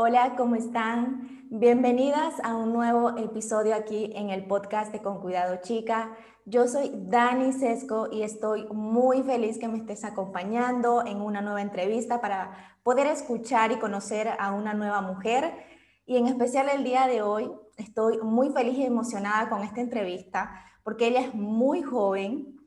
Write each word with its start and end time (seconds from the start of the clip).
Hola, 0.00 0.36
¿cómo 0.36 0.54
están? 0.54 1.48
Bienvenidas 1.50 2.34
a 2.44 2.54
un 2.54 2.72
nuevo 2.72 3.18
episodio 3.18 3.74
aquí 3.74 4.12
en 4.14 4.30
el 4.30 4.46
podcast 4.46 4.92
de 4.92 5.02
Con 5.02 5.20
Cuidado 5.20 5.56
Chica. 5.60 6.16
Yo 6.44 6.68
soy 6.68 6.92
Dani 6.94 7.52
Sesco 7.52 8.06
y 8.08 8.22
estoy 8.22 8.68
muy 8.68 9.24
feliz 9.24 9.58
que 9.58 9.66
me 9.66 9.78
estés 9.78 10.04
acompañando 10.04 11.04
en 11.04 11.20
una 11.20 11.40
nueva 11.40 11.62
entrevista 11.62 12.20
para 12.20 12.78
poder 12.84 13.08
escuchar 13.08 13.72
y 13.72 13.80
conocer 13.80 14.28
a 14.38 14.52
una 14.52 14.72
nueva 14.72 15.00
mujer. 15.00 15.52
Y 16.06 16.16
en 16.16 16.28
especial 16.28 16.68
el 16.68 16.84
día 16.84 17.08
de 17.08 17.22
hoy 17.22 17.50
estoy 17.76 18.18
muy 18.22 18.50
feliz 18.50 18.78
y 18.78 18.84
emocionada 18.84 19.48
con 19.48 19.64
esta 19.64 19.80
entrevista 19.80 20.64
porque 20.84 21.08
ella 21.08 21.22
es 21.22 21.34
muy 21.34 21.82
joven, 21.82 22.58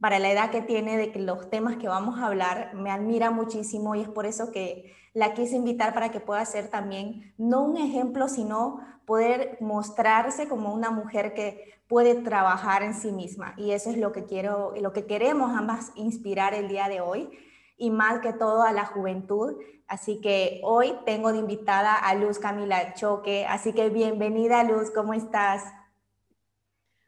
para 0.00 0.18
la 0.18 0.30
edad 0.30 0.50
que 0.50 0.62
tiene 0.62 0.98
de 0.98 1.18
los 1.18 1.48
temas 1.48 1.76
que 1.76 1.88
vamos 1.88 2.18
a 2.18 2.26
hablar, 2.26 2.74
me 2.74 2.90
admira 2.90 3.30
muchísimo 3.30 3.94
y 3.94 4.02
es 4.02 4.08
por 4.08 4.26
eso 4.26 4.52
que 4.52 4.94
la 5.16 5.32
quise 5.32 5.56
invitar 5.56 5.94
para 5.94 6.10
que 6.10 6.20
pueda 6.20 6.44
ser 6.44 6.68
también, 6.68 7.32
no 7.38 7.62
un 7.62 7.78
ejemplo, 7.78 8.28
sino 8.28 8.80
poder 9.06 9.56
mostrarse 9.60 10.46
como 10.46 10.74
una 10.74 10.90
mujer 10.90 11.32
que 11.32 11.72
puede 11.88 12.16
trabajar 12.16 12.82
en 12.82 12.92
sí 12.92 13.12
misma. 13.12 13.54
Y 13.56 13.70
eso 13.70 13.88
es 13.88 13.96
lo 13.96 14.12
que 14.12 14.26
quiero, 14.26 14.74
lo 14.78 14.92
que 14.92 15.06
queremos 15.06 15.56
ambas 15.56 15.90
inspirar 15.94 16.52
el 16.52 16.68
día 16.68 16.90
de 16.90 17.00
hoy 17.00 17.30
y 17.78 17.88
más 17.88 18.20
que 18.20 18.34
todo 18.34 18.62
a 18.62 18.72
la 18.72 18.84
juventud. 18.84 19.54
Así 19.88 20.20
que 20.20 20.60
hoy 20.62 20.92
tengo 21.06 21.32
de 21.32 21.38
invitada 21.38 21.94
a 21.94 22.14
Luz 22.14 22.38
Camila 22.38 22.92
Choque. 22.92 23.46
Así 23.48 23.72
que 23.72 23.88
bienvenida 23.88 24.64
Luz, 24.64 24.90
¿cómo 24.90 25.14
estás? 25.14 25.64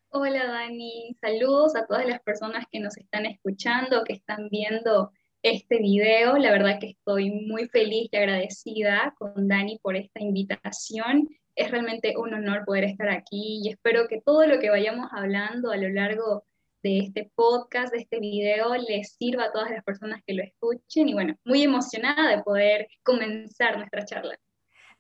Hola 0.09 0.47
Dani, 0.47 1.15
saludos 1.21 1.77
a 1.77 1.85
todas 1.85 2.07
las 2.07 2.23
personas 2.23 2.65
que 2.73 2.81
nos 2.81 2.97
están 2.97 3.27
escuchando, 3.27 4.03
que 4.05 4.15
están 4.15 4.49
viendo 4.49 5.13
este 5.43 5.79
video. 5.79 6.37
La 6.37 6.51
verdad 6.51 6.79
que 6.81 6.91
estoy 6.91 7.31
muy 7.31 7.69
feliz 7.69 8.09
y 8.13 8.17
agradecida 8.17 9.15
con 9.19 9.49
Dani 9.49 9.79
por 9.79 9.97
esta 9.97 10.21
invitación. 10.21 11.29
Es 11.55 11.71
realmente 11.71 12.17
un 12.17 12.35
honor 12.35 12.65
poder 12.65 12.85
estar 12.85 13.09
aquí 13.09 13.61
y 13.63 13.71
espero 13.71 14.09
que 14.09 14.21
todo 14.21 14.47
lo 14.47 14.61
que 14.61 14.71
vayamos 14.71 15.09
hablando 15.13 15.71
a 15.71 15.77
lo 15.77 15.89
largo 15.89 16.45
de 16.83 16.99
este 17.01 17.31
podcast, 17.35 17.93
de 17.93 18.01
este 18.01 18.21
video, 18.21 18.75
les 18.77 19.17
sirva 19.17 19.45
a 19.45 19.53
todas 19.53 19.71
las 19.71 19.83
personas 19.83 20.23
que 20.25 20.35
lo 20.35 20.43
escuchen 20.43 21.09
y 21.09 21.15
bueno, 21.15 21.37
muy 21.45 21.63
emocionada 21.63 22.37
de 22.37 22.43
poder 22.43 22.89
comenzar 23.03 23.79
nuestra 23.79 24.05
charla. 24.05 24.39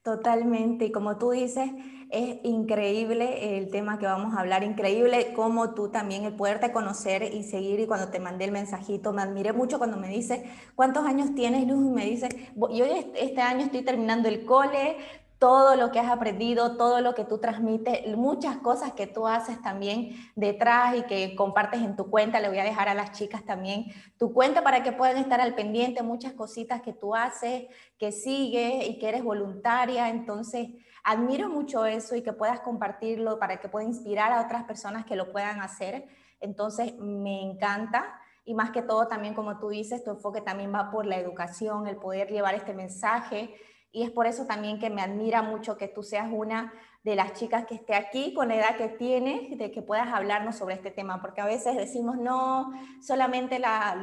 Totalmente, 0.02 0.86
y 0.86 0.92
como 0.92 1.18
tú 1.18 1.32
dices, 1.32 1.70
es 2.10 2.38
increíble 2.42 3.58
el 3.58 3.70
tema 3.70 3.98
que 3.98 4.06
vamos 4.06 4.34
a 4.34 4.40
hablar, 4.40 4.62
increíble 4.64 5.34
como 5.34 5.74
tú 5.74 5.90
también 5.90 6.24
el 6.24 6.34
poderte 6.34 6.72
conocer 6.72 7.22
y 7.34 7.42
seguir 7.42 7.78
y 7.80 7.86
cuando 7.86 8.08
te 8.08 8.18
mandé 8.18 8.46
el 8.46 8.52
mensajito, 8.52 9.12
me 9.12 9.20
admiré 9.20 9.52
mucho 9.52 9.76
cuando 9.76 9.98
me 9.98 10.08
dice, 10.08 10.44
¿cuántos 10.74 11.04
años 11.04 11.34
tienes, 11.34 11.66
Luz? 11.68 11.84
Y 11.86 11.90
me 11.90 12.06
dice, 12.06 12.28
yo 12.56 12.86
este 13.16 13.42
año 13.42 13.66
estoy 13.66 13.82
terminando 13.84 14.28
el 14.28 14.46
cole, 14.46 14.96
todo 15.38 15.76
lo 15.76 15.92
que 15.92 16.00
has 16.00 16.10
aprendido, 16.10 16.76
todo 16.76 17.00
lo 17.00 17.14
que 17.14 17.24
tú 17.24 17.38
transmites, 17.38 18.16
muchas 18.16 18.56
cosas 18.56 18.92
que 18.92 19.06
tú 19.06 19.28
haces 19.28 19.62
también 19.62 20.10
detrás 20.34 20.96
y 20.96 21.02
que 21.02 21.36
compartes 21.36 21.80
en 21.80 21.94
tu 21.94 22.10
cuenta. 22.10 22.40
Le 22.40 22.48
voy 22.48 22.58
a 22.58 22.64
dejar 22.64 22.88
a 22.88 22.94
las 22.94 23.12
chicas 23.12 23.44
también 23.44 23.86
tu 24.18 24.32
cuenta 24.32 24.64
para 24.64 24.82
que 24.82 24.90
puedan 24.90 25.16
estar 25.16 25.40
al 25.40 25.54
pendiente, 25.54 26.02
muchas 26.02 26.32
cositas 26.32 26.82
que 26.82 26.92
tú 26.92 27.14
haces, 27.14 27.66
que 27.98 28.10
sigues 28.10 28.88
y 28.88 28.98
que 28.98 29.08
eres 29.08 29.22
voluntaria. 29.22 30.08
Entonces, 30.08 30.70
admiro 31.04 31.48
mucho 31.48 31.86
eso 31.86 32.16
y 32.16 32.22
que 32.22 32.32
puedas 32.32 32.58
compartirlo 32.60 33.38
para 33.38 33.60
que 33.60 33.68
pueda 33.68 33.86
inspirar 33.86 34.32
a 34.32 34.42
otras 34.42 34.64
personas 34.64 35.06
que 35.06 35.14
lo 35.14 35.30
puedan 35.30 35.60
hacer. 35.60 36.08
Entonces, 36.40 36.98
me 36.98 37.42
encanta. 37.42 38.20
Y 38.44 38.54
más 38.54 38.70
que 38.70 38.82
todo, 38.82 39.06
también 39.06 39.34
como 39.34 39.60
tú 39.60 39.68
dices, 39.68 40.02
tu 40.02 40.10
enfoque 40.10 40.40
también 40.40 40.74
va 40.74 40.90
por 40.90 41.06
la 41.06 41.16
educación, 41.18 41.86
el 41.86 41.96
poder 41.96 42.28
llevar 42.28 42.56
este 42.56 42.74
mensaje 42.74 43.54
y 43.90 44.02
es 44.02 44.10
por 44.10 44.26
eso 44.26 44.46
también 44.46 44.78
que 44.78 44.90
me 44.90 45.02
admira 45.02 45.42
mucho 45.42 45.78
que 45.78 45.88
tú 45.88 46.02
seas 46.02 46.28
una 46.30 46.72
de 47.04 47.16
las 47.16 47.32
chicas 47.32 47.64
que 47.64 47.74
esté 47.74 47.94
aquí 47.94 48.34
con 48.34 48.48
la 48.48 48.56
edad 48.56 48.76
que 48.76 48.88
tienes, 48.88 49.56
de 49.56 49.70
que 49.70 49.80
puedas 49.80 50.08
hablarnos 50.08 50.56
sobre 50.56 50.74
este 50.74 50.90
tema, 50.90 51.22
porque 51.22 51.40
a 51.40 51.46
veces 51.46 51.76
decimos, 51.76 52.18
no, 52.18 52.72
solamente 53.00 53.58
las 53.58 53.96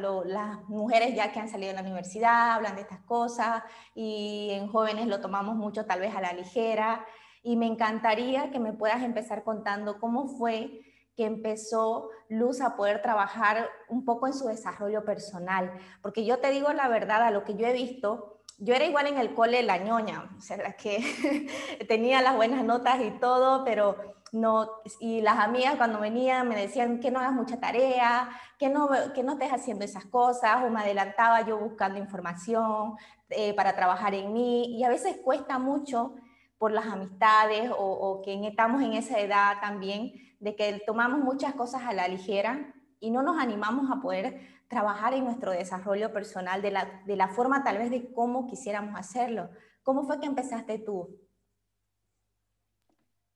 mujeres 0.68 1.14
ya 1.14 1.30
que 1.30 1.38
han 1.38 1.48
salido 1.48 1.70
de 1.70 1.76
la 1.76 1.82
universidad 1.82 2.52
hablan 2.52 2.74
de 2.74 2.82
estas 2.82 3.00
cosas 3.02 3.62
y 3.94 4.48
en 4.52 4.66
jóvenes 4.68 5.06
lo 5.06 5.20
tomamos 5.20 5.54
mucho 5.54 5.84
tal 5.84 6.00
vez 6.00 6.16
a 6.16 6.20
la 6.20 6.32
ligera. 6.32 7.04
Y 7.42 7.56
me 7.56 7.66
encantaría 7.66 8.50
que 8.50 8.58
me 8.58 8.72
puedas 8.72 9.02
empezar 9.04 9.44
contando 9.44 10.00
cómo 10.00 10.26
fue 10.26 10.80
que 11.16 11.24
empezó 11.24 12.10
Luz 12.28 12.60
a 12.60 12.76
poder 12.76 13.02
trabajar 13.02 13.68
un 13.88 14.04
poco 14.04 14.26
en 14.26 14.34
su 14.34 14.48
desarrollo 14.48 15.04
personal, 15.04 15.72
porque 16.02 16.24
yo 16.24 16.40
te 16.40 16.50
digo 16.50 16.72
la 16.72 16.88
verdad, 16.88 17.22
a 17.22 17.30
lo 17.30 17.44
que 17.44 17.54
yo 17.54 17.68
he 17.68 17.72
visto, 17.72 18.35
yo 18.58 18.74
era 18.74 18.86
igual 18.86 19.06
en 19.06 19.18
el 19.18 19.34
cole 19.34 19.62
la 19.62 19.78
ñoña, 19.78 20.30
o 20.36 20.40
sea, 20.40 20.56
la 20.56 20.72
que 20.72 21.48
tenía 21.88 22.22
las 22.22 22.36
buenas 22.36 22.64
notas 22.64 23.00
y 23.02 23.10
todo, 23.18 23.64
pero 23.64 23.96
no, 24.32 24.68
y 24.98 25.20
las 25.20 25.38
amigas 25.38 25.76
cuando 25.76 26.00
venían 26.00 26.48
me 26.48 26.56
decían 26.56 26.98
que 27.00 27.10
no 27.10 27.20
hagas 27.20 27.32
mucha 27.32 27.60
tarea, 27.60 28.30
que 28.58 28.68
no, 28.68 28.88
que 29.14 29.22
no 29.22 29.34
estés 29.34 29.52
haciendo 29.52 29.84
esas 29.84 30.06
cosas, 30.06 30.64
o 30.64 30.70
me 30.70 30.80
adelantaba 30.80 31.42
yo 31.42 31.58
buscando 31.58 31.98
información 31.98 32.94
eh, 33.28 33.54
para 33.54 33.76
trabajar 33.76 34.14
en 34.14 34.32
mí, 34.32 34.78
y 34.78 34.84
a 34.84 34.88
veces 34.88 35.18
cuesta 35.22 35.58
mucho 35.58 36.14
por 36.58 36.72
las 36.72 36.86
amistades 36.86 37.70
o, 37.70 37.74
o 37.76 38.22
que 38.22 38.46
estamos 38.46 38.82
en 38.82 38.94
esa 38.94 39.20
edad 39.20 39.60
también, 39.60 40.12
de 40.40 40.56
que 40.56 40.82
tomamos 40.86 41.20
muchas 41.20 41.54
cosas 41.54 41.82
a 41.82 41.92
la 41.92 42.08
ligera 42.08 42.72
y 43.00 43.10
no 43.10 43.22
nos 43.22 43.38
animamos 43.38 43.90
a 43.90 44.00
poder 44.00 44.55
trabajar 44.68 45.14
en 45.14 45.24
nuestro 45.24 45.52
desarrollo 45.52 46.12
personal 46.12 46.62
de 46.62 46.70
la, 46.70 47.02
de 47.06 47.16
la 47.16 47.28
forma 47.28 47.62
tal 47.64 47.78
vez 47.78 47.90
de 47.90 48.12
cómo 48.12 48.46
quisiéramos 48.46 48.98
hacerlo. 48.98 49.50
¿Cómo 49.82 50.04
fue 50.04 50.20
que 50.20 50.26
empezaste 50.26 50.78
tú? 50.78 51.18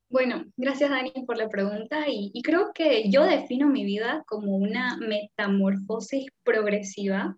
Bueno, 0.08 0.44
gracias 0.56 0.90
Dani 0.90 1.12
por 1.24 1.36
la 1.36 1.48
pregunta 1.48 2.08
y, 2.08 2.32
y, 2.34 2.42
creo 2.42 2.72
que 2.74 3.08
yo 3.10 3.22
defino 3.22 3.68
mi 3.68 3.84
vida 3.84 4.24
como 4.26 4.56
una 4.56 4.96
metamorfosis 4.96 6.26
progresiva. 6.42 7.36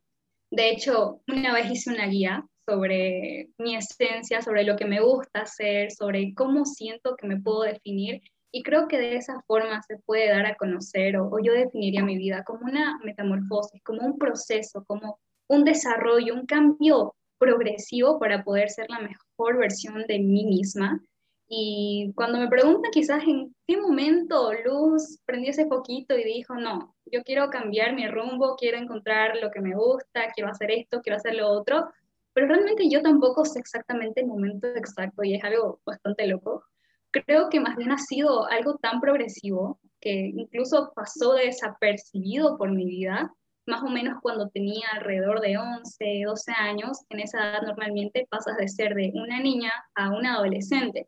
De 0.51 0.71
hecho, 0.71 1.21
una 1.29 1.53
vez 1.53 1.71
hice 1.71 1.91
una 1.91 2.07
guía 2.07 2.47
sobre 2.67 3.51
mi 3.59 3.77
esencia, 3.77 4.41
sobre 4.41 4.65
lo 4.65 4.77
que 4.77 4.87
me 4.87 5.03
gusta 5.03 5.43
hacer, 5.43 5.91
sobre 5.91 6.33
cómo 6.33 6.65
siento 6.65 7.15
que 7.17 7.27
me 7.27 7.41
puedo 7.41 7.63
definir 7.63 8.23
y 8.53 8.63
creo 8.63 8.87
que 8.87 8.99
de 8.99 9.17
esa 9.17 9.41
forma 9.47 9.83
se 9.83 9.97
puede 9.97 10.29
dar 10.29 10.45
a 10.45 10.57
conocer, 10.57 11.17
o, 11.17 11.39
yo 11.43 11.55
definiría 11.55 12.05
mi 12.05 12.19
vida 12.19 12.45
como 12.45 12.67
una 12.67 13.01
metamorfosis, 13.03 13.83
como 13.83 14.03
un 14.03 14.19
proceso, 14.19 14.85
como 14.85 15.19
un 15.49 15.65
desarrollo, 15.65 16.35
un 16.35 16.47
cambio 16.47 17.15
progresivo 17.39 18.19
para 18.21 18.45
poder 18.45 18.69
ser 18.69 18.89
la 18.91 19.01
mejor 19.01 19.59
versión 19.59 20.05
de 20.07 20.19
mí 20.19 20.45
misma. 20.45 21.01
Y 21.49 22.13
cuando 22.15 22.39
me 22.39 22.49
preguntan 22.49 22.91
quizás 22.93 23.23
en 23.27 23.55
qué 23.67 23.79
momento 23.79 24.53
Luz 24.65 25.19
prendió 25.25 25.51
ese 25.51 25.67
poquito 25.67 26.17
y 26.17 26.23
dijo, 26.23 26.55
no, 26.55 26.95
yo 27.07 27.23
quiero 27.25 27.49
cambiar 27.51 27.95
mi 27.95 28.07
rumbo, 28.07 28.57
quiero 28.57 28.77
encontrar 28.77 29.37
lo 29.39 29.51
que 29.51 29.61
me 29.61 29.75
gusta, 29.75 30.31
quiero 30.35 30.51
hacer 30.51 30.71
esto, 30.71 31.01
quiero 31.01 31.17
hacer 31.17 31.35
lo 31.35 31.49
otro, 31.49 31.89
pero 32.35 32.49
realmente 32.49 32.89
yo 32.89 33.03
tampoco 33.03 33.45
sé 33.45 33.59
exactamente 33.61 34.21
el 34.21 34.27
momento 34.27 34.67
exacto 34.69 35.25
y 35.25 35.35
es 35.35 35.45
algo 35.45 35.81
bastante 35.85 36.27
loco 36.27 36.65
creo 37.13 37.49
que 37.49 37.61
más 37.61 37.77
bien 37.77 37.93
ha 37.93 37.99
sido 37.99 38.47
algo 38.47 38.77
tan 38.79 39.01
progresivo 39.01 39.79
que 40.01 40.33
incluso 40.35 40.93
pasó 40.97 41.35
desapercibido 41.35 42.59
por 42.59 42.73
mi 42.73 42.85
vida, 42.85 43.33
más 43.67 43.83
o 43.85 43.89
menos 43.89 44.19
cuando 44.21 44.49
tenía 44.49 44.87
alrededor 44.93 45.41
de 45.41 45.57
11, 45.57 46.23
12 46.27 46.53
años, 46.53 46.99
en 47.11 47.21
esa 47.21 47.39
edad 47.39 47.63
normalmente 47.63 48.27
pasas 48.29 48.57
de 48.57 48.69
ser 48.69 48.95
de 48.95 49.13
una 49.15 49.39
niña 49.39 49.71
a 49.95 50.11
una 50.11 50.35
adolescente. 50.35 51.07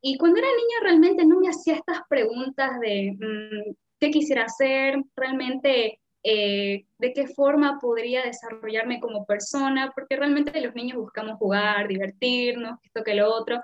Y 0.00 0.16
cuando 0.16 0.38
era 0.38 0.48
niña 0.48 0.80
realmente 0.82 1.26
no 1.26 1.38
me 1.38 1.48
hacía 1.48 1.74
estas 1.74 2.00
preguntas 2.08 2.80
de 2.80 3.16
mm, 3.20 3.74
qué 4.00 4.10
quisiera 4.10 4.44
hacer, 4.44 4.96
realmente 5.14 6.00
eh, 6.24 6.86
de 6.98 7.12
qué 7.12 7.26
forma 7.26 7.78
podría 7.80 8.22
desarrollarme 8.22 9.00
como 9.00 9.26
persona, 9.26 9.92
porque 9.94 10.16
realmente 10.16 10.60
los 10.60 10.74
niños 10.74 10.96
buscamos 10.96 11.36
jugar, 11.38 11.88
divertirnos, 11.88 12.78
esto 12.82 13.04
que 13.04 13.14
lo 13.14 13.32
otro, 13.32 13.60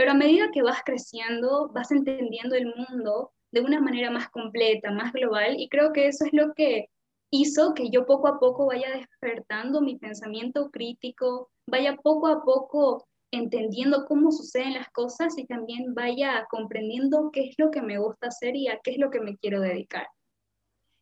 pero 0.00 0.12
a 0.12 0.14
medida 0.14 0.50
que 0.50 0.62
vas 0.62 0.80
creciendo, 0.82 1.68
vas 1.74 1.90
entendiendo 1.90 2.54
el 2.54 2.74
mundo 2.74 3.32
de 3.52 3.60
una 3.60 3.82
manera 3.82 4.10
más 4.10 4.30
completa, 4.30 4.90
más 4.92 5.12
global, 5.12 5.60
y 5.60 5.68
creo 5.68 5.92
que 5.92 6.06
eso 6.06 6.24
es 6.24 6.32
lo 6.32 6.54
que 6.54 6.88
hizo 7.30 7.74
que 7.74 7.90
yo 7.90 8.06
poco 8.06 8.28
a 8.28 8.40
poco 8.40 8.64
vaya 8.64 8.88
despertando 8.96 9.82
mi 9.82 9.98
pensamiento 9.98 10.70
crítico, 10.70 11.50
vaya 11.66 11.96
poco 11.96 12.28
a 12.28 12.42
poco 12.42 13.06
entendiendo 13.30 14.06
cómo 14.06 14.32
suceden 14.32 14.72
las 14.72 14.88
cosas 14.88 15.36
y 15.36 15.44
también 15.44 15.92
vaya 15.92 16.46
comprendiendo 16.50 17.28
qué 17.30 17.50
es 17.50 17.56
lo 17.58 17.70
que 17.70 17.82
me 17.82 17.98
gusta 17.98 18.28
hacer 18.28 18.56
y 18.56 18.68
a 18.68 18.80
qué 18.82 18.92
es 18.92 18.98
lo 18.98 19.10
que 19.10 19.20
me 19.20 19.36
quiero 19.36 19.60
dedicar. 19.60 20.06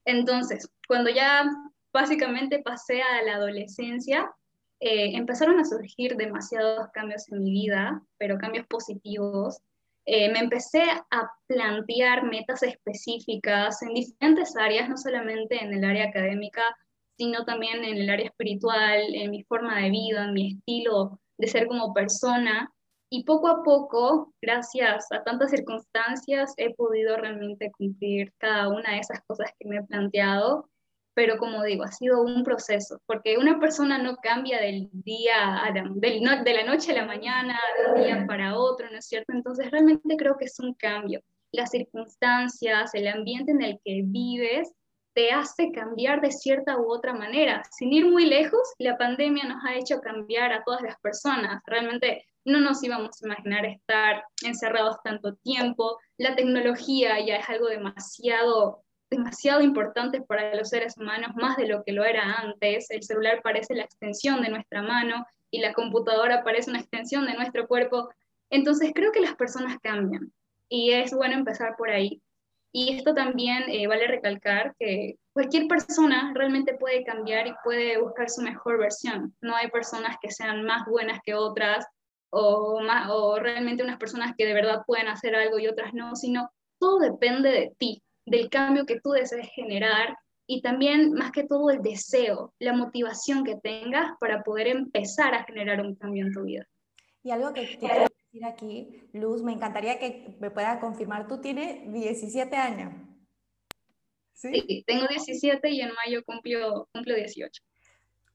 Entonces, 0.04 0.68
cuando 0.88 1.08
ya 1.10 1.48
básicamente 1.92 2.62
pasé 2.64 3.00
a 3.00 3.22
la 3.22 3.36
adolescencia, 3.36 4.28
eh, 4.80 5.16
empezaron 5.16 5.58
a 5.58 5.64
surgir 5.64 6.16
demasiados 6.16 6.88
cambios 6.92 7.30
en 7.32 7.42
mi 7.42 7.50
vida, 7.50 8.02
pero 8.16 8.38
cambios 8.38 8.66
positivos. 8.66 9.60
Eh, 10.06 10.30
me 10.32 10.38
empecé 10.38 10.82
a 11.10 11.30
plantear 11.46 12.25
metas 12.25 12.62
específicas 12.62 13.82
en 13.82 13.94
diferentes 13.94 14.56
áreas, 14.56 14.88
no 14.88 14.96
solamente 14.96 15.62
en 15.62 15.75
el 15.75 15.84
área 15.84 16.06
académica, 16.06 16.62
sino 17.19 17.44
también 17.44 17.84
en 17.84 17.98
el 17.98 18.08
área 18.08 18.26
espiritual, 18.26 19.02
en 19.14 19.30
mi 19.30 19.42
forma 19.44 19.80
de 19.80 19.90
vida, 19.90 20.25
en 20.25 20.32
mi 20.32 20.54
estilo 20.54 21.20
de 21.38 21.48
ser 21.48 21.66
como 21.66 21.92
persona. 21.92 22.72
Y 23.10 23.24
poco 23.24 23.48
a 23.48 23.62
poco, 23.64 24.32
gracias 24.40 25.10
a 25.10 25.24
tantas 25.24 25.50
circunstancias, 25.50 26.54
he 26.56 26.74
podido 26.74 27.16
realmente 27.16 27.72
cumplir 27.72 28.32
cada 28.38 28.69
una 28.69 28.92
de 28.92 28.98
esas 29.00 29.22
cosas 29.26 29.50
que 29.58 29.69
me 29.69 29.78
he 29.78 29.82
planteado 29.82 30.69
pero 31.19 31.37
como 31.37 31.65
digo, 31.65 31.82
ha 31.82 31.91
sido 31.91 32.23
un 32.23 32.44
proceso, 32.44 33.00
porque 33.05 33.38
una 33.38 33.59
persona 33.59 33.99
no 33.99 34.19
cambia 34.19 34.61
del 34.61 34.88
día 34.93 35.59
a 35.59 35.75
la, 35.75 35.91
de 35.93 36.55
la 36.55 36.62
noche 36.62 36.93
a 36.93 36.94
la 36.94 37.06
mañana, 37.06 37.59
de 37.76 37.93
un 37.93 38.05
día 38.05 38.25
para 38.29 38.56
otro, 38.56 38.88
¿no 38.88 38.99
es 38.99 39.09
cierto? 39.09 39.32
Entonces 39.32 39.69
realmente 39.73 40.17
creo 40.17 40.37
que 40.38 40.44
es 40.44 40.61
un 40.61 40.75
cambio. 40.75 41.20
Las 41.50 41.73
circunstancias, 41.73 42.94
el 42.94 43.09
ambiente 43.09 43.50
en 43.50 43.62
el 43.62 43.81
que 43.85 44.03
vives, 44.05 44.73
te 45.12 45.32
hace 45.32 45.73
cambiar 45.73 46.20
de 46.20 46.31
cierta 46.31 46.79
u 46.79 46.88
otra 46.88 47.15
manera. 47.15 47.65
Sin 47.76 47.93
ir 47.93 48.06
muy 48.06 48.26
lejos, 48.26 48.62
la 48.79 48.97
pandemia 48.97 49.43
nos 49.43 49.65
ha 49.65 49.75
hecho 49.75 50.00
cambiar 50.00 50.53
a 50.53 50.62
todas 50.62 50.82
las 50.82 51.00
personas. 51.00 51.61
Realmente 51.67 52.25
no 52.44 52.61
nos 52.61 52.81
íbamos 52.85 53.20
a 53.20 53.26
imaginar 53.26 53.67
estar 53.67 54.23
encerrados 54.44 54.99
tanto 55.03 55.35
tiempo. 55.35 55.99
La 56.17 56.37
tecnología 56.37 57.19
ya 57.26 57.38
es 57.38 57.49
algo 57.49 57.67
demasiado 57.67 58.85
demasiado 59.10 59.62
importante 59.62 60.20
para 60.20 60.55
los 60.55 60.69
seres 60.69 60.96
humanos, 60.96 61.32
más 61.37 61.56
de 61.56 61.66
lo 61.66 61.82
que 61.82 61.93
lo 61.93 62.05
era 62.05 62.34
antes. 62.34 62.90
El 62.90 63.02
celular 63.02 63.40
parece 63.43 63.75
la 63.75 63.84
extensión 63.84 64.43
de 64.43 64.50
nuestra 64.50 64.82
mano 64.82 65.26
y 65.50 65.60
la 65.60 65.72
computadora 65.72 66.44
parece 66.44 66.70
una 66.70 66.81
extensión 66.81 67.26
de 67.26 67.34
nuestro 67.34 67.66
cuerpo. 67.66 68.10
Entonces 68.50 68.93
creo 68.94 69.12
que 69.12 69.20
las 69.20 69.34
personas 69.37 69.78
cambian 69.82 70.32
y 70.69 70.93
es 70.93 71.12
bueno 71.12 71.34
empezar 71.34 71.76
por 71.76 71.90
ahí. 71.90 72.22
Y 72.70 72.94
esto 72.96 73.14
también 73.14 73.64
eh, 73.69 73.87
vale 73.87 74.06
recalcar 74.06 74.75
que 74.78 75.16
cualquier 75.32 75.69
persona 75.69 76.32
realmente 76.34 76.75
puede 76.75 77.02
cambiar 77.02 77.46
y 77.46 77.55
puede 77.64 77.99
buscar 77.99 78.28
su 78.28 78.43
mejor 78.43 78.78
versión. 78.78 79.34
No 79.40 79.56
hay 79.56 79.70
personas 79.70 80.16
que 80.20 80.31
sean 80.31 80.64
más 80.64 80.87
buenas 80.87 81.20
que 81.25 81.34
otras 81.34 81.87
o, 82.31 82.81
más, 82.82 83.08
o 83.10 83.38
realmente 83.38 83.82
unas 83.82 83.96
personas 83.96 84.34
que 84.37 84.44
de 84.44 84.52
verdad 84.52 84.82
pueden 84.87 85.08
hacer 85.08 85.34
algo 85.34 85.58
y 85.58 85.66
otras 85.66 85.94
no, 85.94 86.14
sino 86.14 86.50
todo 86.78 86.99
depende 86.99 87.50
de 87.50 87.72
ti 87.78 88.02
del 88.30 88.48
cambio 88.48 88.86
que 88.86 89.00
tú 89.00 89.10
desees 89.10 89.48
generar 89.54 90.16
y 90.50 90.62
también, 90.62 91.12
más 91.12 91.30
que 91.30 91.44
todo, 91.44 91.69
el 91.69 91.82
deseo, 91.82 92.54
la 92.58 92.72
motivación 92.72 93.44
que 93.44 93.56
tengas 93.56 94.12
para 94.19 94.42
poder 94.42 94.66
empezar 94.69 95.34
a 95.34 95.44
generar 95.44 95.84
un 95.84 95.94
cambio 95.94 96.25
en 96.26 96.32
tu 96.32 96.44
vida. 96.44 96.66
Y 97.22 97.30
algo 97.30 97.52
que 97.52 97.76
quiero 97.78 98.06
decir 98.06 98.44
aquí, 98.46 98.88
Luz, 99.12 99.42
me 99.42 99.52
encantaría 99.52 99.98
que 99.98 100.34
me 100.40 100.50
pueda 100.50 100.80
confirmar, 100.80 101.28
tú 101.28 101.42
tienes 101.42 101.92
17 101.92 102.56
años. 102.56 102.94
¿Sí? 104.32 104.84
tengo 104.86 105.06
17 105.06 105.69
y 105.69 105.81
en 105.82 105.90
mayo 105.92 106.24
cumplo, 106.24 106.88
cumplo 106.92 107.14
18. 107.14 107.62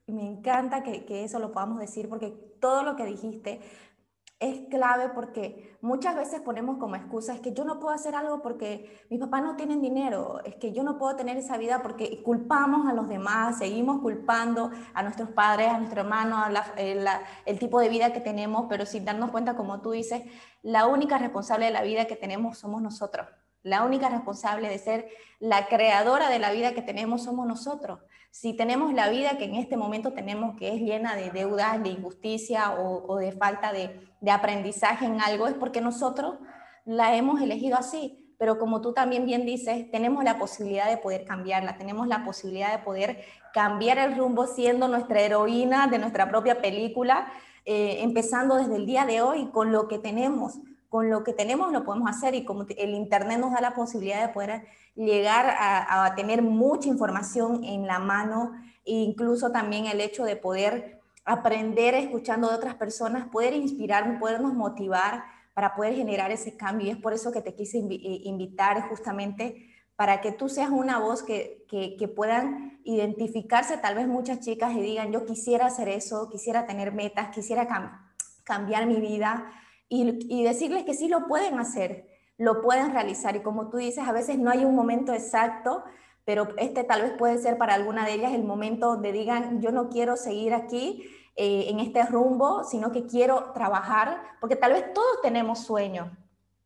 Me 0.07 0.23
encanta 0.23 0.83
que, 0.83 1.05
que, 1.05 1.23
eso 1.23 1.39
lo 1.39 1.51
podamos 1.51 1.79
decir 1.79 2.09
porque 2.09 2.31
todo 2.59 2.83
lo 2.83 2.95
que 2.95 3.05
dijiste 3.05 3.61
es 4.39 4.67
clave 4.69 5.09
porque 5.09 5.77
muchas 5.81 6.15
veces 6.15 6.41
ponemos 6.41 6.77
como 6.77 6.95
excusa, 6.95 7.33
es 7.33 7.39
que 7.39 7.53
yo 7.53 7.63
no 7.63 7.79
puedo 7.79 7.93
hacer 7.93 8.15
algo 8.15 8.41
porque 8.41 9.05
mis 9.09 9.19
papás 9.19 9.41
no 9.41 9.55
tienen 9.55 9.81
dinero, 9.81 10.41
es 10.43 10.55
que 10.55 10.73
yo 10.73 10.83
no 10.83 10.97
puedo 10.97 11.15
tener 11.15 11.37
esa 11.37 11.57
vida 11.57 11.81
porque 11.81 12.21
culpamos 12.23 12.87
a 12.87 12.93
los 12.93 13.07
demás, 13.07 13.59
seguimos 13.59 14.01
culpando 14.01 14.71
a 14.93 15.03
nuestros 15.03 15.29
padres, 15.29 15.69
a 15.69 15.77
nuestro 15.77 16.01
hermano, 16.01 16.37
a 16.37 16.51
eh, 16.77 17.05
el 17.45 17.59
tipo 17.59 17.79
de 17.79 17.89
vida 17.89 18.11
que 18.11 18.19
tenemos, 18.19 18.65
pero 18.69 18.85
sin 18.85 19.05
darnos 19.05 19.31
cuenta, 19.31 19.55
como 19.55 19.81
tú 19.81 19.91
dices, 19.91 20.23
la 20.61 20.87
única 20.87 21.17
responsable 21.17 21.65
de 21.65 21.71
la 21.71 21.83
vida 21.83 22.05
que 22.05 22.15
tenemos 22.15 22.57
somos 22.57 22.81
nosotros. 22.81 23.27
La 23.61 23.83
única 23.85 24.09
responsable 24.09 24.67
de 24.67 24.77
ser 24.77 25.07
la 25.39 25.67
creadora 25.67 26.29
de 26.29 26.39
la 26.39 26.51
vida 26.51 26.73
que 26.73 26.81
tenemos 26.81 27.23
somos 27.23 27.47
nosotros. 27.47 27.99
Si 28.33 28.55
tenemos 28.55 28.91
la 28.95 29.09
vida 29.09 29.37
que 29.37 29.45
en 29.45 29.53
este 29.53 29.77
momento 29.77 30.13
tenemos, 30.13 30.55
que 30.55 30.73
es 30.73 30.81
llena 30.81 31.15
de 31.15 31.29
deudas, 31.29 31.83
de 31.83 31.89
injusticia 31.89 32.73
o, 32.73 33.17
de 33.17 33.31
falta 33.31 33.71
de, 33.71 34.09
aprendizaje 34.27 35.05
en 35.05 35.21
algo, 35.21 35.45
es 35.45 35.53
porque 35.53 35.81
nosotros 35.81 36.39
la 36.83 37.15
hemos 37.15 37.43
elegido 37.43 37.77
así. 37.77 38.33
Pero 38.39 38.57
como 38.57 38.81
tú 38.81 38.91
también 38.91 39.27
bien 39.27 39.45
dices, 39.45 39.91
tenemos 39.91 40.23
la 40.23 40.39
posibilidad 40.39 40.89
de 40.89 40.97
poder 40.97 41.25
cambiarla, 41.25 41.77
tenemos 41.77 42.07
la 42.07 42.25
posibilidad 42.25 42.75
de 42.75 42.83
poder 42.83 43.23
cambiar 43.53 43.99
el 43.99 44.17
rumbo 44.17 44.47
siendo 44.47 44.87
nuestra 44.87 45.21
heroína 45.21 45.85
de 45.85 45.99
nuestra 45.99 46.27
propia 46.27 46.59
película, 46.59 47.31
eh, 47.65 47.99
empezando 48.01 48.55
desde 48.55 48.77
el 48.77 48.87
día 48.87 49.05
de 49.05 49.21
hoy 49.21 49.51
con 49.51 49.71
lo 49.71 49.87
que 49.87 49.99
tenemos 49.99 50.59
con 50.93 51.09
lo 51.09 51.23
que 51.23 51.33
tenemos 51.33 51.71
lo 51.71 51.83
podemos 51.83 52.07
hacer 52.07 52.35
y 52.35 52.45
como 52.45 52.67
el 52.77 52.93
Internet 52.93 53.39
nos 53.39 53.51
da 53.51 53.61
la 53.61 53.73
posibilidad 53.73 54.21
de 54.21 54.31
poder 54.31 54.67
llegar 54.93 55.55
a, 55.59 56.13
tener 56.15 56.43
mucha 56.43 56.87
información 56.87 57.63
en 57.63 57.87
la 57.87 57.97
mano 57.97 58.51
e 58.85 58.93
incluso 58.93 59.51
también 59.51 59.87
el 59.87 59.99
hecho 59.99 60.23
de 60.23 60.35
poder 60.35 61.01
aprender 61.25 61.95
escuchando 61.95 62.47
de 62.47 62.57
otras 62.57 62.75
personas, 62.75 63.27
poder 63.29 63.55
inspirarnos, 63.55 64.19
podernos 64.19 64.53
motivar 64.53 65.23
para 65.55 65.73
poder 65.73 65.95
generar 65.95 66.29
ese 66.29 66.55
cambio. 66.57 66.85
Y 66.85 66.91
es 66.91 66.97
por 66.97 67.13
eso 67.13 67.31
que 67.31 67.41
te 67.41 67.55
quise 67.55 67.79
eh, 67.79 68.21
invitar 68.25 68.87
justamente 68.87 69.73
para 69.95 70.21
que 70.21 70.31
tú 70.31 70.47
seas 70.47 70.69
una 70.69 70.99
voz 70.99 71.23
que, 71.23 71.65
que, 71.71 72.07
puedan 72.07 72.79
identificarse 72.83 73.77
tal 73.77 73.95
vez 73.95 74.07
muchas 74.07 74.41
chicas 74.41 74.75
y 74.75 74.81
digan, 74.81 75.11
yo 75.11 75.25
quisiera 75.25 75.65
hacer 75.65 75.89
eso, 75.89 76.29
quisiera 76.29 76.67
tener 76.67 76.93
metas, 76.93 77.29
quisiera 77.29 77.67
cambiar 78.43 78.85
mi 78.85 79.01
vida, 79.01 79.51
y, 79.93 80.43
decirles 80.43 80.83
que 80.83 80.95
sí 80.95 81.07
lo 81.07 81.27
pueden 81.27 81.59
hacer, 81.59 82.07
lo 82.37 82.61
pueden 82.61 82.91
realizar. 82.91 83.35
Y 83.35 83.41
como 83.41 83.69
tú 83.69 83.77
dices, 83.77 84.07
a 84.07 84.11
veces 84.11 84.39
no 84.39 84.49
hay 84.49 84.65
un 84.65 84.75
momento 84.75 85.13
exacto, 85.13 85.83
pero 86.25 86.47
este 86.57 86.83
tal 86.83 87.03
vez 87.03 87.11
puede 87.11 87.37
ser 87.37 87.57
para 87.57 87.75
alguna 87.75 88.05
de 88.05 88.13
ellas 88.13 88.33
el 88.33 88.43
momento 88.43 88.87
donde 88.87 89.11
digan, 89.11 89.61
yo 89.61 89.71
no 89.71 89.89
quiero 89.89 90.15
seguir 90.15 90.53
aquí 90.53 91.03
eh, 91.35 91.65
en 91.69 91.79
este 91.79 92.03
rumbo, 92.05 92.63
sino 92.63 92.91
que 92.91 93.05
quiero 93.05 93.51
trabajar, 93.53 94.21
porque 94.39 94.55
tal 94.55 94.73
vez 94.73 94.93
todos 94.93 95.21
tenemos 95.21 95.59
sueños, 95.59 96.07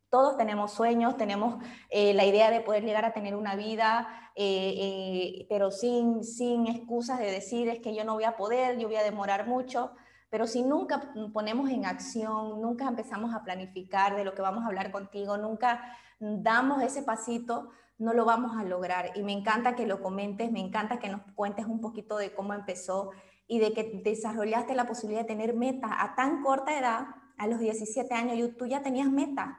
todos 0.08 0.38
tenemos 0.38 0.72
sueños, 0.72 1.18
tenemos 1.18 1.62
eh, 1.90 2.14
la 2.14 2.24
idea 2.24 2.50
de 2.50 2.62
poder 2.62 2.82
llegar 2.82 3.04
a 3.04 3.12
tener 3.12 3.36
una 3.36 3.56
vida, 3.56 4.08
eh, 4.36 5.44
pero 5.50 5.70
sin, 5.70 6.24
sin 6.24 6.66
excusas 6.66 7.18
de 7.18 7.30
decir 7.30 7.68
es 7.68 7.80
que 7.80 7.94
yo 7.94 8.04
no 8.04 8.14
voy 8.14 8.24
a 8.24 8.36
poder, 8.36 8.78
yo 8.78 8.88
voy 8.88 8.96
a 8.96 9.02
demorar 9.02 9.46
mucho. 9.46 9.90
Pero 10.30 10.46
si 10.46 10.62
nunca 10.62 11.12
ponemos 11.32 11.70
en 11.70 11.86
acción, 11.86 12.60
nunca 12.60 12.86
empezamos 12.86 13.34
a 13.34 13.42
planificar 13.42 14.16
de 14.16 14.24
lo 14.24 14.34
que 14.34 14.42
vamos 14.42 14.64
a 14.64 14.66
hablar 14.66 14.92
contigo, 14.92 15.38
nunca 15.38 15.96
damos 16.20 16.82
ese 16.82 17.02
pasito, 17.02 17.70
no 17.98 18.12
lo 18.12 18.24
vamos 18.24 18.56
a 18.56 18.64
lograr. 18.64 19.12
Y 19.14 19.22
me 19.22 19.32
encanta 19.32 19.74
que 19.74 19.86
lo 19.86 20.02
comentes, 20.02 20.52
me 20.52 20.60
encanta 20.60 20.98
que 20.98 21.08
nos 21.08 21.22
cuentes 21.34 21.66
un 21.66 21.80
poquito 21.80 22.18
de 22.18 22.34
cómo 22.34 22.52
empezó 22.52 23.10
y 23.46 23.58
de 23.58 23.72
que 23.72 24.02
desarrollaste 24.04 24.74
la 24.74 24.86
posibilidad 24.86 25.22
de 25.22 25.28
tener 25.28 25.54
metas 25.54 25.90
a 25.98 26.14
tan 26.14 26.42
corta 26.42 26.78
edad, 26.78 27.06
a 27.38 27.46
los 27.46 27.60
17 27.60 28.12
años, 28.14 28.50
tú 28.58 28.66
ya 28.66 28.82
tenías 28.82 29.10
metas. 29.10 29.56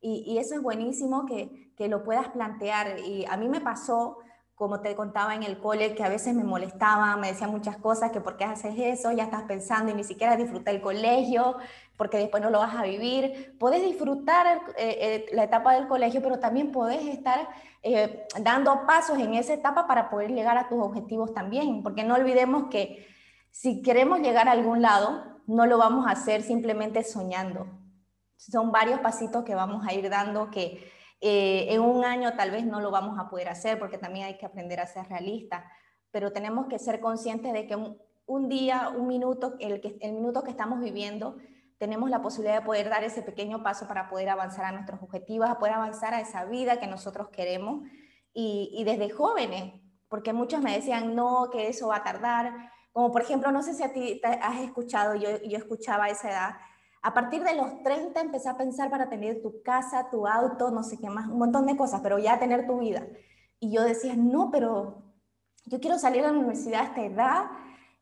Y, 0.00 0.22
y, 0.26 0.38
eso 0.38 0.54
es 0.54 0.62
buenísimo 0.62 1.26
que, 1.26 1.72
que 1.76 1.88
lo 1.88 2.04
puedas 2.04 2.28
plantear. 2.28 2.98
Y 3.00 3.24
a 3.24 3.36
mí 3.36 3.48
me 3.48 3.60
pasó 3.60 4.18
como 4.62 4.80
te 4.80 4.94
contaba 4.94 5.34
en 5.34 5.42
el 5.42 5.58
cole, 5.58 5.92
que 5.96 6.04
a 6.04 6.08
veces 6.08 6.36
me 6.36 6.44
molestaba, 6.44 7.16
me 7.16 7.32
decía 7.32 7.48
muchas 7.48 7.76
cosas, 7.78 8.12
que 8.12 8.20
por 8.20 8.36
qué 8.36 8.44
haces 8.44 8.74
eso, 8.78 9.10
ya 9.10 9.24
estás 9.24 9.42
pensando 9.42 9.90
y 9.90 9.94
ni 9.94 10.04
siquiera 10.04 10.36
disfruta 10.36 10.70
el 10.70 10.80
colegio, 10.80 11.56
porque 11.96 12.16
después 12.16 12.40
no 12.40 12.48
lo 12.48 12.60
vas 12.60 12.76
a 12.76 12.84
vivir. 12.84 13.56
Puedes 13.58 13.82
disfrutar 13.82 14.46
eh, 14.46 14.98
eh, 15.00 15.26
la 15.32 15.42
etapa 15.42 15.74
del 15.74 15.88
colegio, 15.88 16.22
pero 16.22 16.38
también 16.38 16.70
puedes 16.70 17.04
estar 17.08 17.48
eh, 17.82 18.24
dando 18.40 18.86
pasos 18.86 19.18
en 19.18 19.34
esa 19.34 19.52
etapa 19.52 19.88
para 19.88 20.10
poder 20.10 20.30
llegar 20.30 20.56
a 20.56 20.68
tus 20.68 20.80
objetivos 20.80 21.34
también, 21.34 21.82
porque 21.82 22.04
no 22.04 22.14
olvidemos 22.14 22.68
que 22.70 23.04
si 23.50 23.82
queremos 23.82 24.20
llegar 24.20 24.48
a 24.48 24.52
algún 24.52 24.80
lado, 24.80 25.42
no 25.48 25.66
lo 25.66 25.76
vamos 25.76 26.06
a 26.06 26.12
hacer 26.12 26.42
simplemente 26.42 27.02
soñando. 27.02 27.66
Son 28.36 28.70
varios 28.70 29.00
pasitos 29.00 29.42
que 29.42 29.56
vamos 29.56 29.84
a 29.84 29.92
ir 29.92 30.08
dando 30.08 30.52
que 30.52 30.88
eh, 31.24 31.72
en 31.72 31.80
un 31.80 32.04
año 32.04 32.34
tal 32.34 32.50
vez 32.50 32.66
no 32.66 32.80
lo 32.80 32.90
vamos 32.90 33.16
a 33.16 33.30
poder 33.30 33.48
hacer 33.48 33.78
porque 33.78 33.96
también 33.96 34.26
hay 34.26 34.38
que 34.38 34.44
aprender 34.44 34.80
a 34.80 34.88
ser 34.88 35.06
realista, 35.06 35.70
pero 36.10 36.32
tenemos 36.32 36.66
que 36.66 36.80
ser 36.80 36.98
conscientes 36.98 37.52
de 37.52 37.68
que 37.68 37.76
un, 38.26 38.48
día, 38.48 38.88
un 38.88 39.06
minuto, 39.06 39.54
el, 39.60 39.80
minuto 40.02 40.42
que 40.42 40.50
estamos 40.50 40.80
viviendo, 40.80 41.36
tenemos 41.78 42.10
la 42.10 42.22
posibilidad 42.22 42.58
de 42.58 42.66
poder 42.66 42.88
dar 42.88 43.04
ese 43.04 43.22
pequeño 43.22 43.62
paso 43.62 43.86
para 43.86 44.08
poder 44.08 44.30
avanzar 44.30 44.64
a 44.64 44.72
nuestros 44.72 45.00
objetivos, 45.00 45.48
a 45.48 45.60
poder 45.60 45.74
avanzar 45.74 46.12
a 46.12 46.20
esa 46.20 46.44
vida 46.44 46.80
que 46.80 46.88
nosotros 46.88 47.28
queremos. 47.28 47.84
Y, 48.34 48.82
desde 48.84 49.10
jóvenes, 49.10 49.74
porque 50.08 50.32
muchos 50.32 50.60
me 50.60 50.74
decían, 50.74 51.14
no, 51.14 51.50
que 51.52 51.68
eso 51.68 51.88
va 51.88 51.96
a 51.96 52.02
tardar, 52.02 52.72
Como 52.92 53.12
por 53.12 53.22
ejemplo, 53.22 53.52
no 53.52 53.62
sé 53.62 53.74
si 53.74 53.84
a 53.84 53.92
ti 53.92 54.20
has 54.24 54.60
escuchado, 54.60 55.14
yo, 55.14 55.40
yo 55.42 55.56
escuchaba 55.56 56.06
a 56.06 56.10
esa 56.10 56.30
edad, 56.30 56.54
a 57.02 57.14
partir 57.14 57.42
de 57.42 57.56
los 57.56 57.82
30 57.82 58.20
empecé 58.20 58.48
a 58.48 58.56
pensar 58.56 58.88
para 58.88 59.08
tener 59.08 59.42
tu 59.42 59.60
casa, 59.62 60.08
tu 60.10 60.26
auto, 60.26 60.70
no 60.70 60.84
sé 60.84 60.98
qué 60.98 61.10
más, 61.10 61.28
un 61.28 61.38
montón 61.38 61.66
de 61.66 61.76
cosas, 61.76 62.00
pero 62.00 62.18
ya 62.18 62.38
tener 62.38 62.66
tu 62.66 62.78
vida. 62.78 63.06
Y 63.58 63.72
yo 63.72 63.82
decía, 63.82 64.14
no, 64.16 64.50
pero 64.52 65.02
yo 65.66 65.80
quiero 65.80 65.98
salir 65.98 66.24
a 66.24 66.28
la 66.30 66.38
universidad 66.38 66.82
a 66.82 66.84
esta 66.84 67.02
edad 67.02 67.44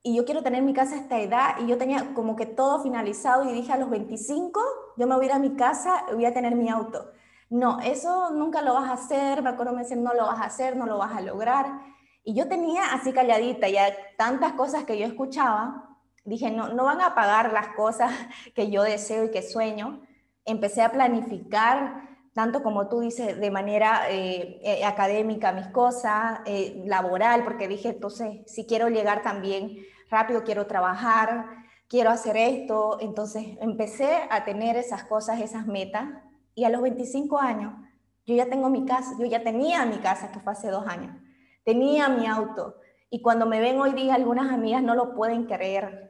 y 0.02 0.16
yo 0.16 0.25
quiero 0.25 0.42
tener 0.42 0.62
mi 0.62 0.75
casa 0.75 0.95
a 0.95 0.99
esta 0.99 1.19
edad 1.19 1.57
y 1.61 1.66
yo 1.66 1.78
tenía 1.78 2.14
como 2.14 2.37
que 2.37 2.47
todo 2.47 2.83
finalizado 2.83 3.45
y 3.45 3.52
dije 3.52 3.73
a 3.73 3.76
los 3.76 3.90
25 3.90 4.61
yo 4.97 5.07
me 5.07 5.14
voy 5.14 5.25
a 5.25 5.28
ir 5.28 5.33
a 5.33 5.38
mi 5.38 5.57
casa 5.57 6.04
y 6.11 6.14
voy 6.14 6.26
a 6.26 6.35
tener 6.35 6.54
mi 6.54 6.69
auto. 6.69 7.11
No, 7.49 7.80
eso 7.80 8.30
nunca 8.30 8.62
lo 8.62 8.75
vas 8.75 8.88
a 8.88 8.92
hacer, 8.92 9.42
me 9.42 9.50
acuerdo 9.50 9.73
me 9.73 9.83
decían, 9.83 10.04
no 10.04 10.14
lo 10.14 10.26
vas 10.26 10.40
a 10.40 10.45
hacer, 10.45 10.76
no 10.76 10.87
lo 10.87 10.99
vas 10.99 11.16
a 11.16 11.21
lograr. 11.21 11.66
Y 12.23 12.35
yo 12.35 12.49
tenía 12.49 12.92
así 12.92 13.12
calladita 13.12 13.69
ya 13.69 13.95
tantas 14.19 14.52
cosas 14.52 14.85
que 14.85 14.99
yo 14.99 15.07
escuchaba 15.07 15.89
dije, 16.25 16.50
no, 16.50 16.69
no 16.69 16.85
van 16.85 17.00
a 17.00 17.15
pagar 17.15 17.53
las 17.53 17.69
cosas 17.69 18.12
que 18.55 18.71
yo 18.71 18.83
deseo 18.83 19.25
y 19.25 19.31
que 19.31 19.43
sueño. 19.43 20.03
Empecé 20.45 20.83
a 20.83 20.93
planificar, 20.93 22.09
tanto 22.35 22.62
como 22.62 22.89
tú 22.89 23.00
dices, 23.00 23.39
de 23.39 23.50
manera 23.50 24.11
eh, 24.11 24.61
eh, 24.62 24.85
académica 24.85 25.53
mis 25.53 25.69
cosas, 25.69 26.41
eh, 26.47 26.83
laboral, 26.87 27.45
porque 27.45 27.69
dije, 27.69 27.91
entonces, 27.91 28.41
si 28.47 28.67
quiero 28.67 28.89
llegar 28.89 29.23
también 29.23 29.77
rápido, 30.11 30.45
quiero 30.45 30.67
trabajar, 30.67 31.47
quiero 31.89 32.11
hacer 32.11 32.37
esto. 32.37 32.99
Entonces, 33.00 33.59
empecé 33.61 34.29
a 34.31 34.45
tener 34.45 34.77
esas 34.77 35.05
cosas, 35.05 35.41
esas 35.41 35.67
metas. 35.67 36.09
Y 36.55 36.65
a 36.65 36.71
los 36.71 36.83
25 36.83 37.39
años, 37.39 37.75
yo 38.27 38.35
ya 38.35 38.47
tengo 38.47 38.71
mi 38.71 38.85
casa, 38.85 39.15
yo 39.19 39.27
ya 39.27 39.43
tenía 39.43 39.85
mi 39.87 39.99
casa, 39.99 40.31
que 40.31 40.41
fue 40.41 40.53
hace 40.53 40.71
dos 40.71 40.87
años. 40.87 41.17
Tenía 41.65 42.09
mi 42.09 42.27
auto. 42.27 42.77
Y 43.11 43.23
cuando 43.23 43.47
me 43.47 43.61
ven 43.61 43.81
hoy 43.81 43.93
día, 43.93 44.15
algunas 44.15 44.53
amigas 44.53 44.83
no 44.83 44.95
lo 44.95 45.15
pueden 45.15 45.47
creer 45.47 46.10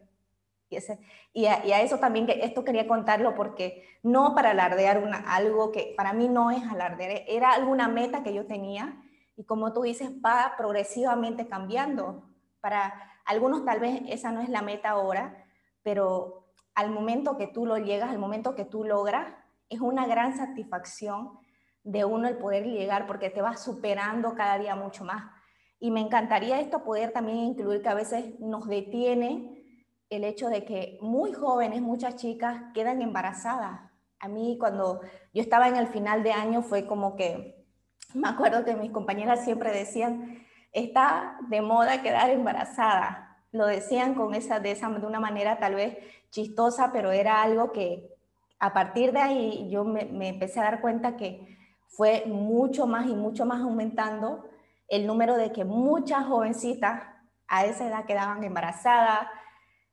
y, 1.33 1.47
a, 1.47 1.81
eso 1.81 1.99
también, 1.99 2.27
que 2.27 2.45
esto 2.45 2.65
quería 2.65 2.87
contarlo 2.87 3.35
porque 3.35 3.85
no 4.03 4.35
para 4.35 4.51
alardear 4.51 5.03
una, 5.03 5.19
algo 5.19 5.73
que 5.73 5.95
para 5.97 6.13
mí 6.13 6.29
no 6.29 6.51
es 6.51 6.63
alardear, 6.65 7.25
era 7.27 7.53
alguna 7.53 7.89
meta 7.89 8.23
que 8.23 8.33
yo 8.33 8.47
tenía 8.47 9.03
y 9.37 9.45
como 9.45 9.73
tú 9.73 9.83
dices, 9.83 10.11
va 10.25 10.55
progresivamente 10.57 11.49
cambiando. 11.49 12.29
Para 12.61 12.93
algunos 13.25 13.65
tal 13.65 13.81
vez 13.81 14.03
esa 14.09 14.33
no 14.33 14.41
es 14.41 14.49
la 14.49 14.63
meta 14.63 14.91
ahora, 14.91 15.45
pero 15.83 16.53
al 16.75 16.91
momento 16.91 17.37
que 17.37 17.47
tú 17.47 17.67
lo 17.67 17.79
llegas, 17.79 18.11
al 18.11 18.19
momento 18.19 18.55
que 18.55 18.65
tú 18.65 18.85
logras, 18.85 19.35
es 19.69 19.81
una 19.81 20.07
gran 20.07 20.37
satisfacción 20.37 21.39
de 21.83 22.05
uno 22.05 22.29
el 22.29 22.37
poder 22.37 22.67
llegar 22.67 23.07
porque 23.07 23.31
te 23.31 23.43
vas 23.43 23.63
superando 23.63 24.35
cada 24.35 24.59
día 24.59 24.77
mucho 24.77 25.05
más. 25.05 25.33
Y 25.79 25.91
me 25.91 26.01
encantaría 26.01 26.61
esto 26.61 26.85
poder 26.85 27.13
también 27.13 27.39
incluir 27.39 27.83
que 27.83 27.89
a 27.89 27.95
veces 27.95 28.39
nos 28.39 28.69
detiene 28.69 29.60
el 30.11 30.25
hecho 30.25 30.49
de 30.49 30.65
que 30.65 30.99
muy 31.01 31.33
jóvenes, 31.33 31.81
muchas 31.81 32.17
chicas 32.17 32.61
quedan 32.75 33.01
embarazadas. 33.01 33.81
A 34.19 34.29
mí 34.29 34.57
cuando 34.59 35.01
yo 35.33 35.41
estaba 35.41 35.69
en 35.69 35.77
el 35.77 35.87
final 35.87 36.23
de 36.25 36.33
año 36.33 36.63
fue 36.63 36.87
como 36.87 37.17
que, 37.17 37.65
me 38.13 38.29
acuerdo 38.29 38.65
que 38.65 38.75
mis 38.75 38.91
compañeras 38.91 39.45
siempre 39.45 39.73
decían, 39.73 40.45
está 40.73 41.39
de 41.49 41.63
moda 41.63 42.03
quedar 42.03 42.29
embarazada. 42.31 43.39
Lo 43.53 43.67
decían 43.67 44.15
con 44.15 44.35
esa, 44.35 44.59
de, 44.61 44.73
esa, 44.73 44.89
de 44.89 45.07
una 45.07 45.21
manera 45.21 45.59
tal 45.59 45.77
vez 45.77 45.97
chistosa, 46.31 46.93
pero 46.93 47.13
era 47.13 47.43
algo 47.43 47.73
que 47.73 48.13
a 48.59 48.73
partir 48.73 49.13
de 49.13 49.21
ahí 49.21 49.69
yo 49.71 49.85
me, 49.85 50.05
me 50.05 50.29
empecé 50.29 50.61
a 50.61 50.65
dar 50.65 50.81
cuenta 50.81 51.17
que 51.17 51.57
fue 51.87 52.25
mucho 52.27 52.87
más 52.87 53.07
y 53.07 53.15
mucho 53.15 53.47
más 53.47 53.61
aumentando 53.63 54.45
el 54.89 55.07
número 55.07 55.37
de 55.37 55.53
que 55.53 55.65
muchas 55.65 56.27
jovencitas 56.27 57.05
a 57.47 57.65
esa 57.65 57.89
edad 57.89 58.05
quedaban 58.05 58.43
embarazadas, 58.45 59.29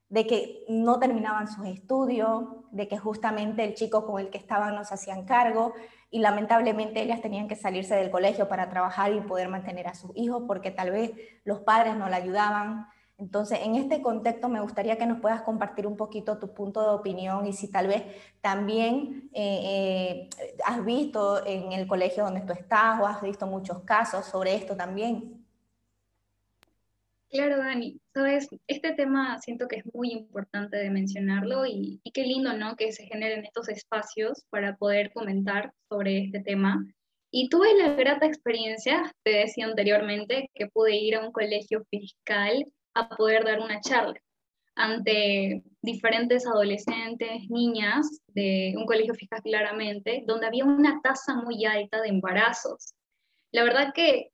de 0.09 0.25
que 0.25 0.63
no 0.69 0.99
terminaban 0.99 1.47
sus 1.47 1.65
estudios, 1.67 2.45
de 2.71 2.87
que 2.87 2.97
justamente 2.97 3.63
el 3.63 3.73
chico 3.73 4.05
con 4.05 4.21
el 4.21 4.29
que 4.29 4.37
estaban 4.37 4.75
no 4.75 4.85
se 4.85 4.93
hacían 4.93 5.25
cargo 5.25 5.73
y 6.09 6.19
lamentablemente 6.19 7.01
ellas 7.01 7.21
tenían 7.21 7.47
que 7.47 7.55
salirse 7.55 7.95
del 7.95 8.11
colegio 8.11 8.47
para 8.47 8.69
trabajar 8.69 9.13
y 9.13 9.19
poder 9.21 9.49
mantener 9.49 9.87
a 9.87 9.95
sus 9.95 10.11
hijos 10.15 10.43
porque 10.47 10.71
tal 10.71 10.91
vez 10.91 11.11
los 11.43 11.59
padres 11.59 11.95
no 11.97 12.07
la 12.07 12.17
ayudaban. 12.17 12.87
Entonces, 13.17 13.59
en 13.63 13.75
este 13.75 14.01
contexto 14.01 14.47
me 14.47 14.61
gustaría 14.61 14.97
que 14.97 15.07
nos 15.07 15.19
puedas 15.19 15.41
compartir 15.41 15.87
un 15.87 15.97
poquito 15.97 16.37
tu 16.37 16.53
punto 16.53 16.81
de 16.81 16.89
opinión 16.89 17.47
y 17.47 17.51
si 17.51 17.69
tal 17.69 17.87
vez 17.87 18.03
también 18.41 19.29
eh, 19.33 20.29
eh, 20.39 20.55
has 20.63 20.85
visto 20.85 21.45
en 21.45 21.73
el 21.73 21.87
colegio 21.87 22.23
donde 22.23 22.41
tú 22.41 22.53
estás 22.53 23.01
o 23.01 23.07
has 23.07 23.21
visto 23.21 23.47
muchos 23.47 23.81
casos 23.81 24.25
sobre 24.25 24.55
esto 24.55 24.77
también. 24.77 25.36
Claro, 27.29 27.57
Dani. 27.57 27.99
Sabes, 28.13 28.47
este 28.67 28.93
tema 28.93 29.37
siento 29.39 29.67
que 29.67 29.77
es 29.77 29.93
muy 29.93 30.11
importante 30.11 30.77
de 30.77 30.89
mencionarlo 30.89 31.65
y, 31.65 31.99
qué 32.13 32.23
lindo, 32.23 32.53
¿no? 32.53 32.75
Que 32.77 32.93
se 32.93 33.05
generen 33.05 33.43
estos 33.43 33.67
espacios 33.67 34.45
para 34.49 34.77
poder 34.77 35.11
comentar 35.11 35.73
sobre 35.89 36.19
este 36.19 36.39
tema. 36.39 36.85
Y 37.29 37.49
tuve 37.49 37.75
la 37.75 37.95
grata 37.95 38.25
experiencia, 38.25 39.11
te 39.23 39.31
decía 39.31 39.65
anteriormente, 39.65 40.49
que 40.53 40.67
pude 40.67 40.95
ir 40.95 41.15
a 41.15 41.25
un 41.25 41.33
colegio 41.33 41.83
fiscal 41.89 42.65
a 42.93 43.09
poder 43.09 43.43
dar 43.43 43.59
una 43.59 43.81
charla 43.81 44.19
ante 44.77 45.63
diferentes 45.81 46.45
adolescentes, 46.45 47.49
niñas 47.49 48.21
de 48.27 48.75
un 48.77 48.85
colegio 48.85 49.15
fiscal 49.15 49.41
claramente, 49.41 50.23
donde 50.25 50.45
había 50.45 50.65
una 50.65 51.01
tasa 51.01 51.35
muy 51.35 51.65
alta 51.65 51.99
de 52.01 52.09
embarazos. 52.09 52.93
La 53.51 53.63
verdad 53.63 53.91
que 53.93 54.29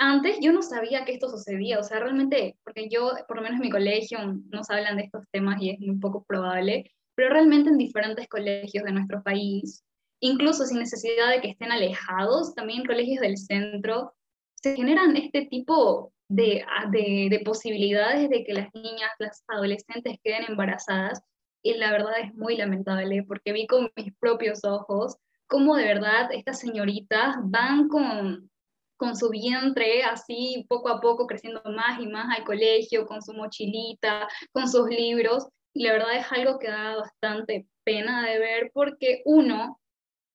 antes 0.00 0.38
yo 0.40 0.52
no 0.52 0.62
sabía 0.62 1.04
que 1.04 1.12
esto 1.12 1.28
sucedía, 1.28 1.78
o 1.78 1.82
sea, 1.82 2.00
realmente, 2.00 2.56
porque 2.64 2.88
yo, 2.88 3.12
por 3.28 3.36
lo 3.36 3.42
menos 3.42 3.56
en 3.56 3.66
mi 3.66 3.70
colegio, 3.70 4.18
nos 4.48 4.70
hablan 4.70 4.96
de 4.96 5.04
estos 5.04 5.24
temas 5.30 5.60
y 5.60 5.70
es 5.70 5.78
muy 5.78 5.98
poco 5.98 6.24
probable, 6.24 6.90
pero 7.14 7.28
realmente 7.28 7.68
en 7.68 7.76
diferentes 7.76 8.26
colegios 8.26 8.82
de 8.84 8.92
nuestro 8.92 9.22
país, 9.22 9.84
incluso 10.20 10.64
sin 10.64 10.78
necesidad 10.78 11.28
de 11.30 11.42
que 11.42 11.50
estén 11.50 11.70
alejados, 11.70 12.54
también 12.54 12.86
colegios 12.86 13.20
del 13.20 13.36
centro, 13.36 14.14
se 14.54 14.74
generan 14.74 15.18
este 15.18 15.44
tipo 15.46 16.14
de, 16.30 16.64
de, 16.90 17.28
de 17.30 17.38
posibilidades 17.44 18.30
de 18.30 18.42
que 18.44 18.54
las 18.54 18.72
niñas, 18.72 19.10
las 19.18 19.44
adolescentes 19.48 20.16
queden 20.24 20.44
embarazadas, 20.48 21.20
y 21.62 21.74
la 21.74 21.92
verdad 21.92 22.14
es 22.24 22.34
muy 22.34 22.56
lamentable, 22.56 23.22
porque 23.24 23.52
vi 23.52 23.66
con 23.66 23.92
mis 23.94 24.14
propios 24.18 24.64
ojos 24.64 25.18
cómo 25.46 25.76
de 25.76 25.84
verdad 25.84 26.30
estas 26.32 26.58
señoritas 26.58 27.36
van 27.42 27.88
con 27.88 28.49
con 29.00 29.16
su 29.16 29.30
vientre 29.30 30.02
así 30.02 30.66
poco 30.68 30.90
a 30.90 31.00
poco 31.00 31.26
creciendo 31.26 31.62
más 31.64 31.98
y 31.98 32.06
más 32.06 32.36
al 32.36 32.44
colegio, 32.44 33.06
con 33.06 33.22
su 33.22 33.32
mochilita, 33.32 34.28
con 34.52 34.68
sus 34.68 34.90
libros. 34.90 35.48
Y 35.72 35.84
la 35.84 35.92
verdad 35.92 36.16
es 36.16 36.30
algo 36.30 36.58
que 36.58 36.68
da 36.68 36.96
bastante 36.96 37.66
pena 37.82 38.28
de 38.28 38.38
ver 38.38 38.70
porque 38.74 39.22
uno, 39.24 39.80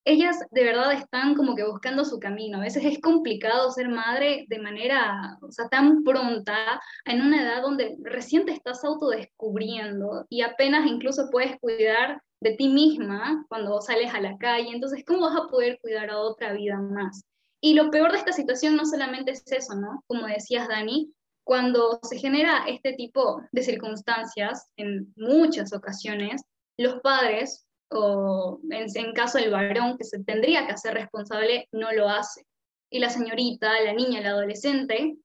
ellas 0.03 0.39
de 0.49 0.63
verdad 0.63 0.93
están 0.93 1.35
como 1.35 1.55
que 1.55 1.63
buscando 1.63 2.05
su 2.05 2.19
camino. 2.19 2.57
A 2.57 2.61
veces 2.61 2.83
es 2.85 2.99
complicado 2.99 3.69
ser 3.69 3.87
madre 3.87 4.45
de 4.49 4.57
manera, 4.57 5.37
o 5.43 5.51
sea, 5.51 5.67
tan 5.69 6.03
pronta, 6.03 6.81
en 7.05 7.21
una 7.21 7.43
edad 7.43 7.61
donde 7.61 7.95
recién 8.01 8.47
te 8.47 8.53
estás 8.53 8.83
autodescubriendo 8.83 10.25
y 10.27 10.41
apenas 10.41 10.87
incluso 10.87 11.29
puedes 11.31 11.59
cuidar 11.59 12.19
de 12.41 12.55
ti 12.55 12.67
misma 12.67 13.45
cuando 13.47 13.79
sales 13.79 14.11
a 14.11 14.21
la 14.21 14.35
calle. 14.39 14.69
Entonces, 14.71 15.03
¿cómo 15.05 15.21
vas 15.29 15.37
a 15.37 15.47
poder 15.49 15.77
cuidar 15.81 16.09
a 16.09 16.17
otra 16.17 16.53
vida 16.53 16.81
más? 16.81 17.25
Y 17.65 17.73
lo 17.73 17.89
peor 17.89 18.11
de 18.11 18.19
esta 18.19 18.31
situación 18.31 18.75
no 18.75 18.85
solamente 18.85 19.31
es 19.31 19.43
eso, 19.51 19.73
¿no? 19.73 20.03
Como 20.05 20.27
decías, 20.27 20.67
Dani, 20.67 21.11
cuando 21.43 21.99
se 22.03 22.19
genera 22.19 22.63
este 22.67 22.93
tipo 22.93 23.41
de 23.51 23.63
circunstancias, 23.63 24.67
en 24.77 25.11
muchas 25.15 25.73
ocasiones, 25.73 26.43
los 26.77 27.01
padres, 27.01 27.65
o 27.89 28.59
en, 28.69 29.13
caso 29.13 29.39
del 29.39 29.49
varón 29.49 29.97
que 29.97 30.03
se 30.03 30.23
tendría 30.23 30.67
que 30.67 30.73
hacer 30.73 30.93
responsable, 30.93 31.67
no 31.71 31.91
lo 31.91 32.07
hace. 32.07 32.45
Y 32.91 32.99
la 32.99 33.09
señorita, 33.09 33.81
la 33.81 33.93
niña, 33.93 34.21
la 34.21 34.29
adolescente, 34.29 35.17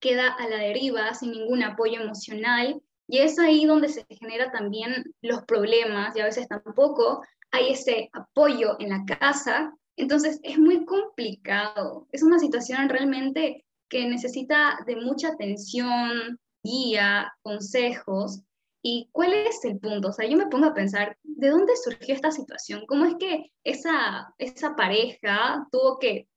queda 0.00 0.34
a 0.34 0.50
la 0.50 0.58
deriva 0.58 1.14
sin 1.14 1.30
ningún 1.30 1.62
apoyo 1.62 2.02
emocional 2.02 2.78
y 3.08 3.20
es 3.20 3.38
ahí 3.38 3.64
donde 3.64 3.88
se 3.88 4.04
generan 4.10 4.52
también 4.52 5.14
los 5.22 5.44
problemas 5.44 6.14
y 6.14 6.20
a 6.20 6.26
veces 6.26 6.46
tampoco 6.46 7.22
hay 7.50 7.72
ese 7.72 8.10
apoyo 8.12 8.76
en 8.80 8.90
la 8.90 9.02
casa 9.06 9.74
entonces 9.96 10.40
es 10.42 10.58
muy 10.58 10.84
complicado, 10.84 12.08
es 12.12 12.22
una 12.22 12.38
situación 12.38 12.88
realmente 12.88 13.64
que 13.88 14.06
necesita 14.06 14.78
de 14.86 14.96
mucha 14.96 15.28
atención, 15.28 16.38
guía, 16.62 17.32
consejos. 17.42 18.42
¿Y 18.82 19.10
cuál 19.12 19.34
es 19.34 19.62
el 19.64 19.78
punto? 19.78 20.08
O 20.08 20.12
sea, 20.12 20.26
yo 20.26 20.38
me 20.38 20.46
pongo 20.46 20.66
a 20.66 20.74
pensar, 20.74 21.18
¿de 21.22 21.50
dónde 21.50 21.76
surgió 21.76 22.14
esta 22.14 22.30
situación? 22.30 22.84
¿Cómo 22.86 23.04
es 23.04 23.16
que 23.18 23.50
esa, 23.64 24.32
esa 24.38 24.74
pareja 24.74 25.66
tuvo 25.70 25.98
que 25.98 26.28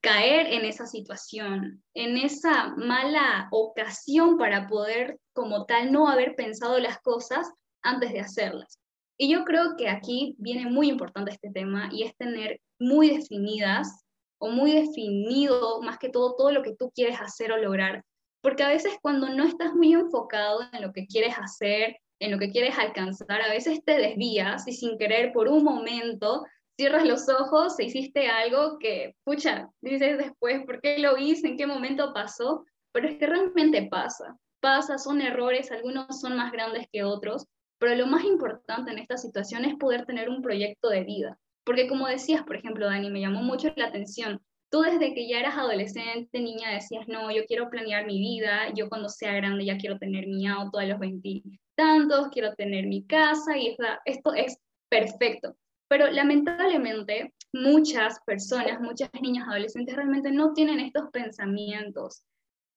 caer 0.00 0.46
en 0.54 0.64
esa 0.64 0.86
situación, 0.86 1.82
en 1.94 2.16
esa 2.16 2.74
mala 2.76 3.48
ocasión 3.50 4.38
para 4.38 4.66
poder 4.68 5.20
como 5.32 5.66
tal 5.66 5.92
no 5.92 6.08
haber 6.08 6.34
pensado 6.34 6.78
las 6.78 6.98
cosas 7.00 7.50
antes 7.82 8.12
de 8.12 8.20
hacerlas? 8.20 8.81
Y 9.22 9.28
yo 9.28 9.44
creo 9.44 9.76
que 9.76 9.88
aquí 9.88 10.34
viene 10.36 10.68
muy 10.68 10.88
importante 10.88 11.30
este 11.30 11.48
tema 11.52 11.88
y 11.92 12.02
es 12.02 12.16
tener 12.16 12.60
muy 12.80 13.08
definidas 13.08 14.04
o 14.40 14.50
muy 14.50 14.72
definido 14.72 15.80
más 15.80 15.98
que 15.98 16.08
todo 16.08 16.34
todo 16.34 16.50
lo 16.50 16.64
que 16.64 16.74
tú 16.74 16.90
quieres 16.92 17.20
hacer 17.20 17.52
o 17.52 17.56
lograr. 17.56 18.02
porque 18.40 18.64
a 18.64 18.68
veces 18.68 18.94
cuando 19.00 19.28
no 19.28 19.44
estás 19.44 19.74
muy 19.74 19.92
enfocado 19.92 20.62
en 20.72 20.82
lo 20.82 20.92
que 20.92 21.06
quieres 21.06 21.36
hacer, 21.38 21.98
en 22.20 22.32
lo 22.32 22.38
que 22.40 22.50
quieres 22.50 22.76
alcanzar, 22.76 23.40
a 23.40 23.48
veces 23.50 23.84
te 23.84 23.96
desvías 23.96 24.66
y 24.66 24.72
sin 24.72 24.98
querer 24.98 25.32
por 25.32 25.46
un 25.46 25.62
momento 25.62 26.44
cierras 26.76 27.06
los 27.06 27.28
ojos 27.28 27.78
e 27.78 27.84
hiciste 27.84 28.26
algo 28.26 28.80
que, 28.80 29.14
pucha, 29.22 29.68
dices 29.80 30.18
después, 30.18 30.66
¿por 30.66 30.80
qué 30.80 30.98
lo 30.98 31.16
hice? 31.16 31.46
¿En 31.46 31.56
qué 31.56 31.68
momento 31.68 32.12
pasó? 32.12 32.64
Pero 32.90 33.06
es 33.06 33.18
que 33.18 33.26
realmente 33.28 33.86
pasa, 33.88 34.36
pasa, 34.58 34.98
son 34.98 35.20
errores, 35.20 35.70
algunos 35.70 36.20
son 36.20 36.36
más 36.36 36.50
grandes 36.50 36.88
que 36.90 37.04
otros, 37.04 37.46
pero 37.82 37.96
lo 37.96 38.06
más 38.06 38.22
importante 38.22 38.92
en 38.92 39.00
esta 39.00 39.16
situación 39.16 39.64
es 39.64 39.74
poder 39.74 40.06
tener 40.06 40.28
un 40.28 40.40
proyecto 40.40 40.88
de 40.88 41.02
vida. 41.02 41.36
Porque 41.64 41.88
como 41.88 42.06
decías, 42.06 42.44
por 42.44 42.54
ejemplo, 42.54 42.86
Dani, 42.86 43.10
me 43.10 43.20
llamó 43.20 43.42
mucho 43.42 43.72
la 43.74 43.86
atención. 43.86 44.40
Tú 44.70 44.82
desde 44.82 45.12
que 45.14 45.28
ya 45.28 45.40
eras 45.40 45.58
adolescente, 45.58 46.38
niña, 46.38 46.70
decías, 46.70 47.08
no, 47.08 47.32
yo 47.32 47.44
quiero 47.44 47.68
planear 47.70 48.06
mi 48.06 48.20
vida, 48.20 48.72
yo 48.72 48.88
cuando 48.88 49.08
sea 49.08 49.34
grande 49.34 49.64
ya 49.64 49.78
quiero 49.78 49.98
tener 49.98 50.28
mi 50.28 50.46
auto 50.46 50.78
a 50.78 50.84
los 50.84 51.00
veintitantos, 51.00 52.28
quiero 52.30 52.54
tener 52.54 52.86
mi 52.86 53.04
casa 53.04 53.58
y 53.58 53.76
esto 54.04 54.32
es 54.32 54.56
perfecto. 54.88 55.56
Pero 55.88 56.08
lamentablemente 56.08 57.34
muchas 57.52 58.20
personas, 58.24 58.80
muchas 58.80 59.10
niñas 59.20 59.48
adolescentes 59.48 59.96
realmente 59.96 60.30
no 60.30 60.52
tienen 60.52 60.78
estos 60.78 61.10
pensamientos. 61.10 62.22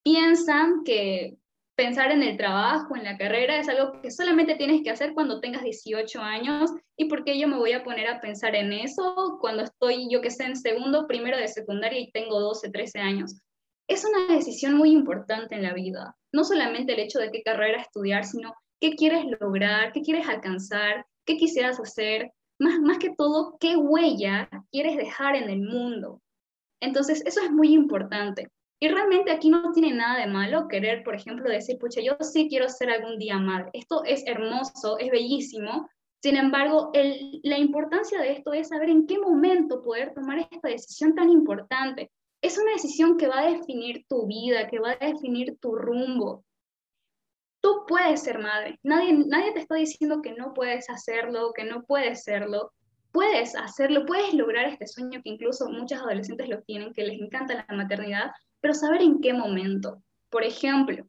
Piensan 0.03 0.83
que 0.83 1.37
pensar 1.75 2.11
en 2.11 2.23
el 2.23 2.37
trabajo, 2.37 2.95
en 2.95 3.03
la 3.03 3.17
carrera, 3.17 3.59
es 3.59 3.67
algo 3.67 4.01
que 4.01 4.11
solamente 4.11 4.55
tienes 4.55 4.81
que 4.81 4.89
hacer 4.89 5.13
cuando 5.13 5.39
tengas 5.41 5.63
18 5.63 6.21
años 6.21 6.71
y 6.97 7.05
por 7.05 7.23
qué 7.23 7.37
yo 7.37 7.47
me 7.47 7.57
voy 7.57 7.73
a 7.73 7.83
poner 7.83 8.07
a 8.07 8.21
pensar 8.21 8.55
en 8.55 8.71
eso 8.71 9.37
cuando 9.41 9.63
estoy, 9.63 10.07
yo 10.09 10.21
que 10.21 10.31
sé, 10.31 10.45
en 10.45 10.55
segundo, 10.55 11.07
primero 11.07 11.37
de 11.37 11.47
secundaria 11.47 11.99
y 11.99 12.11
tengo 12.11 12.39
12, 12.39 12.71
13 12.71 12.99
años. 12.99 13.41
Es 13.87 14.05
una 14.05 14.33
decisión 14.33 14.75
muy 14.75 14.91
importante 14.91 15.55
en 15.55 15.63
la 15.63 15.73
vida, 15.73 16.15
no 16.33 16.43
solamente 16.43 16.93
el 16.93 16.99
hecho 16.99 17.19
de 17.19 17.29
qué 17.29 17.43
carrera 17.43 17.81
estudiar, 17.81 18.23
sino 18.25 18.53
qué 18.79 18.95
quieres 18.95 19.25
lograr, 19.39 19.91
qué 19.91 20.01
quieres 20.01 20.27
alcanzar, 20.27 21.05
qué 21.25 21.37
quisieras 21.37 21.79
hacer, 21.79 22.31
más, 22.57 22.79
más 22.79 22.97
que 22.97 23.13
todo, 23.15 23.57
qué 23.59 23.75
huella 23.75 24.49
quieres 24.71 24.95
dejar 24.95 25.35
en 25.35 25.49
el 25.49 25.61
mundo. 25.61 26.21
Entonces, 26.81 27.21
eso 27.25 27.41
es 27.41 27.51
muy 27.51 27.73
importante. 27.73 28.49
Y 28.79 28.89
realmente 28.89 29.31
aquí 29.31 29.49
no 29.49 29.71
tiene 29.71 29.93
nada 29.93 30.19
de 30.19 30.27
malo 30.27 30.67
querer, 30.67 31.03
por 31.03 31.15
ejemplo, 31.15 31.49
decir, 31.49 31.77
pucha, 31.79 32.01
yo 32.01 32.17
sí 32.19 32.47
quiero 32.49 32.67
ser 32.69 32.89
algún 32.89 33.17
día 33.17 33.37
madre. 33.37 33.69
Esto 33.73 34.03
es 34.03 34.25
hermoso, 34.27 34.97
es 34.99 35.09
bellísimo. 35.09 35.89
Sin 36.21 36.35
embargo, 36.35 36.89
el, 36.93 37.39
la 37.43 37.57
importancia 37.57 38.19
de 38.19 38.33
esto 38.33 38.51
es 38.51 38.69
saber 38.69 38.89
en 38.89 39.07
qué 39.07 39.17
momento 39.17 39.81
poder 39.81 40.13
tomar 40.13 40.39
esta 40.39 40.67
decisión 40.67 41.15
tan 41.15 41.29
importante. 41.29 42.11
Es 42.41 42.57
una 42.57 42.73
decisión 42.73 43.17
que 43.17 43.27
va 43.27 43.39
a 43.39 43.51
definir 43.51 44.05
tu 44.07 44.27
vida, 44.27 44.67
que 44.67 44.79
va 44.79 44.91
a 44.99 45.05
definir 45.05 45.57
tu 45.59 45.75
rumbo. 45.75 46.43
Tú 47.61 47.85
puedes 47.87 48.21
ser 48.21 48.39
madre. 48.39 48.79
Nadie, 48.83 49.13
nadie 49.13 49.53
te 49.53 49.61
está 49.61 49.75
diciendo 49.75 50.21
que 50.21 50.33
no 50.33 50.53
puedes 50.53 50.89
hacerlo, 50.89 51.53
que 51.53 51.63
no 51.63 51.83
puedes 51.83 52.23
serlo. 52.23 52.71
Puedes 53.11 53.55
hacerlo, 53.55 54.05
puedes 54.05 54.33
lograr 54.33 54.65
este 54.65 54.85
sueño 54.85 55.21
que 55.23 55.29
incluso 55.29 55.69
muchos 55.69 55.99
adolescentes 55.99 56.49
lo 56.49 56.61
tienen, 56.63 56.93
que 56.93 57.05
les 57.05 57.19
encanta 57.19 57.65
la 57.67 57.75
maternidad, 57.75 58.31
pero 58.65 58.73
saber 58.73 59.03
en 59.03 59.21
qué 59.21 59.31
momento. 59.31 60.01
Por 60.31 60.43
ejemplo, 60.43 61.05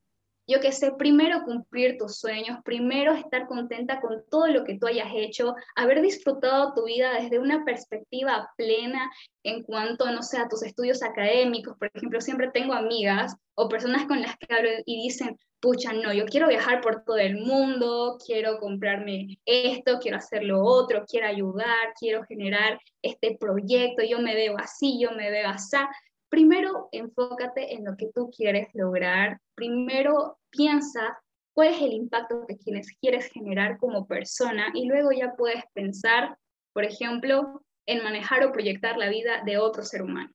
yo 0.46 0.60
que 0.60 0.72
sé, 0.72 0.92
primero 0.92 1.42
cumplir 1.42 1.96
tus 1.96 2.18
sueños, 2.18 2.58
primero 2.66 3.14
estar 3.14 3.46
contenta 3.46 3.98
con 3.98 4.24
todo 4.30 4.48
lo 4.48 4.62
que 4.62 4.78
tú 4.78 4.86
hayas 4.86 5.08
hecho, 5.14 5.54
haber 5.74 6.02
disfrutado 6.02 6.74
tu 6.74 6.84
vida 6.84 7.14
desde 7.18 7.38
una 7.38 7.64
perspectiva 7.64 8.50
plena 8.58 9.10
en 9.42 9.62
cuanto, 9.62 10.04
no 10.12 10.22
sé, 10.22 10.36
a 10.36 10.48
tus 10.48 10.64
estudios 10.64 11.02
académicos. 11.02 11.78
Por 11.78 11.90
ejemplo, 11.94 12.20
siempre 12.20 12.50
tengo 12.52 12.74
amigas 12.74 13.34
o 13.54 13.70
personas 13.70 14.06
con 14.06 14.20
las 14.20 14.36
que 14.36 14.52
hablo 14.54 14.68
y 14.84 15.02
dicen, 15.04 15.38
pucha, 15.60 15.94
no, 15.94 16.12
yo 16.12 16.26
quiero 16.26 16.48
viajar 16.48 16.82
por 16.82 17.04
todo 17.04 17.16
el 17.16 17.38
mundo, 17.38 18.18
quiero 18.24 18.58
comprarme 18.58 19.38
esto, 19.46 19.98
quiero 19.98 20.18
hacer 20.18 20.44
lo 20.44 20.62
otro, 20.62 21.06
quiero 21.08 21.26
ayudar, 21.26 21.94
quiero 21.98 22.22
generar 22.24 22.78
este 23.00 23.38
proyecto, 23.40 24.02
yo 24.04 24.18
me 24.20 24.34
veo 24.34 24.58
así, 24.58 25.00
yo 25.00 25.12
me 25.12 25.30
veo 25.30 25.48
así. 25.48 25.78
Primero, 26.36 26.90
enfócate 26.92 27.72
en 27.72 27.86
lo 27.86 27.96
que 27.96 28.10
tú 28.14 28.30
quieres 28.30 28.68
lograr. 28.74 29.40
Primero, 29.54 30.38
piensa 30.50 31.18
cuál 31.54 31.68
es 31.68 31.80
el 31.80 31.94
impacto 31.94 32.44
que 32.46 32.58
quieres 33.00 33.30
generar 33.32 33.78
como 33.78 34.06
persona 34.06 34.66
y 34.74 34.84
luego 34.84 35.12
ya 35.12 35.32
puedes 35.34 35.64
pensar, 35.72 36.36
por 36.74 36.84
ejemplo, 36.84 37.62
en 37.86 38.04
manejar 38.04 38.44
o 38.44 38.52
proyectar 38.52 38.98
la 38.98 39.08
vida 39.08 39.44
de 39.46 39.56
otro 39.56 39.82
ser 39.82 40.02
humano. 40.02 40.30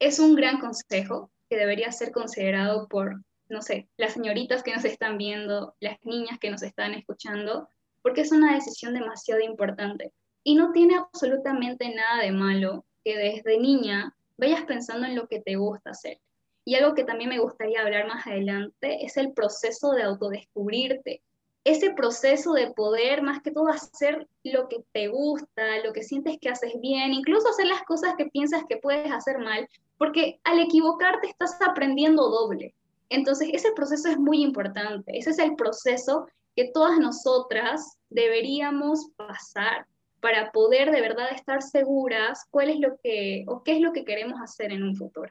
Es 0.00 0.18
un 0.18 0.34
gran 0.34 0.58
consejo 0.58 1.30
que 1.48 1.56
debería 1.56 1.92
ser 1.92 2.10
considerado 2.10 2.88
por, 2.88 3.22
no 3.48 3.62
sé, 3.62 3.88
las 3.96 4.14
señoritas 4.14 4.64
que 4.64 4.74
nos 4.74 4.84
están 4.84 5.18
viendo, 5.18 5.76
las 5.78 6.04
niñas 6.04 6.40
que 6.40 6.50
nos 6.50 6.64
están 6.64 6.94
escuchando, 6.94 7.68
porque 8.02 8.22
es 8.22 8.32
una 8.32 8.54
decisión 8.56 8.92
demasiado 8.92 9.40
importante. 9.40 10.12
Y 10.42 10.56
no 10.56 10.72
tiene 10.72 10.96
absolutamente 10.96 11.94
nada 11.94 12.22
de 12.22 12.32
malo 12.32 12.84
que 13.04 13.16
desde 13.16 13.60
niña 13.60 14.16
vayas 14.38 14.64
pensando 14.64 15.06
en 15.06 15.16
lo 15.16 15.28
que 15.28 15.40
te 15.40 15.56
gusta 15.56 15.90
hacer. 15.90 16.18
Y 16.64 16.74
algo 16.74 16.94
que 16.94 17.04
también 17.04 17.30
me 17.30 17.38
gustaría 17.38 17.80
hablar 17.80 18.06
más 18.06 18.26
adelante 18.26 19.04
es 19.04 19.16
el 19.16 19.32
proceso 19.32 19.92
de 19.92 20.02
autodescubrirte. 20.02 21.22
Ese 21.64 21.90
proceso 21.90 22.52
de 22.52 22.70
poder, 22.72 23.22
más 23.22 23.42
que 23.42 23.50
todo, 23.50 23.68
hacer 23.68 24.26
lo 24.44 24.68
que 24.68 24.84
te 24.92 25.08
gusta, 25.08 25.78
lo 25.84 25.92
que 25.92 26.02
sientes 26.02 26.38
que 26.40 26.48
haces 26.48 26.72
bien, 26.80 27.12
incluso 27.12 27.48
hacer 27.48 27.66
las 27.66 27.82
cosas 27.82 28.14
que 28.16 28.26
piensas 28.26 28.62
que 28.68 28.76
puedes 28.76 29.10
hacer 29.10 29.38
mal, 29.38 29.68
porque 29.98 30.40
al 30.44 30.60
equivocarte 30.60 31.28
estás 31.28 31.58
aprendiendo 31.60 32.28
doble. 32.28 32.74
Entonces, 33.10 33.48
ese 33.52 33.72
proceso 33.72 34.08
es 34.08 34.18
muy 34.18 34.42
importante. 34.42 35.16
Ese 35.18 35.30
es 35.30 35.38
el 35.38 35.56
proceso 35.56 36.26
que 36.54 36.70
todas 36.72 36.98
nosotras 36.98 37.98
deberíamos 38.10 39.10
pasar 39.16 39.86
para 40.20 40.50
poder 40.52 40.90
de 40.90 41.00
verdad 41.00 41.26
estar 41.34 41.62
seguras 41.62 42.46
cuál 42.50 42.70
es 42.70 42.80
lo 42.80 42.96
que 43.02 43.44
o 43.48 43.62
qué 43.62 43.72
es 43.72 43.80
lo 43.80 43.92
que 43.92 44.04
queremos 44.04 44.40
hacer 44.40 44.72
en 44.72 44.82
un 44.82 44.96
futuro. 44.96 45.30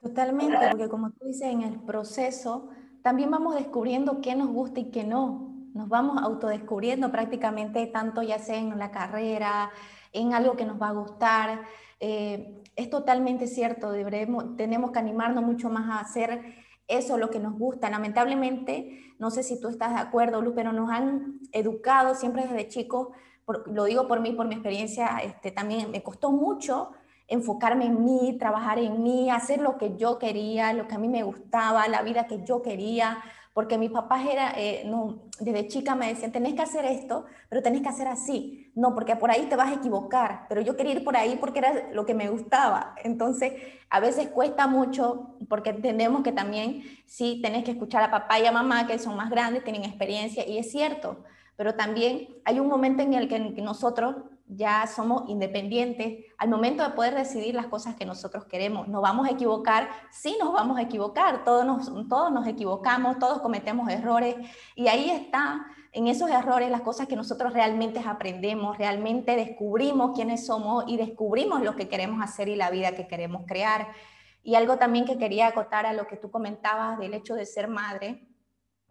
Totalmente, 0.00 0.56
porque 0.70 0.88
como 0.88 1.10
tú 1.10 1.26
dices, 1.26 1.48
en 1.48 1.62
el 1.62 1.80
proceso 1.80 2.68
también 3.02 3.30
vamos 3.30 3.54
descubriendo 3.54 4.20
qué 4.20 4.34
nos 4.34 4.48
gusta 4.48 4.80
y 4.80 4.90
qué 4.90 5.04
no. 5.04 5.54
Nos 5.74 5.88
vamos 5.88 6.22
autodescubriendo 6.22 7.12
prácticamente 7.12 7.86
tanto 7.86 8.22
ya 8.22 8.38
sea 8.38 8.58
en 8.58 8.78
la 8.78 8.90
carrera, 8.90 9.70
en 10.12 10.32
algo 10.32 10.56
que 10.56 10.64
nos 10.64 10.80
va 10.80 10.88
a 10.88 10.92
gustar. 10.92 11.62
Eh, 12.00 12.62
es 12.76 12.90
totalmente 12.90 13.46
cierto, 13.46 13.92
deberemos, 13.92 14.56
tenemos 14.56 14.90
que 14.90 14.98
animarnos 14.98 15.44
mucho 15.44 15.70
más 15.70 15.88
a 15.88 16.00
hacer 16.00 16.54
eso, 16.88 17.18
lo 17.18 17.30
que 17.30 17.40
nos 17.40 17.58
gusta. 17.58 17.90
Lamentablemente, 17.90 19.14
no 19.18 19.30
sé 19.30 19.42
si 19.42 19.60
tú 19.60 19.68
estás 19.68 19.94
de 19.94 20.00
acuerdo, 20.00 20.40
Luz, 20.40 20.54
pero 20.54 20.72
nos 20.72 20.90
han 20.90 21.40
educado 21.52 22.14
siempre 22.14 22.42
desde 22.42 22.68
chicos 22.68 23.08
lo 23.66 23.84
digo 23.84 24.08
por 24.08 24.20
mí, 24.20 24.32
por 24.32 24.46
mi 24.46 24.54
experiencia, 24.54 25.18
este, 25.22 25.50
también 25.50 25.90
me 25.90 26.02
costó 26.02 26.30
mucho 26.30 26.90
enfocarme 27.28 27.86
en 27.86 28.04
mí, 28.04 28.36
trabajar 28.38 28.78
en 28.78 29.02
mí, 29.02 29.30
hacer 29.30 29.60
lo 29.60 29.78
que 29.78 29.96
yo 29.96 30.18
quería, 30.18 30.72
lo 30.72 30.86
que 30.86 30.94
a 30.94 30.98
mí 30.98 31.08
me 31.08 31.22
gustaba, 31.22 31.88
la 31.88 32.02
vida 32.02 32.26
que 32.26 32.44
yo 32.44 32.62
quería, 32.62 33.18
porque 33.52 33.78
mis 33.78 33.90
papás 33.90 34.26
era, 34.26 34.52
eh, 34.56 34.82
no, 34.84 35.22
desde 35.40 35.66
chica 35.66 35.94
me 35.94 36.08
decían, 36.08 36.30
tenés 36.30 36.54
que 36.54 36.62
hacer 36.62 36.84
esto, 36.84 37.24
pero 37.48 37.62
tenés 37.62 37.80
que 37.80 37.88
hacer 37.88 38.06
así. 38.06 38.70
No, 38.74 38.94
porque 38.94 39.16
por 39.16 39.30
ahí 39.30 39.46
te 39.46 39.56
vas 39.56 39.70
a 39.70 39.76
equivocar, 39.76 40.44
pero 40.48 40.60
yo 40.60 40.76
quería 40.76 40.92
ir 40.92 41.04
por 41.04 41.16
ahí 41.16 41.36
porque 41.40 41.60
era 41.60 41.88
lo 41.90 42.04
que 42.04 42.12
me 42.12 42.28
gustaba. 42.28 42.94
Entonces, 43.02 43.54
a 43.88 43.98
veces 43.98 44.28
cuesta 44.28 44.66
mucho 44.66 45.38
porque 45.48 45.70
entendemos 45.70 46.22
que 46.22 46.32
también 46.32 46.82
sí 47.06 47.40
tenés 47.42 47.64
que 47.64 47.70
escuchar 47.70 48.02
a 48.02 48.10
papá 48.10 48.38
y 48.38 48.44
a 48.44 48.52
mamá, 48.52 48.86
que 48.86 48.98
son 48.98 49.16
más 49.16 49.30
grandes, 49.30 49.64
tienen 49.64 49.84
experiencia, 49.84 50.46
y 50.46 50.58
es 50.58 50.70
cierto, 50.70 51.24
pero 51.56 51.74
también 51.74 52.28
hay 52.44 52.60
un 52.60 52.68
momento 52.68 53.02
en 53.02 53.14
el 53.14 53.28
que 53.28 53.62
nosotros 53.62 54.16
ya 54.48 54.86
somos 54.86 55.28
independientes 55.28 56.24
al 56.38 56.48
momento 56.48 56.82
de 56.82 56.90
poder 56.90 57.14
decidir 57.14 57.54
las 57.54 57.66
cosas 57.66 57.96
que 57.96 58.04
nosotros 58.04 58.44
queremos. 58.44 58.86
Nos 58.86 59.02
vamos 59.02 59.26
a 59.26 59.32
equivocar, 59.32 59.88
sí 60.10 60.36
nos 60.40 60.52
vamos 60.52 60.78
a 60.78 60.82
equivocar, 60.82 61.44
todos 61.44 61.66
nos, 61.66 62.08
todos 62.08 62.30
nos 62.30 62.46
equivocamos, 62.46 63.18
todos 63.18 63.40
cometemos 63.40 63.88
errores 63.90 64.36
y 64.76 64.86
ahí 64.88 65.10
está, 65.10 65.66
en 65.92 66.08
esos 66.08 66.30
errores, 66.30 66.70
las 66.70 66.82
cosas 66.82 67.08
que 67.08 67.16
nosotros 67.16 67.54
realmente 67.54 68.00
aprendemos, 68.04 68.76
realmente 68.76 69.34
descubrimos 69.34 70.12
quiénes 70.14 70.46
somos 70.46 70.84
y 70.86 70.98
descubrimos 70.98 71.62
lo 71.62 71.74
que 71.74 71.88
queremos 71.88 72.22
hacer 72.22 72.48
y 72.48 72.56
la 72.56 72.70
vida 72.70 72.92
que 72.92 73.08
queremos 73.08 73.44
crear. 73.46 73.88
Y 74.42 74.54
algo 74.54 74.76
también 74.76 75.06
que 75.06 75.16
quería 75.16 75.48
acotar 75.48 75.86
a 75.86 75.94
lo 75.94 76.06
que 76.06 76.16
tú 76.16 76.30
comentabas 76.30 76.98
del 76.98 77.14
hecho 77.14 77.34
de 77.34 77.46
ser 77.46 77.66
madre, 77.66 78.28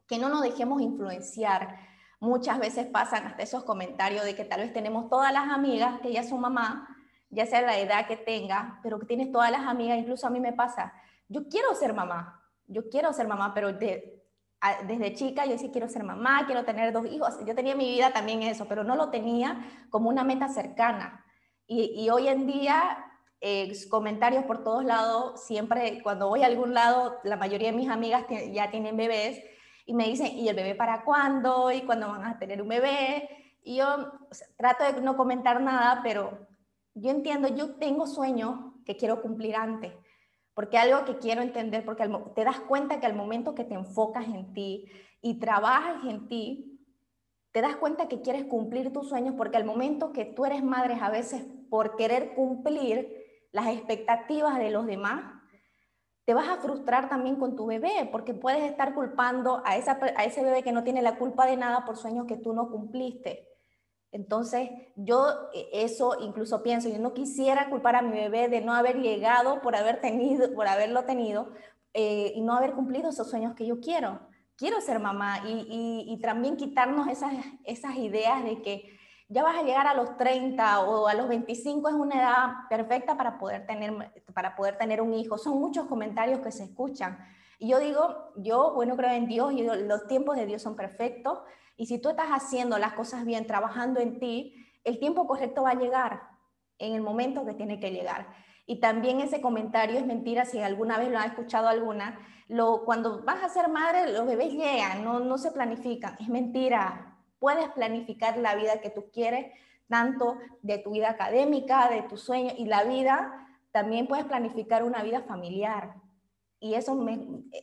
que 0.07 0.17
no 0.17 0.29
nos 0.29 0.41
dejemos 0.41 0.81
influenciar 0.81 1.77
muchas 2.25 2.59
veces 2.59 2.87
pasan 2.87 3.25
hasta 3.27 3.43
esos 3.43 3.63
comentarios 3.63 4.25
de 4.25 4.35
que 4.35 4.45
tal 4.45 4.61
vez 4.61 4.73
tenemos 4.73 5.09
todas 5.09 5.31
las 5.31 5.49
amigas 5.49 5.99
que 6.01 6.11
ya 6.11 6.23
son 6.23 6.41
mamá, 6.41 6.87
ya 7.29 7.45
sea 7.45 7.61
la 7.61 7.77
edad 7.77 8.07
que 8.07 8.17
tenga, 8.17 8.79
pero 8.83 8.99
que 8.99 9.05
tienes 9.05 9.31
todas 9.31 9.51
las 9.51 9.61
amigas, 9.61 9.97
incluso 9.97 10.27
a 10.27 10.29
mí 10.29 10.39
me 10.39 10.53
pasa, 10.53 10.93
yo 11.27 11.47
quiero 11.47 11.73
ser 11.75 11.93
mamá, 11.93 12.41
yo 12.67 12.89
quiero 12.89 13.13
ser 13.13 13.27
mamá, 13.27 13.53
pero 13.53 13.71
desde 13.73 15.13
chica 15.13 15.45
yo 15.45 15.57
sí 15.57 15.69
quiero 15.71 15.87
ser 15.87 16.03
mamá, 16.03 16.45
quiero 16.45 16.65
tener 16.65 16.91
dos 16.91 17.05
hijos, 17.05 17.35
yo 17.45 17.55
tenía 17.55 17.75
mi 17.75 17.89
vida 17.89 18.11
también 18.11 18.41
eso, 18.41 18.67
pero 18.67 18.83
no 18.83 18.95
lo 18.95 19.09
tenía 19.09 19.65
como 19.89 20.09
una 20.09 20.23
meta 20.23 20.49
cercana. 20.49 21.23
Y, 21.67 22.03
y 22.03 22.09
hoy 22.09 22.27
en 22.27 22.45
día 22.47 23.05
eh, 23.41 23.71
comentarios 23.89 24.43
por 24.45 24.63
todos 24.63 24.83
lados, 24.83 25.45
siempre 25.45 26.01
cuando 26.01 26.27
voy 26.29 26.43
a 26.43 26.47
algún 26.47 26.73
lado, 26.73 27.17
la 27.23 27.35
mayoría 27.35 27.71
de 27.71 27.77
mis 27.77 27.89
amigas 27.89 28.25
ya 28.51 28.71
tienen 28.71 28.97
bebés 28.97 29.39
y 29.85 29.93
me 29.93 30.05
dicen, 30.05 30.37
¿y 30.37 30.49
el 30.49 30.55
bebé 30.55 30.75
para 30.75 31.03
cuándo? 31.03 31.71
¿Y 31.71 31.81
cuándo 31.81 32.07
van 32.07 32.25
a 32.25 32.39
tener 32.39 32.61
un 32.61 32.67
bebé? 32.67 33.29
Y 33.63 33.77
yo 33.77 34.11
trato 34.57 34.83
de 34.83 35.01
no 35.01 35.15
comentar 35.15 35.61
nada, 35.61 36.01
pero 36.03 36.47
yo 36.93 37.11
entiendo, 37.11 37.47
yo 37.47 37.75
tengo 37.75 38.07
sueños 38.07 38.73
que 38.85 38.97
quiero 38.97 39.21
cumplir 39.21 39.55
antes, 39.55 39.93
porque 40.53 40.77
algo 40.77 41.05
que 41.05 41.17
quiero 41.17 41.41
entender, 41.41 41.83
porque 41.85 42.07
te 42.35 42.43
das 42.43 42.59
cuenta 42.61 42.99
que 42.99 43.05
al 43.05 43.15
momento 43.15 43.53
que 43.53 43.63
te 43.63 43.73
enfocas 43.73 44.27
en 44.27 44.53
ti 44.53 44.85
y 45.21 45.39
trabajas 45.39 46.03
en 46.05 46.27
ti, 46.27 46.79
te 47.51 47.61
das 47.61 47.75
cuenta 47.77 48.07
que 48.07 48.21
quieres 48.21 48.45
cumplir 48.45 48.91
tus 48.91 49.09
sueños, 49.09 49.35
porque 49.37 49.57
al 49.57 49.65
momento 49.65 50.11
que 50.11 50.25
tú 50.25 50.45
eres 50.45 50.63
madre, 50.63 50.97
a 51.01 51.09
veces 51.09 51.45
por 51.69 51.95
querer 51.95 52.33
cumplir 52.35 53.23
las 53.51 53.67
expectativas 53.67 54.57
de 54.57 54.71
los 54.71 54.85
demás, 54.85 55.34
te 56.25 56.33
vas 56.33 56.47
a 56.47 56.57
frustrar 56.57 57.07
también 57.07 57.35
con 57.35 57.55
tu 57.55 57.67
bebé, 57.67 58.09
porque 58.11 58.33
puedes 58.33 58.63
estar 58.63 58.95
culpando 58.95 59.61
a, 59.63 59.77
esa, 59.77 59.99
a 60.17 60.23
ese 60.25 60.43
bebé 60.43 60.63
que 60.63 60.71
no 60.71 60.83
tiene 60.83 61.03
la 61.03 61.17
culpa 61.17 61.45
de 61.45 61.55
nada 61.55 61.85
por 61.85 61.97
sueños 61.97 62.25
que 62.25 62.37
tú 62.37 62.53
no 62.53 62.69
cumpliste. 62.71 63.47
Entonces, 64.11 64.69
yo 64.95 65.27
eh, 65.53 65.69
eso 65.71 66.17
incluso 66.19 66.63
pienso, 66.63 66.89
yo 66.89 66.97
no 66.97 67.13
quisiera 67.13 67.69
culpar 67.69 67.95
a 67.95 68.01
mi 68.01 68.17
bebé 68.17 68.47
de 68.49 68.61
no 68.61 68.73
haber 68.73 69.01
llegado 69.01 69.61
por 69.61 69.75
haber 69.75 70.01
tenido, 70.01 70.53
por 70.55 70.67
haberlo 70.67 71.03
tenido 71.03 71.51
eh, 71.93 72.33
y 72.35 72.41
no 72.41 72.53
haber 72.53 72.73
cumplido 72.73 73.09
esos 73.09 73.29
sueños 73.29 73.53
que 73.53 73.67
yo 73.67 73.79
quiero. 73.79 74.19
Quiero 74.55 74.81
ser 74.81 74.99
mamá 74.99 75.41
y, 75.45 75.67
y, 75.69 76.13
y 76.13 76.21
también 76.21 76.55
quitarnos 76.55 77.07
esas, 77.09 77.33
esas 77.65 77.97
ideas 77.97 78.43
de 78.43 78.61
que 78.61 78.97
ya 79.27 79.43
vas 79.43 79.57
a 79.57 79.63
llegar 79.63 79.87
a 79.87 79.95
los 79.95 80.17
30 80.17 80.81
o 80.81 81.07
a 81.07 81.13
los 81.15 81.27
25 81.27 81.89
es 81.89 81.95
una 81.95 82.15
edad 82.15 82.49
perfecta 82.69 83.17
para 83.17 83.37
poder 83.37 83.65
tener, 83.65 83.93
para 84.33 84.55
poder 84.55 84.77
tener 84.77 85.01
un 85.01 85.13
hijo. 85.13 85.37
Son 85.37 85.59
muchos 85.59 85.87
comentarios 85.87 86.39
que 86.39 86.51
se 86.51 86.65
escuchan. 86.65 87.17
Y 87.57 87.69
yo 87.69 87.79
digo, 87.79 88.33
yo, 88.35 88.73
bueno, 88.75 88.95
creo 88.95 89.11
en 89.11 89.27
Dios 89.27 89.53
y 89.53 89.63
los 89.63 90.07
tiempos 90.07 90.35
de 90.35 90.45
Dios 90.45 90.61
son 90.61 90.75
perfectos. 90.75 91.39
Y 91.75 91.87
si 91.87 91.99
tú 91.99 92.09
estás 92.09 92.27
haciendo 92.29 92.77
las 92.77 92.93
cosas 92.93 93.25
bien, 93.25 93.47
trabajando 93.47 93.99
en 93.99 94.19
ti, 94.19 94.53
el 94.83 94.99
tiempo 94.99 95.25
correcto 95.25 95.63
va 95.63 95.71
a 95.71 95.75
llegar 95.75 96.29
en 96.77 96.93
el 96.93 97.01
momento 97.01 97.45
que 97.45 97.53
tiene 97.53 97.79
que 97.79 97.91
llegar. 97.91 98.27
Y 98.67 98.79
también 98.79 99.21
ese 99.21 99.41
comentario 99.41 99.97
es 99.97 100.05
mentira, 100.05 100.45
si 100.45 100.59
alguna 100.59 100.97
vez 100.97 101.09
lo 101.09 101.19
ha 101.19 101.25
escuchado 101.25 101.67
alguna, 101.67 102.19
lo, 102.47 102.83
cuando 102.83 103.23
vas 103.23 103.43
a 103.43 103.49
ser 103.49 103.69
madre, 103.69 104.11
los 104.11 104.25
bebés 104.25 104.53
llegan, 104.53 105.03
no, 105.03 105.19
no 105.19 105.37
se 105.37 105.51
planifican. 105.51 106.15
Es 106.19 106.29
mentira, 106.29 107.14
puedes 107.39 107.69
planificar 107.69 108.37
la 108.37 108.55
vida 108.55 108.81
que 108.81 108.89
tú 108.89 109.09
quieres, 109.11 109.51
tanto 109.89 110.37
de 110.61 110.77
tu 110.79 110.91
vida 110.91 111.09
académica, 111.09 111.89
de 111.89 112.01
tu 112.03 112.17
sueño 112.17 112.53
y 112.57 112.65
la 112.65 112.83
vida, 112.83 113.47
también 113.71 114.07
puedes 114.07 114.25
planificar 114.25 114.83
una 114.83 115.03
vida 115.03 115.21
familiar. 115.21 115.95
Y 116.59 116.75
eso 116.75 116.95
me, 116.95 117.19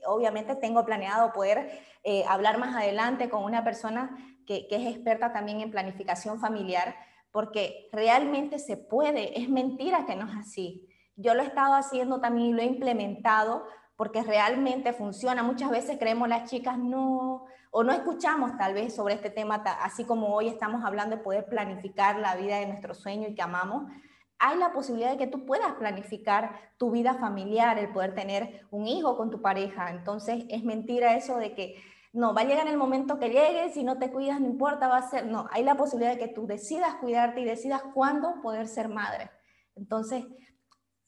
obviamente 0.07 0.55
tengo 0.57 0.85
planeado 0.85 1.33
poder 1.33 1.81
eh, 2.05 2.25
hablar 2.29 2.59
más 2.59 2.77
adelante 2.77 3.29
con 3.29 3.45
una 3.45 3.65
persona 3.65 4.17
que, 4.47 4.69
que 4.69 4.77
es 4.77 4.95
experta 4.95 5.33
también 5.33 5.61
en 5.61 5.71
planificación 5.71 6.39
familiar, 6.39 6.95
porque 7.31 7.89
realmente 7.93 8.59
se 8.59 8.77
puede, 8.77 9.41
es 9.41 9.49
mentira 9.49 10.05
que 10.07 10.15
no 10.15 10.29
es 10.29 10.37
así. 10.37 10.89
Yo 11.17 11.35
lo 11.35 11.43
he 11.43 11.47
estado 11.47 11.75
haciendo 11.75 12.21
también 12.21 12.49
y 12.49 12.53
lo 12.53 12.63
he 12.63 12.67
implementado 12.67 13.65
porque 13.97 14.23
realmente 14.23 14.93
funciona. 14.93 15.43
Muchas 15.43 15.71
veces 15.71 15.99
creemos 15.99 16.29
las 16.29 16.51
chicas, 16.51 16.79
no, 16.79 17.47
o 17.75 17.83
no 17.83 17.93
escuchamos 17.93 18.57
tal 18.59 18.75
vez 18.75 18.95
sobre 18.95 19.15
este 19.15 19.31
tema, 19.31 19.65
así 19.81 20.05
como 20.05 20.35
hoy 20.35 20.47
estamos 20.49 20.85
hablando 20.85 21.17
de 21.17 21.23
poder 21.23 21.47
planificar 21.47 22.19
la 22.19 22.37
vida 22.37 22.59
de 22.59 22.67
nuestro 22.67 22.95
sueño 22.95 23.29
y 23.29 23.35
que 23.35 23.41
amamos, 23.41 23.91
hay 24.39 24.59
la 24.59 24.75
posibilidad 24.75 25.13
de 25.13 25.17
que 25.17 25.27
tú 25.27 25.47
puedas 25.47 25.73
planificar 25.75 26.53
tu 26.77 26.91
vida 26.91 27.15
familiar, 27.15 27.79
el 27.79 27.91
poder 27.91 28.15
tener 28.15 28.67
un 28.71 28.87
hijo 28.87 29.17
con 29.17 29.31
tu 29.31 29.41
pareja. 29.41 29.91
Entonces 29.91 30.45
es 30.51 30.65
mentira 30.65 31.17
eso 31.17 31.39
de 31.39 31.55
que 31.55 31.83
no, 32.13 32.35
va 32.35 32.43
a 32.43 32.45
llegar 32.45 32.67
el 32.69 32.77
momento 32.77 33.19
que 33.19 33.31
llegue, 33.31 33.71
si 33.73 33.85
no 33.85 33.99
te 33.99 34.13
cuidas 34.13 34.39
no 34.39 34.49
importa, 34.49 34.89
va 34.89 34.99
a 34.99 35.09
ser, 35.09 35.25
no, 35.25 35.49
hay 35.51 35.65
la 35.65 35.77
posibilidad 35.77 36.13
de 36.13 36.19
que 36.19 36.29
tú 36.29 36.47
decidas 36.47 36.97
cuidarte 36.97 37.41
y 37.41 37.47
decidas 37.47 37.83
cuándo 37.95 38.43
poder 38.43 38.69
ser 38.69 38.91
madre. 38.91 39.31
Entonces, 39.77 40.27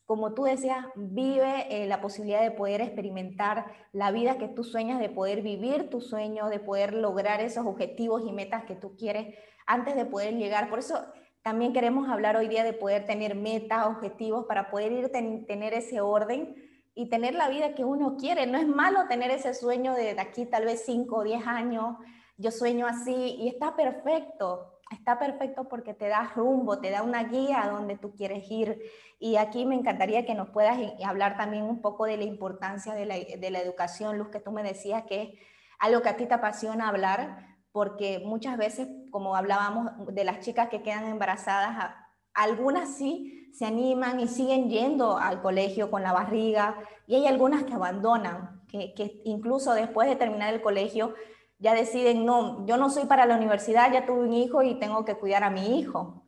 como 0.06 0.34
tú 0.34 0.44
decías, 0.44 0.84
vive 0.96 1.66
eh, 1.70 1.86
la 1.86 2.00
posibilidad 2.00 2.42
de 2.42 2.50
poder 2.50 2.82
experimentar 2.82 3.66
la 3.92 4.10
vida 4.10 4.36
que 4.36 4.48
tú 4.48 4.62
sueñas, 4.62 5.00
de 5.00 5.08
poder 5.08 5.40
vivir 5.40 5.88
tu 5.88 6.00
sueño, 6.00 6.48
de 6.48 6.60
poder 6.60 6.92
lograr 6.92 7.40
esos 7.40 7.66
objetivos 7.66 8.22
y 8.26 8.32
metas 8.32 8.64
que 8.64 8.74
tú 8.74 8.96
quieres 8.96 9.34
antes 9.66 9.96
de 9.96 10.04
poder 10.04 10.34
llegar. 10.34 10.68
Por 10.68 10.78
eso 10.78 11.00
también 11.42 11.72
queremos 11.72 12.08
hablar 12.08 12.36
hoy 12.36 12.48
día 12.48 12.64
de 12.64 12.74
poder 12.74 13.06
tener 13.06 13.34
metas, 13.34 13.86
objetivos, 13.86 14.44
para 14.46 14.70
poder 14.70 14.92
ir 14.92 15.10
tener 15.10 15.72
ese 15.72 16.02
orden 16.02 16.54
y 16.94 17.08
tener 17.08 17.34
la 17.34 17.48
vida 17.48 17.74
que 17.74 17.84
uno 17.84 18.16
quiere. 18.18 18.46
No 18.46 18.58
es 18.58 18.66
malo 18.66 19.06
tener 19.08 19.30
ese 19.30 19.54
sueño 19.54 19.94
de, 19.94 20.14
de 20.14 20.20
aquí 20.20 20.44
tal 20.44 20.66
vez 20.66 20.84
5 20.84 21.16
o 21.16 21.24
10 21.24 21.46
años, 21.46 21.96
yo 22.36 22.50
sueño 22.50 22.86
así 22.86 23.36
y 23.38 23.48
está 23.48 23.74
perfecto 23.74 24.74
está 24.94 25.18
perfecto 25.18 25.68
porque 25.68 25.94
te 25.94 26.08
da 26.08 26.32
rumbo, 26.34 26.78
te 26.78 26.90
da 26.90 27.02
una 27.02 27.24
guía 27.24 27.62
a 27.62 27.70
donde 27.70 27.96
tú 27.96 28.14
quieres 28.14 28.50
ir. 28.50 28.80
Y 29.24 29.36
aquí 29.36 29.64
me 29.64 29.74
encantaría 29.74 30.26
que 30.26 30.34
nos 30.34 30.50
puedas 30.50 30.78
hablar 31.02 31.38
también 31.38 31.64
un 31.64 31.80
poco 31.80 32.04
de 32.04 32.18
la 32.18 32.24
importancia 32.24 32.92
de 32.92 33.06
la, 33.06 33.58
educación, 33.58 34.18
Luz, 34.18 34.28
que 34.28 34.38
tú 34.38 34.52
me 34.52 34.62
decías 34.62 35.04
que 35.04 35.22
es 35.22 35.28
algo 35.78 36.02
que 36.02 36.10
a 36.10 36.16
ti 36.18 36.26
te 36.26 36.34
apasiona 36.34 36.90
hablar, 36.90 37.56
porque 37.72 38.20
muchas 38.22 38.58
veces, 38.58 38.86
como 39.10 39.34
hablábamos 39.34 39.92
de 40.12 40.24
las 40.24 40.40
chicas 40.40 40.68
que 40.68 40.82
quedan 40.82 41.06
embarazadas, 41.06 41.94
algunas 42.34 42.96
sí 42.96 43.50
se 43.54 43.64
animan 43.64 44.20
y 44.20 44.28
siguen 44.28 44.68
yendo 44.68 45.16
al 45.16 45.40
colegio 45.40 45.90
con 45.90 46.02
la 46.02 46.12
barriga, 46.12 46.76
y 47.06 47.14
hay 47.14 47.26
algunas 47.26 47.62
que 47.62 47.72
abandonan, 47.72 48.60
que 48.68 49.22
incluso 49.24 49.72
después 49.72 50.06
de 50.06 50.16
terminar 50.16 50.52
el 50.52 50.60
colegio 50.60 51.14
ya 51.58 51.72
deciden, 51.72 52.26
no, 52.26 52.66
yo 52.66 52.76
no 52.76 52.90
soy 52.90 53.06
para 53.06 53.24
la 53.24 53.36
universidad, 53.36 53.90
ya 53.90 54.04
tuve 54.04 54.20
un 54.20 54.34
hijo 54.34 54.62
y 54.62 54.78
tengo 54.78 55.06
que 55.06 55.14
cuidar 55.14 55.44
a 55.44 55.50
mi 55.50 55.78
hijo. 55.78 56.23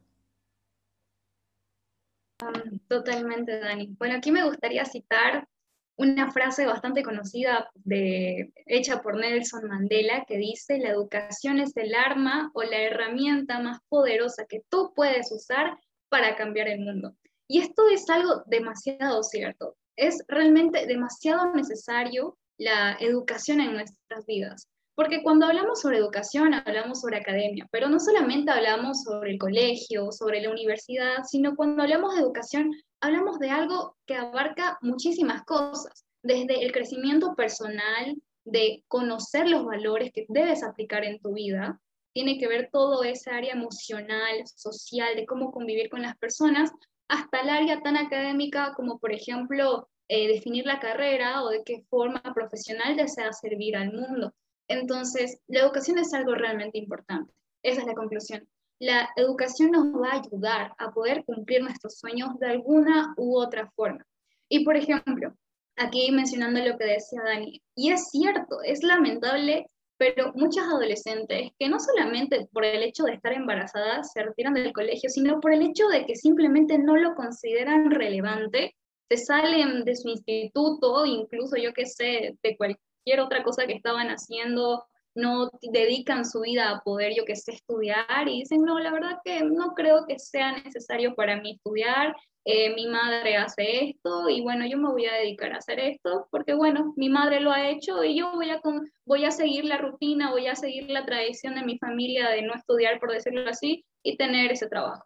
Totalmente, 2.88 3.58
Dani. 3.58 3.94
Bueno, 3.98 4.16
aquí 4.16 4.30
me 4.30 4.44
gustaría 4.44 4.84
citar 4.84 5.48
una 5.96 6.30
frase 6.30 6.66
bastante 6.66 7.02
conocida 7.02 7.70
de, 7.74 8.52
hecha 8.66 9.00
por 9.00 9.16
Nelson 9.16 9.66
Mandela 9.66 10.24
que 10.26 10.36
dice, 10.36 10.78
la 10.78 10.90
educación 10.90 11.58
es 11.58 11.76
el 11.76 11.94
arma 11.94 12.50
o 12.54 12.62
la 12.62 12.82
herramienta 12.82 13.58
más 13.60 13.78
poderosa 13.88 14.44
que 14.46 14.62
tú 14.68 14.92
puedes 14.94 15.32
usar 15.32 15.78
para 16.08 16.36
cambiar 16.36 16.68
el 16.68 16.80
mundo. 16.80 17.16
Y 17.48 17.60
esto 17.60 17.88
es 17.88 18.08
algo 18.10 18.42
demasiado 18.46 19.22
cierto. 19.22 19.76
Es 19.96 20.22
realmente 20.28 20.86
demasiado 20.86 21.52
necesario 21.54 22.36
la 22.58 22.96
educación 23.00 23.60
en 23.60 23.72
nuestras 23.72 24.26
vidas. 24.26 24.68
Porque 24.96 25.22
cuando 25.22 25.46
hablamos 25.46 25.82
sobre 25.82 25.98
educación, 25.98 26.54
hablamos 26.54 27.02
sobre 27.02 27.18
academia, 27.18 27.68
pero 27.70 27.88
no 27.88 28.00
solamente 28.00 28.50
hablamos 28.50 29.02
sobre 29.02 29.32
el 29.32 29.38
colegio, 29.38 30.10
sobre 30.10 30.40
la 30.40 30.50
universidad, 30.50 31.22
sino 31.24 31.54
cuando 31.54 31.82
hablamos 31.82 32.14
de 32.14 32.22
educación, 32.22 32.72
hablamos 33.00 33.38
de 33.38 33.50
algo 33.50 33.94
que 34.06 34.16
abarca 34.16 34.78
muchísimas 34.80 35.44
cosas, 35.44 36.06
desde 36.22 36.64
el 36.64 36.72
crecimiento 36.72 37.34
personal, 37.34 38.16
de 38.46 38.84
conocer 38.88 39.48
los 39.48 39.64
valores 39.64 40.12
que 40.14 40.24
debes 40.28 40.62
aplicar 40.62 41.04
en 41.04 41.20
tu 41.20 41.34
vida, 41.34 41.78
tiene 42.14 42.38
que 42.38 42.48
ver 42.48 42.70
todo 42.72 43.04
ese 43.04 43.30
área 43.30 43.52
emocional, 43.52 44.46
social, 44.46 45.14
de 45.14 45.26
cómo 45.26 45.52
convivir 45.52 45.90
con 45.90 46.00
las 46.00 46.16
personas, 46.16 46.70
hasta 47.08 47.40
el 47.40 47.50
área 47.50 47.82
tan 47.82 47.98
académica 47.98 48.72
como, 48.74 48.98
por 48.98 49.12
ejemplo, 49.12 49.90
eh, 50.08 50.26
definir 50.28 50.64
la 50.64 50.80
carrera 50.80 51.42
o 51.42 51.50
de 51.50 51.62
qué 51.64 51.84
forma 51.90 52.22
profesional 52.34 52.96
deseas 52.96 53.40
servir 53.40 53.76
al 53.76 53.92
mundo. 53.92 54.32
Entonces, 54.68 55.38
la 55.46 55.60
educación 55.60 55.98
es 55.98 56.12
algo 56.14 56.34
realmente 56.34 56.78
importante. 56.78 57.32
Esa 57.62 57.80
es 57.80 57.86
la 57.86 57.94
conclusión. 57.94 58.48
La 58.78 59.08
educación 59.16 59.70
nos 59.70 59.86
va 59.86 60.12
a 60.12 60.20
ayudar 60.20 60.72
a 60.78 60.92
poder 60.92 61.24
cumplir 61.24 61.62
nuestros 61.62 61.98
sueños 61.98 62.38
de 62.38 62.48
alguna 62.48 63.14
u 63.16 63.38
otra 63.38 63.70
forma. 63.74 64.04
Y 64.48 64.64
por 64.64 64.76
ejemplo, 64.76 65.34
aquí 65.76 66.10
mencionando 66.12 66.60
lo 66.60 66.76
que 66.76 66.84
decía 66.84 67.22
Dani, 67.24 67.62
y 67.74 67.90
es 67.90 68.10
cierto, 68.10 68.62
es 68.62 68.82
lamentable, 68.82 69.66
pero 69.96 70.32
muchas 70.34 70.66
adolescentes 70.66 71.50
que 71.58 71.68
no 71.68 71.78
solamente 71.80 72.46
por 72.52 72.64
el 72.64 72.82
hecho 72.82 73.04
de 73.04 73.14
estar 73.14 73.32
embarazadas 73.32 74.12
se 74.12 74.22
retiran 74.22 74.54
del 74.54 74.72
colegio, 74.72 75.08
sino 75.08 75.40
por 75.40 75.54
el 75.54 75.62
hecho 75.62 75.88
de 75.88 76.04
que 76.04 76.14
simplemente 76.14 76.78
no 76.78 76.96
lo 76.96 77.14
consideran 77.14 77.90
relevante, 77.90 78.76
se 79.08 79.16
salen 79.16 79.84
de 79.84 79.96
su 79.96 80.08
instituto, 80.08 81.06
incluso 81.06 81.56
yo 81.56 81.72
que 81.72 81.86
sé, 81.86 82.36
de 82.42 82.56
cualquier 82.56 82.85
otra 83.20 83.42
cosa 83.42 83.66
que 83.66 83.74
estaban 83.74 84.08
haciendo, 84.08 84.84
no 85.14 85.50
dedican 85.72 86.24
su 86.24 86.40
vida 86.40 86.70
a 86.70 86.80
poder, 86.80 87.14
yo 87.16 87.24
que 87.24 87.36
sé, 87.36 87.52
estudiar 87.52 88.28
y 88.28 88.40
dicen, 88.40 88.62
no, 88.62 88.78
la 88.78 88.92
verdad 88.92 89.18
que 89.24 89.42
no 89.42 89.72
creo 89.74 90.04
que 90.06 90.18
sea 90.18 90.52
necesario 90.52 91.14
para 91.14 91.40
mí 91.40 91.52
estudiar, 91.52 92.14
eh, 92.44 92.74
mi 92.74 92.86
madre 92.86 93.36
hace 93.36 93.86
esto 93.86 94.28
y 94.28 94.40
bueno, 94.40 94.66
yo 94.66 94.78
me 94.78 94.90
voy 94.90 95.06
a 95.06 95.14
dedicar 95.14 95.52
a 95.52 95.56
hacer 95.56 95.80
esto 95.80 96.28
porque 96.30 96.54
bueno, 96.54 96.92
mi 96.96 97.08
madre 97.08 97.40
lo 97.40 97.50
ha 97.50 97.68
hecho 97.68 98.04
y 98.04 98.16
yo 98.16 98.30
voy 98.32 98.50
a, 98.50 98.60
voy 99.04 99.24
a 99.24 99.32
seguir 99.32 99.64
la 99.64 99.78
rutina, 99.78 100.30
voy 100.30 100.46
a 100.46 100.54
seguir 100.54 100.88
la 100.90 101.04
tradición 101.04 101.56
de 101.56 101.64
mi 101.64 101.78
familia 101.78 102.28
de 102.28 102.42
no 102.42 102.54
estudiar, 102.54 103.00
por 103.00 103.10
decirlo 103.10 103.48
así, 103.50 103.84
y 104.02 104.16
tener 104.16 104.52
ese 104.52 104.68
trabajo. 104.68 105.04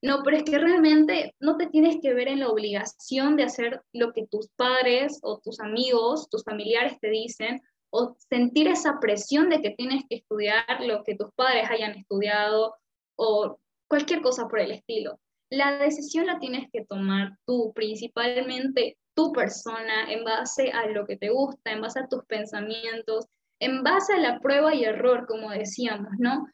No, 0.00 0.22
pero 0.22 0.36
es 0.36 0.44
que 0.44 0.58
realmente 0.58 1.34
no 1.40 1.56
te 1.56 1.66
tienes 1.66 1.98
que 2.00 2.14
ver 2.14 2.28
en 2.28 2.40
la 2.40 2.48
obligación 2.48 3.36
de 3.36 3.42
hacer 3.42 3.82
lo 3.92 4.12
que 4.12 4.26
tus 4.26 4.48
padres 4.50 5.18
o 5.22 5.38
tus 5.38 5.58
amigos, 5.58 6.28
tus 6.30 6.44
familiares 6.44 6.98
te 7.00 7.10
dicen, 7.10 7.60
o 7.90 8.16
sentir 8.28 8.68
esa 8.68 9.00
presión 9.00 9.48
de 9.48 9.60
que 9.60 9.70
tienes 9.70 10.04
que 10.08 10.16
estudiar 10.16 10.64
lo 10.82 11.02
que 11.02 11.16
tus 11.16 11.32
padres 11.34 11.68
hayan 11.70 11.92
estudiado 11.92 12.74
o 13.16 13.58
cualquier 13.88 14.22
cosa 14.22 14.46
por 14.46 14.60
el 14.60 14.70
estilo. 14.70 15.18
La 15.50 15.78
decisión 15.78 16.26
la 16.26 16.38
tienes 16.38 16.68
que 16.70 16.84
tomar 16.84 17.38
tú, 17.46 17.72
principalmente 17.74 18.98
tu 19.14 19.32
persona, 19.32 20.12
en 20.12 20.22
base 20.22 20.70
a 20.70 20.86
lo 20.86 21.06
que 21.06 21.16
te 21.16 21.30
gusta, 21.30 21.72
en 21.72 21.80
base 21.80 22.00
a 22.00 22.06
tus 22.06 22.24
pensamientos, 22.26 23.26
en 23.58 23.82
base 23.82 24.12
a 24.12 24.18
la 24.18 24.38
prueba 24.38 24.74
y 24.74 24.84
error, 24.84 25.26
como 25.26 25.50
decíamos, 25.50 26.12
¿no? 26.18 26.46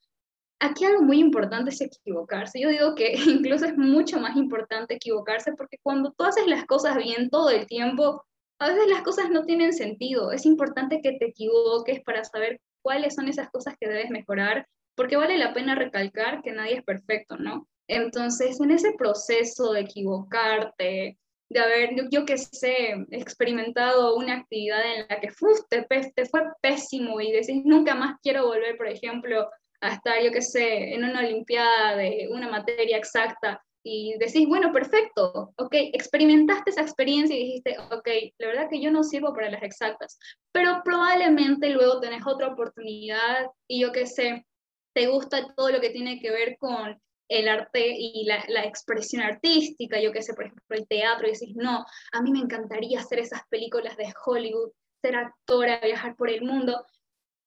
Aquí 0.64 0.87
algo 0.87 1.03
muy 1.03 1.20
importante 1.20 1.68
es 1.70 1.81
equivocarse. 1.83 2.59
Yo 2.59 2.70
digo 2.70 2.94
que 2.94 3.12
incluso 3.27 3.66
es 3.66 3.77
mucho 3.77 4.18
más 4.18 4.35
importante 4.35 4.94
equivocarse 4.94 5.53
porque 5.53 5.77
cuando 5.83 6.12
tú 6.16 6.24
haces 6.24 6.46
las 6.46 6.64
cosas 6.64 6.96
bien 6.96 7.29
todo 7.29 7.50
el 7.50 7.66
tiempo, 7.66 8.24
a 8.59 8.68
veces 8.68 8.88
las 8.88 9.03
cosas 9.03 9.29
no 9.29 9.44
tienen 9.44 9.74
sentido. 9.74 10.33
Es 10.33 10.46
importante 10.46 11.03
que 11.03 11.18
te 11.18 11.27
equivoques 11.27 12.00
para 12.03 12.24
saber 12.24 12.62
cuáles 12.83 13.14
son 13.14 13.29
esas 13.29 13.50
cosas 13.50 13.74
que 13.79 13.88
debes 13.88 14.09
mejorar, 14.09 14.66
porque 14.94 15.16
vale 15.16 15.37
la 15.37 15.53
pena 15.53 15.74
recalcar 15.74 16.40
que 16.40 16.53
nadie 16.53 16.77
es 16.77 16.83
perfecto, 16.83 17.37
¿no? 17.37 17.68
Entonces, 17.87 18.59
en 18.59 18.70
ese 18.70 18.92
proceso 18.92 19.72
de 19.72 19.81
equivocarte, 19.81 21.18
de 21.50 21.61
haber, 21.61 21.90
yo, 22.11 22.24
que 22.24 22.38
sé, 22.38 23.05
experimentado 23.11 24.16
una 24.16 24.37
actividad 24.37 24.81
en 24.94 25.07
la 25.11 25.20
que 25.20 25.29
te, 25.68 26.12
te 26.14 26.24
fue 26.24 26.40
pésimo 26.62 27.20
y 27.20 27.33
decís, 27.33 27.62
nunca 27.66 27.94
más 27.94 28.16
quiero 28.22 28.46
volver, 28.46 28.79
por 28.79 28.88
ejemplo, 28.88 29.50
a 29.85 29.94
estar, 29.94 30.23
yo 30.23 30.31
que 30.33 30.42
sé, 30.42 30.94
en 30.94 31.05
una 31.05 31.20
olimpiada 31.20 31.97
de 31.97 32.29
una 32.31 32.49
materia 32.49 32.97
exacta 32.97 33.62
y 33.87 34.16
decís, 34.18 34.49
bueno, 34.49 34.73
perfecto, 34.73 35.53
ok, 35.57 35.75
experimentaste 35.92 36.70
esa 36.70 36.81
experiencia 36.81 37.37
y 37.37 37.44
dijiste, 37.44 37.77
ok, 37.79 38.09
la 38.38 38.47
verdad 38.47 38.68
que 38.70 38.81
yo 38.81 38.90
no 38.90 39.05
sirvo 39.05 39.35
para 39.35 39.51
las 39.51 39.62
exactas, 39.62 40.18
pero 40.53 40.81
probablemente 40.83 41.68
luego 41.68 42.01
tenés 42.01 42.27
otra 42.27 42.49
oportunidad 42.49 43.47
y 43.68 43.81
yo 43.83 43.92
que 43.92 44.07
sé, 44.07 44.47
te 44.94 45.07
gusta 45.09 45.53
todo 45.55 45.70
lo 45.70 45.81
que 45.83 45.90
tiene 45.90 46.18
que 46.18 46.31
ver 46.31 46.57
con 46.59 46.99
el 47.29 47.49
arte 47.49 47.94
y 47.99 48.25
la, 48.25 48.42
la, 48.49 48.64
expresión 48.64 49.23
artística, 49.23 50.01
yo 50.01 50.12
que 50.12 50.23
sé, 50.23 50.35
por 50.35 50.47
ejemplo, 50.47 50.77
el 50.77 50.87
teatro, 50.87 51.27
y 51.27 51.33
decís, 51.33 51.55
no, 51.57 51.85
a 52.12 52.23
mí 52.23 52.31
me 52.31 52.38
encantaría 52.38 53.01
hacer 53.01 53.18
esas 53.18 53.42
películas 53.51 53.97
de 53.97 54.12
Hollywood, 54.25 54.70
ser 55.03 55.16
actora, 55.16 55.81
viajar 55.81 56.16
por 56.16 56.31
el 56.31 56.42
mundo. 56.42 56.87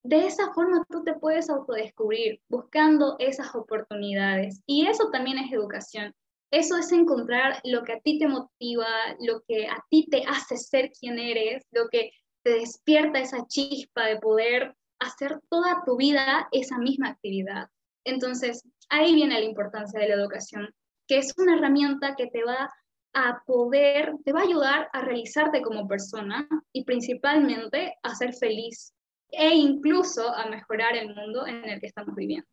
De 0.07 0.25
esa 0.25 0.53
forma 0.53 0.85
tú 0.89 1.03
te 1.03 1.15
puedes 1.15 1.49
autodescubrir 1.49 2.39
buscando 2.47 3.17
esas 3.19 3.53
oportunidades. 3.53 4.61
Y 4.65 4.87
eso 4.87 5.09
también 5.11 5.37
es 5.37 5.51
educación. 5.51 6.15
Eso 6.49 6.77
es 6.77 6.93
encontrar 6.93 7.59
lo 7.65 7.83
que 7.83 7.91
a 7.91 7.99
ti 7.99 8.17
te 8.17 8.29
motiva, 8.29 8.87
lo 9.19 9.41
que 9.45 9.67
a 9.67 9.83
ti 9.89 10.07
te 10.09 10.23
hace 10.23 10.55
ser 10.55 10.91
quien 10.97 11.19
eres, 11.19 11.65
lo 11.73 11.89
que 11.89 12.11
te 12.41 12.51
despierta 12.51 13.19
esa 13.19 13.45
chispa 13.47 14.05
de 14.05 14.17
poder 14.19 14.77
hacer 14.99 15.41
toda 15.49 15.83
tu 15.85 15.97
vida 15.97 16.47
esa 16.53 16.77
misma 16.77 17.09
actividad. 17.09 17.67
Entonces, 18.05 18.63
ahí 18.87 19.13
viene 19.13 19.37
la 19.37 19.45
importancia 19.45 19.99
de 19.99 20.07
la 20.07 20.15
educación, 20.15 20.73
que 21.05 21.17
es 21.17 21.33
una 21.37 21.57
herramienta 21.57 22.15
que 22.15 22.27
te 22.27 22.45
va 22.45 22.71
a 23.13 23.43
poder, 23.45 24.13
te 24.23 24.31
va 24.31 24.39
a 24.39 24.45
ayudar 24.45 24.89
a 24.93 25.01
realizarte 25.01 25.61
como 25.61 25.85
persona 25.85 26.47
y 26.71 26.85
principalmente 26.85 27.97
a 28.03 28.15
ser 28.15 28.33
feliz 28.33 28.93
e 29.31 29.55
incluso 29.55 30.33
a 30.33 30.47
mejorar 30.47 30.95
el 30.95 31.13
mundo 31.13 31.45
en 31.45 31.65
el 31.65 31.79
que 31.79 31.87
estamos 31.87 32.15
viviendo. 32.15 32.47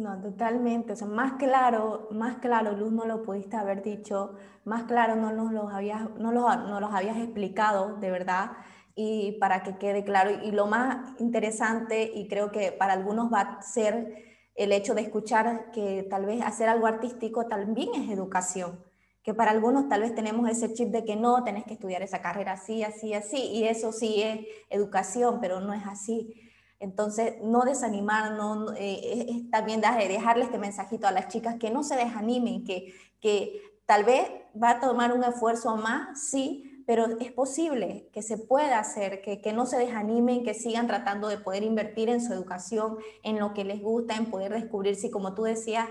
No, 0.00 0.20
totalmente. 0.20 0.92
O 0.92 0.96
sea, 0.96 1.08
más 1.08 1.32
claro, 1.34 2.08
más 2.12 2.36
claro, 2.38 2.72
Luz, 2.72 2.92
no 2.92 3.04
lo 3.04 3.22
pudiste 3.22 3.56
haber 3.56 3.82
dicho, 3.82 4.36
más 4.64 4.84
claro 4.84 5.16
no 5.16 5.32
nos 5.32 5.52
los 5.52 5.72
habías, 5.72 6.08
no 6.18 6.30
los, 6.30 6.44
no 6.44 6.78
los 6.80 6.94
habías 6.94 7.16
explicado, 7.16 7.96
de 7.96 8.10
verdad 8.10 8.52
y 9.00 9.38
para 9.38 9.62
que 9.62 9.78
quede 9.78 10.02
claro. 10.02 10.32
Y 10.42 10.50
lo 10.50 10.66
más 10.66 11.14
interesante, 11.20 12.10
y 12.12 12.26
creo 12.26 12.50
que 12.50 12.72
para 12.72 12.94
algunos 12.94 13.32
va 13.32 13.40
a 13.42 13.62
ser 13.62 14.24
el 14.56 14.72
hecho 14.72 14.92
de 14.92 15.02
escuchar 15.02 15.70
que 15.70 16.04
tal 16.10 16.26
vez 16.26 16.42
hacer 16.42 16.68
algo 16.68 16.88
artístico 16.88 17.46
también 17.46 17.90
es 17.94 18.10
educación, 18.10 18.84
que 19.28 19.34
para 19.34 19.50
algunos 19.50 19.90
tal 19.90 20.00
vez 20.00 20.14
tenemos 20.14 20.48
ese 20.48 20.72
chip 20.72 20.88
de 20.88 21.04
que 21.04 21.14
no, 21.14 21.44
tenés 21.44 21.64
que 21.64 21.74
estudiar 21.74 22.00
esa 22.00 22.22
carrera 22.22 22.52
así, 22.52 22.82
así, 22.82 23.12
así, 23.12 23.36
y 23.36 23.64
eso 23.64 23.92
sí 23.92 24.22
es 24.22 24.40
educación, 24.70 25.38
pero 25.38 25.60
no 25.60 25.74
es 25.74 25.82
así. 25.84 26.32
Entonces, 26.80 27.34
no 27.42 27.60
desanimarnos, 27.60 28.72
eh, 28.78 29.26
es, 29.28 29.50
también 29.50 29.82
dejarle 29.82 30.44
este 30.44 30.56
mensajito 30.56 31.06
a 31.06 31.12
las 31.12 31.28
chicas 31.28 31.56
que 31.56 31.68
no 31.68 31.82
se 31.82 31.96
desanimen, 31.96 32.64
que, 32.64 32.94
que 33.20 33.60
tal 33.84 34.04
vez 34.04 34.30
va 34.56 34.70
a 34.70 34.80
tomar 34.80 35.12
un 35.12 35.22
esfuerzo 35.22 35.76
más, 35.76 36.26
sí, 36.30 36.82
pero 36.86 37.18
es 37.20 37.30
posible 37.30 38.08
que 38.14 38.22
se 38.22 38.38
pueda 38.38 38.78
hacer, 38.78 39.20
que, 39.20 39.42
que, 39.42 39.52
no 39.52 39.66
se 39.66 39.76
desanimen, 39.76 40.42
que 40.42 40.54
sigan 40.54 40.86
tratando 40.86 41.28
de 41.28 41.36
poder 41.36 41.64
invertir 41.64 42.08
en 42.08 42.22
su 42.22 42.32
educación, 42.32 42.96
en 43.22 43.38
lo 43.38 43.52
que 43.52 43.64
les 43.64 43.82
gusta, 43.82 44.16
en 44.16 44.30
poder 44.30 44.54
descubrirse. 44.54 45.10
Como 45.10 45.34
tú 45.34 45.42
decías, 45.42 45.86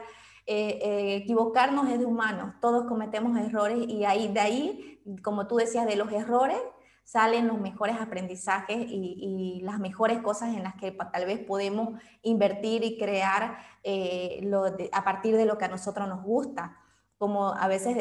eh, 0.50 0.80
eh, 0.82 1.16
equivocarnos 1.18 1.90
es 1.90 2.00
de 2.00 2.06
humanos, 2.06 2.56
todos 2.62 2.88
cometemos 2.88 3.38
errores 3.38 3.80
y 3.88 4.06
ahí, 4.06 4.30
de 4.30 4.40
ahí, 4.40 5.02
como 5.22 5.46
tú 5.46 5.58
decías, 5.58 5.86
de 5.86 5.98
los 5.98 6.10
errores 6.12 6.58
salen 7.04 7.48
los 7.48 7.60
mejores 7.60 7.98
aprendizajes 8.00 8.78
y, 8.90 9.60
las 9.64 9.80
mejores 9.80 10.22
cosas 10.22 10.56
en 10.56 10.64
las 10.64 10.76
que 10.76 10.92
tal 10.92 11.26
vez 11.26 11.40
podemos 11.40 12.00
invertir 12.22 12.84
y 12.84 12.98
crear 12.98 13.58
eh, 13.84 14.50
a 14.94 15.04
partir 15.04 15.36
de 15.36 15.46
lo 15.46 15.58
que 15.58 15.66
a 15.66 15.70
nosotros 15.70 16.08
nos 16.08 16.24
gusta. 16.24 16.78
Como 17.18 17.54
a 17.54 17.68
veces 17.68 17.98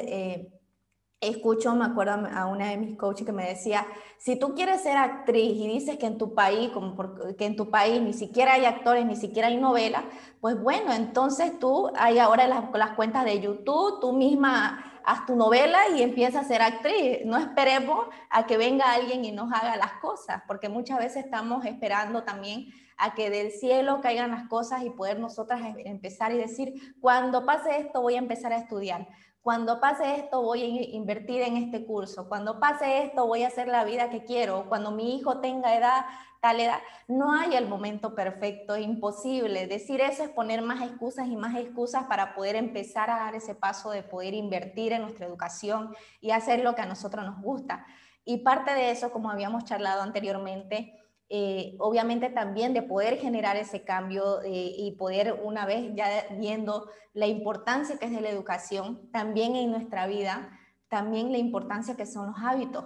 escucho, 1.20 1.74
me 1.74 1.84
acuerdo 1.84 2.26
a 2.34 2.46
una 2.46 2.68
de 2.70 2.76
mis 2.76 2.96
coaches 2.96 3.26
que 3.26 3.32
me 3.32 3.46
decía, 3.46 3.86
si 4.18 4.38
tú 4.38 4.54
quieres 4.54 4.82
ser 4.82 4.96
actriz 4.96 5.56
y 5.56 5.66
dices 5.66 5.96
que 5.98 6.06
en 6.06 6.18
tu 6.18 6.34
país, 6.34 6.70
como 6.70 6.96
que 7.36 7.46
en 7.46 7.56
tu 7.56 7.70
país 7.70 8.00
ni 8.00 8.12
siquiera 8.12 8.54
hay 8.54 8.64
actores, 8.64 9.06
ni 9.06 9.16
siquiera 9.16 9.48
hay 9.48 9.56
novelas, 9.56 10.04
pues 10.40 10.60
bueno, 10.60 10.92
entonces 10.92 11.58
tú 11.58 11.90
hay 11.96 12.18
ahora 12.18 12.46
las, 12.46 12.90
cuentas 12.96 13.24
de 13.24 13.40
YouTube, 13.40 14.00
tú 14.00 14.12
misma 14.12 14.92
haz 15.04 15.24
tu 15.24 15.36
novela 15.36 15.78
y 15.96 16.02
empieza 16.02 16.40
a 16.40 16.44
ser 16.44 16.60
actriz. 16.60 17.20
No 17.24 17.38
esperemos 17.38 18.06
a 18.28 18.46
que 18.46 18.56
venga 18.56 18.92
alguien 18.92 19.24
y 19.24 19.32
nos 19.32 19.52
haga 19.52 19.76
las 19.76 19.92
cosas, 20.00 20.42
porque 20.48 20.68
muchas 20.68 20.98
veces 20.98 21.24
estamos 21.24 21.64
esperando 21.64 22.24
también 22.24 22.66
a 22.98 23.14
que 23.14 23.30
del 23.30 23.52
cielo 23.52 24.00
caigan 24.00 24.30
las 24.30 24.48
cosas 24.48 24.82
y 24.82 24.90
poder 24.90 25.20
nosotras 25.20 25.60
em, 25.60 25.76
empezar 25.86 26.32
y 26.32 26.38
decir, 26.38 26.96
cuando 27.00 27.44
pase 27.44 27.78
esto 27.78 28.02
voy 28.02 28.14
a 28.14 28.18
empezar 28.18 28.52
a 28.52 28.58
estudiar 28.58 29.06
cuando 29.46 29.78
pase 29.78 30.16
esto 30.16 30.42
voy 30.42 30.62
a 30.64 30.96
invertir 30.96 31.42
en 31.42 31.56
este 31.56 31.86
curso, 31.86 32.28
cuando 32.28 32.58
pase 32.58 33.04
esto 33.04 33.28
voy 33.28 33.44
a 33.44 33.46
hacer 33.46 33.68
la 33.68 33.84
vida 33.84 34.10
que 34.10 34.24
quiero, 34.24 34.68
cuando 34.68 34.90
mi 34.90 35.14
hijo 35.14 35.38
tenga 35.38 35.76
edad, 35.76 36.04
tal 36.40 36.58
edad, 36.58 36.80
no 37.06 37.32
hay 37.32 37.54
el 37.54 37.68
momento 37.68 38.16
perfecto, 38.16 38.74
es 38.74 38.84
imposible. 38.84 39.68
Decir 39.68 40.00
eso 40.00 40.24
es 40.24 40.30
poner 40.30 40.62
más 40.62 40.82
excusas 40.82 41.28
y 41.28 41.36
más 41.36 41.54
excusas 41.54 42.06
para 42.06 42.34
poder 42.34 42.56
empezar 42.56 43.08
a 43.08 43.18
dar 43.18 43.36
ese 43.36 43.54
paso 43.54 43.90
de 43.90 44.02
poder 44.02 44.34
invertir 44.34 44.92
en 44.92 45.02
nuestra 45.02 45.26
educación 45.26 45.94
y 46.20 46.32
hacer 46.32 46.64
lo 46.64 46.74
que 46.74 46.82
a 46.82 46.86
nosotros 46.86 47.24
nos 47.24 47.40
gusta. 47.40 47.86
Y 48.24 48.38
parte 48.38 48.74
de 48.74 48.90
eso, 48.90 49.12
como 49.12 49.30
habíamos 49.30 49.64
charlado 49.64 50.02
anteriormente, 50.02 51.05
eh, 51.28 51.74
obviamente 51.80 52.30
también 52.30 52.72
de 52.72 52.82
poder 52.82 53.18
generar 53.18 53.56
ese 53.56 53.82
cambio 53.82 54.42
eh, 54.42 54.74
y 54.76 54.92
poder 54.92 55.40
una 55.42 55.66
vez 55.66 55.92
ya 55.94 56.08
viendo 56.38 56.88
la 57.14 57.26
importancia 57.26 57.98
que 57.98 58.06
es 58.06 58.12
de 58.12 58.20
la 58.20 58.30
educación, 58.30 59.10
también 59.10 59.56
en 59.56 59.72
nuestra 59.72 60.06
vida, 60.06 60.56
también 60.88 61.32
la 61.32 61.38
importancia 61.38 61.96
que 61.96 62.06
son 62.06 62.28
los 62.28 62.36
hábitos. 62.38 62.84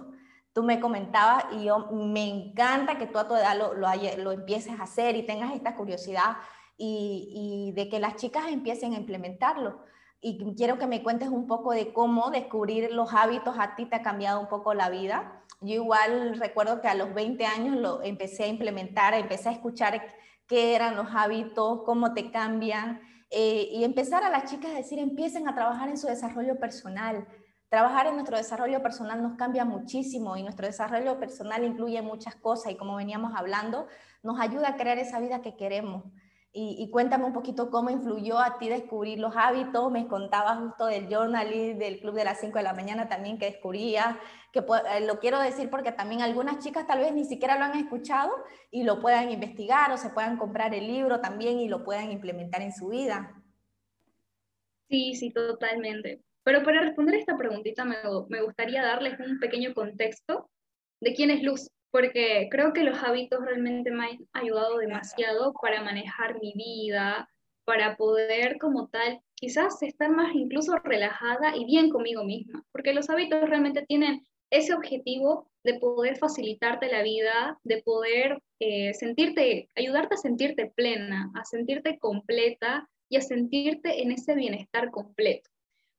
Tú 0.53 0.63
me 0.63 0.79
comentabas 0.79 1.45
y 1.51 1.65
yo 1.65 1.91
me 1.91 2.27
encanta 2.27 2.97
que 2.97 3.07
tú 3.07 3.19
a 3.19 3.27
tu 3.27 3.35
edad 3.35 3.55
lo, 3.55 3.73
lo, 3.75 3.87
lo 4.17 4.31
empieces 4.31 4.79
a 4.79 4.83
hacer 4.83 5.15
y 5.15 5.25
tengas 5.25 5.53
esta 5.53 5.75
curiosidad 5.75 6.37
y, 6.77 7.71
y 7.71 7.71
de 7.73 7.89
que 7.89 7.99
las 7.99 8.15
chicas 8.15 8.47
empiecen 8.49 8.93
a 8.93 8.97
implementarlo 8.97 9.90
y 10.21 10.55
quiero 10.55 10.77
que 10.77 10.87
me 10.87 11.03
cuentes 11.03 11.29
un 11.29 11.47
poco 11.47 11.71
de 11.71 11.91
cómo 11.93 12.29
descubrir 12.29 12.91
los 12.91 13.13
hábitos 13.13 13.55
a 13.57 13.75
ti 13.75 13.85
te 13.85 13.95
ha 13.95 14.01
cambiado 14.01 14.39
un 14.39 14.47
poco 14.47 14.73
la 14.73 14.89
vida 14.89 15.41
yo 15.61 15.75
igual 15.75 16.39
recuerdo 16.39 16.81
que 16.81 16.87
a 16.87 16.95
los 16.95 17.13
20 17.13 17.45
años 17.45 17.77
lo 17.77 18.01
empecé 18.01 18.45
a 18.45 18.47
implementar, 18.47 19.13
empecé 19.13 19.49
a 19.49 19.51
escuchar 19.51 20.01
qué 20.47 20.75
eran 20.75 20.95
los 20.95 21.07
hábitos, 21.13 21.83
cómo 21.85 22.15
te 22.15 22.31
cambian, 22.31 22.99
eh, 23.29 23.69
y 23.71 23.83
empezar 23.83 24.23
a 24.23 24.31
las 24.31 24.49
chicas 24.49 24.71
a 24.71 24.77
decir, 24.77 24.97
empiecen 24.97 25.47
a 25.47 25.53
trabajar 25.53 25.87
en 25.89 25.97
su 25.99 26.07
desarrollo 26.07 26.59
personal. 26.59 27.27
Trabajar 27.69 28.07
en 28.07 28.15
nuestro 28.15 28.37
desarrollo 28.37 28.81
personal 28.81 29.21
nos 29.21 29.37
cambia 29.37 29.63
muchísimo 29.63 30.35
y 30.35 30.41
nuestro 30.41 30.65
desarrollo 30.65 31.19
personal 31.19 31.63
incluye 31.63 32.01
muchas 32.01 32.35
cosas 32.35 32.73
y 32.73 32.75
como 32.75 32.95
veníamos 32.95 33.33
hablando, 33.35 33.87
nos 34.23 34.39
ayuda 34.39 34.69
a 34.69 34.77
crear 34.77 34.97
esa 34.97 35.19
vida 35.19 35.43
que 35.43 35.55
queremos. 35.55 36.03
Y, 36.53 36.89
cuéntame 36.91 37.23
un 37.23 37.31
poquito 37.31 37.69
cómo 37.69 37.89
influyó 37.89 38.37
a 38.37 38.57
ti 38.57 38.67
descubrir 38.67 39.19
los 39.19 39.33
hábitos. 39.37 39.89
Me 39.89 40.07
contabas 40.07 40.59
justo 40.59 40.85
del 40.87 41.07
journaling, 41.07 41.79
del 41.79 42.01
club 42.01 42.15
de 42.15 42.25
las 42.25 42.41
5 42.41 42.57
de 42.57 42.63
la 42.63 42.73
mañana 42.73 43.07
también 43.07 43.37
que 43.39 43.45
descubrías, 43.45 44.17
que 44.51 44.59
eh, 44.59 45.05
lo 45.07 45.19
quiero 45.19 45.39
decir 45.39 45.69
porque 45.69 45.93
también 45.93 46.21
algunas 46.21 46.61
chicas 46.61 46.85
tal 46.85 46.99
vez 46.99 47.13
ni 47.13 47.23
siquiera 47.23 47.57
lo 47.57 47.63
han 47.63 47.77
escuchado 47.77 48.31
y 48.69 48.83
lo 48.83 48.99
puedan 48.99 49.31
investigar 49.31 49.93
o 49.93 49.97
se 49.97 50.09
puedan 50.09 50.35
comprar 50.35 50.75
el 50.75 50.87
libro 50.87 51.21
también 51.21 51.57
y 51.57 51.69
lo 51.69 51.85
puedan 51.85 52.11
implementar 52.11 52.61
en 52.61 52.73
su 52.73 52.89
vida. 52.89 53.33
Sí, 54.89 55.15
sí, 55.15 55.31
totalmente. 55.31 56.21
Pero 56.43 56.63
para 56.63 56.81
responder 56.81 57.15
esta 57.15 57.37
preguntita 57.37 57.85
me, 57.85 57.95
me 58.27 58.41
gustaría 58.41 58.83
darles 58.83 59.17
un 59.21 59.39
pequeño 59.39 59.73
contexto 59.73 60.49
de 60.99 61.13
quién 61.13 61.31
es 61.31 61.43
Luz, 61.43 61.69
porque 61.91 62.47
creo 62.49 62.73
que 62.73 62.83
los 62.83 63.03
hábitos 63.03 63.45
realmente 63.45 63.91
me 63.91 64.05
han 64.05 64.19
ayudado 64.33 64.77
demasiado 64.77 65.53
para 65.61 65.83
manejar 65.83 66.39
mi 66.41 66.53
vida, 66.53 67.29
para 67.65 67.95
poder 67.97 68.57
como 68.57 68.87
tal 68.87 69.21
quizás 69.35 69.81
estar 69.83 70.09
más 70.09 70.33
incluso 70.33 70.75
relajada 70.77 71.55
y 71.55 71.65
bien 71.65 71.89
conmigo 71.89 72.23
misma, 72.23 72.63
porque 72.71 72.93
los 72.93 73.09
hábitos 73.09 73.41
realmente 73.49 73.85
tienen 73.85 74.25
ese 74.49 74.73
objetivo 74.73 75.49
de 75.63 75.79
poder 75.79 76.17
facilitarte 76.17 76.91
la 76.91 77.03
vida, 77.03 77.59
de 77.63 77.81
poder 77.81 78.41
eh, 78.59 78.93
sentirte, 78.93 79.69
ayudarte 79.75 80.15
a 80.15 80.17
sentirte 80.17 80.71
plena, 80.75 81.31
a 81.35 81.45
sentirte 81.45 81.97
completa 81.99 82.89
y 83.09 83.17
a 83.17 83.21
sentirte 83.21 84.01
en 84.01 84.11
ese 84.11 84.35
bienestar 84.35 84.91
completo. 84.91 85.49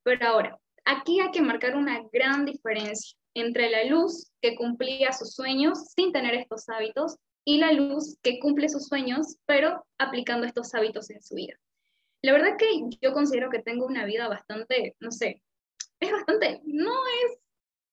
Pero 0.03 0.27
ahora, 0.27 0.59
aquí 0.85 1.21
hay 1.21 1.31
que 1.31 1.43
marcar 1.43 1.77
una 1.77 2.03
gran 2.13 2.45
diferencia 2.45 3.17
entre 3.35 3.71
la 3.71 3.85
luz 3.85 4.31
que 4.41 4.55
cumplía 4.55 5.13
sus 5.13 5.35
sueños 5.35 5.93
sin 5.95 6.13
tener 6.13 6.35
estos 6.35 6.69
hábitos 6.69 7.17
y 7.45 7.59
la 7.59 7.73
luz 7.73 8.19
que 8.23 8.39
cumple 8.39 8.69
sus 8.69 8.87
sueños, 8.87 9.37
pero 9.47 9.85
aplicando 9.99 10.47
estos 10.47 10.75
hábitos 10.75 11.11
en 11.11 11.23
su 11.23 11.35
vida. 11.35 11.55
La 12.23 12.33
verdad 12.33 12.57
que 12.57 12.67
yo 13.01 13.13
considero 13.13 13.51
que 13.51 13.63
tengo 13.63 13.87
una 13.87 14.05
vida 14.05 14.29
bastante, 14.29 14.95
no 15.01 15.11
sé, 15.11 15.43
es 15.99 16.13
bastante, 16.13 16.61
no 16.65 16.93
es, 17.25 17.39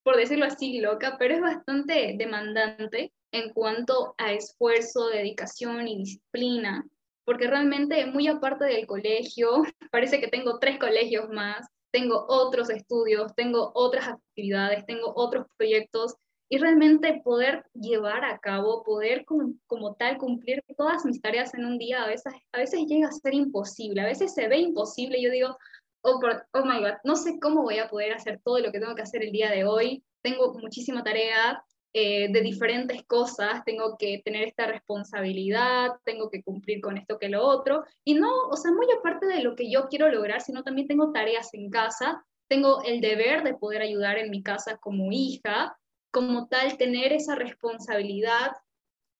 por 0.03 0.17
decirlo 0.17 0.45
así, 0.45 0.79
loca, 0.79 1.17
pero 1.17 1.35
es 1.35 1.41
bastante 1.41 2.15
demandante 2.17 3.11
en 3.31 3.53
cuanto 3.53 4.15
a 4.17 4.33
esfuerzo, 4.33 5.09
dedicación 5.09 5.87
y 5.87 5.97
disciplina, 5.97 6.85
porque 7.25 7.47
realmente 7.47 8.05
muy 8.05 8.27
aparte 8.27 8.65
del 8.65 8.87
colegio, 8.87 9.63
parece 9.91 10.19
que 10.19 10.27
tengo 10.27 10.59
tres 10.59 10.79
colegios 10.79 11.29
más, 11.29 11.67
tengo 11.91 12.25
otros 12.27 12.69
estudios, 12.69 13.33
tengo 13.35 13.71
otras 13.73 14.07
actividades, 14.07 14.85
tengo 14.85 15.13
otros 15.15 15.47
proyectos 15.57 16.15
y 16.49 16.57
realmente 16.57 17.21
poder 17.23 17.63
llevar 17.73 18.25
a 18.25 18.39
cabo, 18.39 18.83
poder 18.83 19.23
como, 19.25 19.95
tal 19.95 20.17
cumplir 20.17 20.63
todas 20.77 21.05
mis 21.05 21.21
tareas 21.21 21.53
en 21.53 21.65
un 21.65 21.77
día, 21.77 22.03
a 22.03 22.07
veces, 22.07 22.33
a 22.51 22.57
veces 22.57 22.85
llega 22.87 23.07
a 23.07 23.11
ser 23.11 23.35
imposible, 23.35 24.01
a 24.01 24.05
veces 24.05 24.33
se 24.33 24.47
ve 24.47 24.57
imposible, 24.57 25.21
yo 25.21 25.29
digo, 25.29 25.57
oh, 26.01 26.19
oh 26.53 26.65
my 26.65 26.79
god, 26.79 26.97
no 27.03 27.15
sé 27.15 27.39
cómo 27.39 27.61
voy 27.61 27.77
a 27.77 27.87
poder 27.87 28.13
hacer 28.13 28.39
todo 28.43 28.59
lo 28.59 28.71
que 28.71 28.79
tengo 28.79 28.95
que 28.95 29.03
hacer 29.03 29.23
el 29.23 29.31
día 29.31 29.51
de 29.51 29.63
hoy, 29.63 30.03
tengo 30.23 30.53
muchísima 30.55 31.03
tarea, 31.03 31.63
eh, 31.93 32.31
de 32.31 32.41
diferentes 32.41 33.03
cosas, 33.05 33.63
tengo 33.65 33.97
que 33.97 34.21
tener 34.23 34.43
esta 34.43 34.67
responsabilidad, 34.67 35.93
tengo 36.05 36.29
que 36.29 36.43
cumplir 36.43 36.81
con 36.81 36.97
esto 36.97 37.17
que 37.17 37.29
lo 37.29 37.43
otro, 37.45 37.83
y 38.03 38.13
no, 38.13 38.31
o 38.49 38.55
sea, 38.55 38.71
muy 38.71 38.87
aparte 38.97 39.25
de 39.25 39.41
lo 39.41 39.55
que 39.55 39.71
yo 39.71 39.87
quiero 39.87 40.09
lograr, 40.09 40.41
sino 40.41 40.63
también 40.63 40.87
tengo 40.87 41.11
tareas 41.11 41.53
en 41.53 41.69
casa, 41.69 42.23
tengo 42.47 42.83
el 42.83 43.01
deber 43.01 43.43
de 43.43 43.55
poder 43.55 43.81
ayudar 43.81 44.17
en 44.17 44.29
mi 44.29 44.43
casa 44.43 44.77
como 44.77 45.11
hija, 45.11 45.77
como 46.11 46.47
tal 46.47 46.77
tener 46.77 47.13
esa 47.13 47.35
responsabilidad 47.35 48.51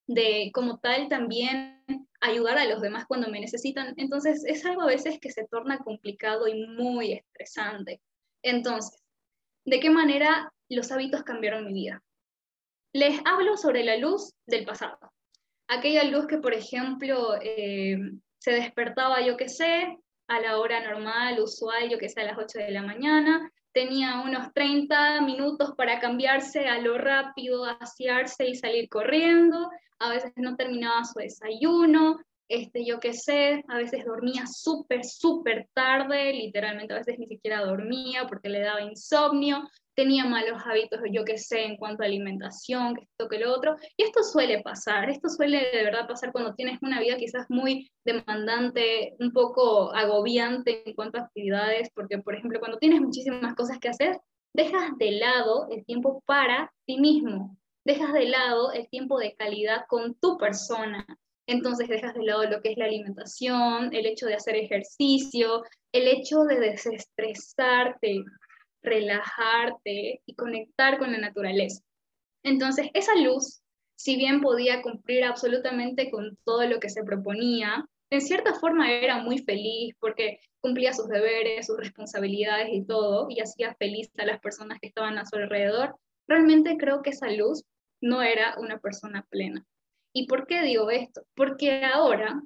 de 0.07 0.51
como 0.53 0.79
tal 0.79 1.07
también 1.07 1.83
ayudar 2.19 2.57
a 2.57 2.65
los 2.65 2.81
demás 2.81 3.05
cuando 3.07 3.29
me 3.29 3.39
necesitan. 3.39 3.93
Entonces 3.97 4.43
es 4.45 4.65
algo 4.65 4.81
a 4.81 4.87
veces 4.87 5.19
que 5.19 5.31
se 5.31 5.47
torna 5.47 5.79
complicado 5.79 6.47
y 6.47 6.65
muy 6.67 7.13
estresante. 7.13 8.01
Entonces, 8.43 9.01
¿de 9.65 9.79
qué 9.79 9.89
manera 9.89 10.51
los 10.67 10.91
hábitos 10.91 11.23
cambiaron 11.23 11.65
mi 11.65 11.73
vida? 11.73 12.03
Les 12.93 13.19
hablo 13.25 13.55
sobre 13.55 13.83
la 13.83 13.97
luz 13.97 14.33
del 14.47 14.65
pasado. 14.65 14.97
Aquella 15.67 16.03
luz 16.05 16.25
que, 16.25 16.39
por 16.39 16.53
ejemplo, 16.53 17.35
eh, 17.41 17.97
se 18.39 18.51
despertaba, 18.51 19.21
yo 19.21 19.37
qué 19.37 19.47
sé, 19.47 19.99
a 20.27 20.39
la 20.39 20.57
hora 20.57 20.81
normal, 20.81 21.39
usual, 21.39 21.89
yo 21.89 21.99
que 21.99 22.09
sé, 22.09 22.21
a 22.21 22.25
las 22.25 22.37
8 22.37 22.59
de 22.59 22.71
la 22.71 22.81
mañana, 22.81 23.51
tenía 23.71 24.21
unos 24.21 24.51
30 24.53 25.21
minutos 25.21 25.73
para 25.77 25.99
cambiarse 25.99 26.67
a 26.67 26.79
lo 26.79 26.97
rápido, 26.97 27.65
asearse 27.65 28.47
y 28.47 28.55
salir 28.55 28.89
corriendo, 28.89 29.69
a 29.99 30.09
veces 30.09 30.31
no 30.35 30.55
terminaba 30.55 31.03
su 31.05 31.19
desayuno, 31.19 32.17
este, 32.47 32.83
yo 32.83 32.99
qué 32.99 33.13
sé, 33.13 33.63
a 33.67 33.77
veces 33.77 34.05
dormía 34.05 34.47
súper, 34.47 35.05
súper 35.05 35.69
tarde, 35.73 36.33
literalmente 36.33 36.93
a 36.93 36.97
veces 36.97 37.19
ni 37.19 37.27
siquiera 37.27 37.63
dormía 37.63 38.25
porque 38.27 38.49
le 38.49 38.61
daba 38.61 38.81
insomnio, 38.81 39.69
tenía 39.99 40.23
malos 40.23 40.61
hábitos, 40.65 41.01
yo 41.11 41.25
qué 41.25 41.37
sé, 41.37 41.65
en 41.65 41.75
cuanto 41.75 42.03
a 42.03 42.05
alimentación, 42.05 42.95
que 42.95 43.01
esto, 43.01 43.27
que 43.27 43.37
lo 43.37 43.53
otro, 43.53 43.75
y 43.97 44.03
esto 44.03 44.23
suele 44.23 44.61
pasar, 44.61 45.09
esto 45.09 45.27
suele 45.27 45.71
de 45.73 45.83
verdad 45.83 46.07
pasar 46.07 46.31
cuando 46.31 46.55
tienes 46.55 46.79
una 46.81 47.01
vida 47.01 47.17
quizás 47.17 47.47
muy 47.49 47.91
demandante, 48.05 49.17
un 49.19 49.33
poco 49.33 49.93
agobiante 49.93 50.87
en 50.87 50.95
cuanto 50.95 51.17
a 51.17 51.23
actividades, 51.23 51.89
porque 51.93 52.17
por 52.19 52.33
ejemplo 52.33 52.61
cuando 52.61 52.77
tienes 52.77 53.01
muchísimas 53.01 53.55
cosas 53.55 53.77
que 53.77 53.89
hacer, 53.89 54.17
dejas 54.53 54.97
de 54.99 55.11
lado 55.11 55.67
el 55.69 55.83
tiempo 55.83 56.23
para 56.25 56.71
ti 56.85 56.97
mismo, 56.97 57.57
dejas 57.83 58.13
de 58.13 58.29
lado 58.29 58.71
el 58.71 58.87
tiempo 58.87 59.19
de 59.19 59.35
calidad 59.35 59.83
con 59.89 60.15
tu 60.15 60.37
persona, 60.37 61.05
entonces 61.45 61.89
dejas 61.89 62.13
de 62.13 62.23
lado 62.23 62.45
lo 62.45 62.61
que 62.61 62.71
es 62.71 62.77
la 62.77 62.85
alimentación, 62.85 63.93
el 63.93 64.05
hecho 64.05 64.27
de 64.27 64.35
hacer 64.35 64.55
ejercicio, 64.55 65.63
el 65.91 66.07
hecho 66.07 66.43
de 66.43 66.57
desestresarte, 66.57 68.23
relajarte 68.81 70.21
y 70.25 70.35
conectar 70.35 70.97
con 70.97 71.11
la 71.11 71.17
naturaleza. 71.17 71.83
Entonces 72.43 72.87
esa 72.93 73.15
luz, 73.15 73.61
si 73.95 74.15
bien 74.15 74.41
podía 74.41 74.81
cumplir 74.81 75.25
absolutamente 75.25 76.09
con 76.09 76.37
todo 76.45 76.65
lo 76.67 76.79
que 76.79 76.89
se 76.89 77.03
proponía, 77.03 77.85
en 78.11 78.21
cierta 78.21 78.53
forma 78.55 78.91
era 78.91 79.21
muy 79.21 79.39
feliz 79.39 79.95
porque 79.99 80.39
cumplía 80.61 80.93
sus 80.93 81.07
deberes, 81.07 81.67
sus 81.67 81.77
responsabilidades 81.77 82.69
y 82.71 82.85
todo, 82.85 83.27
y 83.29 83.39
hacía 83.39 83.75
feliz 83.75 84.09
a 84.17 84.25
las 84.25 84.39
personas 84.39 84.79
que 84.79 84.87
estaban 84.87 85.17
a 85.17 85.25
su 85.25 85.35
alrededor, 85.35 85.95
realmente 86.27 86.77
creo 86.77 87.01
que 87.01 87.11
esa 87.11 87.29
luz 87.31 87.63
no 88.01 88.21
era 88.21 88.55
una 88.57 88.79
persona 88.79 89.25
plena. 89.29 89.65
¿Y 90.13 90.27
por 90.27 90.47
qué 90.47 90.61
digo 90.61 90.89
esto? 90.89 91.23
Porque 91.35 91.83
ahora, 91.83 92.41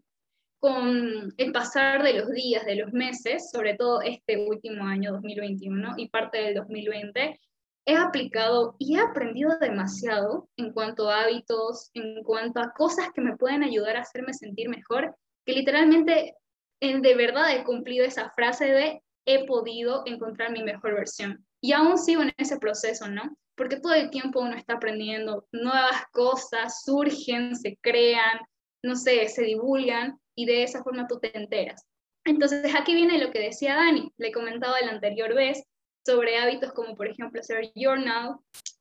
con 0.64 1.34
el 1.36 1.52
pasar 1.52 2.04
de 2.04 2.14
los 2.14 2.32
días, 2.32 2.66
de 2.66 2.78
los 2.78 2.94
meses, 2.94 3.52
sobre 3.52 3.76
todo 3.76 4.02
este 4.02 4.48
último 4.48 4.86
año 4.86 5.12
2021 5.12 5.96
y 5.98 6.08
parte 6.08 6.38
del 6.38 6.54
2020, 6.54 7.38
he 7.86 7.98
aplicado 7.98 8.78
y 8.80 8.96
he 8.96 9.02
aprendido 9.02 9.60
demasiado 9.60 10.48
en 10.56 10.72
cuanto 10.72 11.10
a 11.10 11.24
hábitos, 11.24 11.92
en 11.94 12.24
cuanto 12.24 12.62
a 12.62 12.72
cosas 12.72 13.10
que 13.14 13.20
me 13.20 13.36
pueden 13.36 13.62
ayudar 13.62 13.98
a 13.98 14.04
hacerme 14.04 14.34
sentir 14.34 14.70
mejor, 14.70 15.14
que 15.46 15.52
literalmente 15.52 16.38
en, 16.80 17.02
de 17.02 17.14
verdad 17.16 17.54
he 17.54 17.66
cumplido 17.66 18.06
esa 18.06 18.32
frase 18.34 18.72
de 18.72 19.04
he 19.26 19.46
podido 19.46 20.04
encontrar 20.06 20.54
mi 20.54 20.64
mejor 20.64 20.94
versión. 20.94 21.46
Y 21.60 21.74
aún 21.74 21.98
sigo 21.98 22.22
en 22.22 22.32
ese 22.38 22.58
proceso, 22.58 23.10
¿no? 23.10 23.36
porque 23.56 23.82
todo 23.82 23.94
el 23.96 24.10
tiempo 24.10 24.40
uno 24.40 24.56
está 24.56 24.76
aprendiendo 24.76 25.46
nuevas 25.52 26.06
cosas, 26.14 26.84
surgen, 26.86 27.58
se 27.58 27.78
crean, 27.82 28.40
no 28.82 28.96
sé, 28.96 29.28
se 29.28 29.44
divulgan 29.44 30.18
y 30.36 30.46
de 30.46 30.64
esa 30.64 30.84
forma 30.84 31.08
tú 31.08 31.20
te 31.20 31.36
enteras. 31.38 31.86
Entonces 32.26 32.74
aquí 32.76 32.96
viene 32.96 33.18
lo 33.18 33.32
que 33.32 33.40
decía 33.40 33.76
Dani, 33.76 34.12
le 34.18 34.32
comentaba 34.32 34.80
la 34.82 34.92
anterior 34.92 35.34
vez 35.34 35.64
sobre 36.06 36.38
hábitos 36.38 36.74
como 36.74 36.96
por 36.96 37.08
ejemplo 37.08 37.40
hacer 37.40 37.72
journal, 37.76 38.38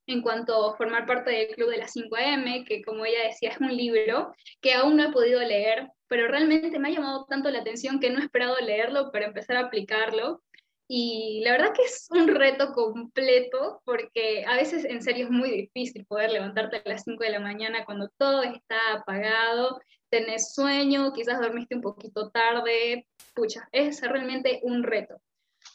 en 0.07 0.23
cuanto 0.23 0.71
a 0.71 0.77
formar 0.77 1.07
parte 1.07 1.31
del 1.31 1.55
Club 1.55 1.71
de 1.71 1.79
las 1.79 1.95
5am, 1.95 2.67
que 2.67 2.83
como 2.83 3.05
ella 3.05 3.25
decía 3.27 3.51
es 3.51 3.61
un 3.61 3.75
libro 3.77 4.33
que 4.61 4.75
aún 4.75 4.97
no 4.97 5.05
he 5.05 5.13
podido 5.13 5.41
leer, 5.41 5.89
pero 6.09 6.29
realmente 6.29 6.79
me 6.79 6.89
ha 6.89 6.93
llamado 6.93 7.25
tanto 7.29 7.51
la 7.51 7.61
atención 7.61 8.01
que 8.01 8.11
no 8.11 8.19
he 8.19 8.25
esperado 8.25 8.57
leerlo 8.57 9.11
para 9.13 9.27
empezar 9.27 9.57
a 9.57 9.67
aplicarlo. 9.67 10.43
Y 10.89 11.41
la 11.45 11.53
verdad 11.53 11.73
que 11.75 11.85
es 11.85 12.09
un 12.11 12.29
reto 12.29 12.73
completo 12.73 13.81
porque 13.85 14.45
a 14.47 14.57
veces 14.57 14.85
en 14.85 15.03
serio 15.03 15.27
es 15.27 15.31
muy 15.31 15.51
difícil 15.51 16.05
poder 16.05 16.33
levantarte 16.33 16.83
a 16.85 16.89
las 16.89 17.05
5 17.05 17.23
de 17.23 17.31
la 17.31 17.41
mañana 17.41 17.85
cuando 17.87 18.11
todo 18.19 18.43
está 18.43 18.77
apagado, 18.95 19.81
tenés 20.13 20.53
sueño, 20.53 21.11
quizás 21.15 21.41
dormiste 21.41 21.75
un 21.75 21.81
poquito 21.81 22.31
tarde, 22.31 23.09
pucha, 23.35 23.67
es 23.73 24.03
realmente 24.03 24.61
un 24.63 24.83
reto. 24.83 25.17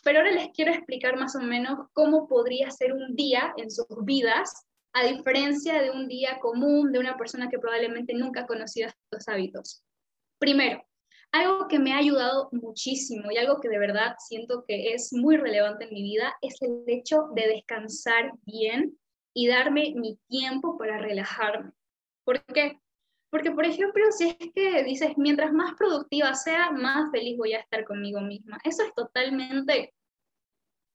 Pero 0.04 0.20
ahora 0.20 0.32
les 0.32 0.50
quiero 0.50 0.72
explicar 0.72 1.18
más 1.18 1.36
o 1.36 1.40
menos 1.40 1.90
cómo 1.94 2.28
podría 2.28 2.70
ser 2.70 2.94
un 2.94 3.16
día 3.16 3.54
en 3.58 3.72
sus 3.72 3.88
vidas, 4.04 4.68
a 4.94 5.06
diferencia 5.06 5.82
de 5.82 5.90
un 5.90 6.08
día 6.08 6.38
común 6.40 6.92
de 6.92 7.00
una 7.00 7.18
persona 7.18 7.50
que 7.50 7.58
probablemente 7.58 8.14
nunca 8.14 8.42
ha 8.42 8.46
conocido 8.46 8.90
estos 8.90 9.28
hábitos. 9.28 9.84
Primero, 10.38 10.84
algo 11.32 11.68
que 11.68 11.80
me 11.80 11.94
ha 11.94 11.98
ayudado 11.98 12.50
muchísimo 12.52 13.32
y 13.32 13.38
algo 13.38 13.60
que 13.60 13.70
de 13.70 13.80
verdad 13.80 14.16
siento 14.20 14.66
que 14.68 14.94
es 14.94 15.14
muy 15.14 15.38
relevante 15.38 15.86
en 15.86 15.94
mi 15.94 16.04
vida 16.04 16.36
es 16.42 16.62
el 16.62 16.84
hecho 16.86 17.30
de 17.34 17.48
descansar 17.48 18.34
bien 18.44 19.00
y 19.34 19.48
darme 19.48 19.94
mi 19.96 20.20
tiempo 20.28 20.78
para 20.78 21.00
relajarme. 21.00 21.72
¿Por 22.24 22.44
qué? 22.46 22.80
Porque, 23.38 23.52
por 23.52 23.66
ejemplo, 23.66 24.04
si 24.12 24.30
es 24.30 24.52
que 24.56 24.84
dices, 24.84 25.16
mientras 25.16 25.54
más 25.54 25.76
productiva 25.76 26.34
sea, 26.34 26.72
más 26.72 27.12
feliz 27.12 27.38
voy 27.38 27.54
a 27.54 27.60
estar 27.60 27.86
conmigo 27.86 28.20
misma. 28.20 28.58
Eso 28.64 28.82
es 28.82 28.92
totalmente 28.96 29.94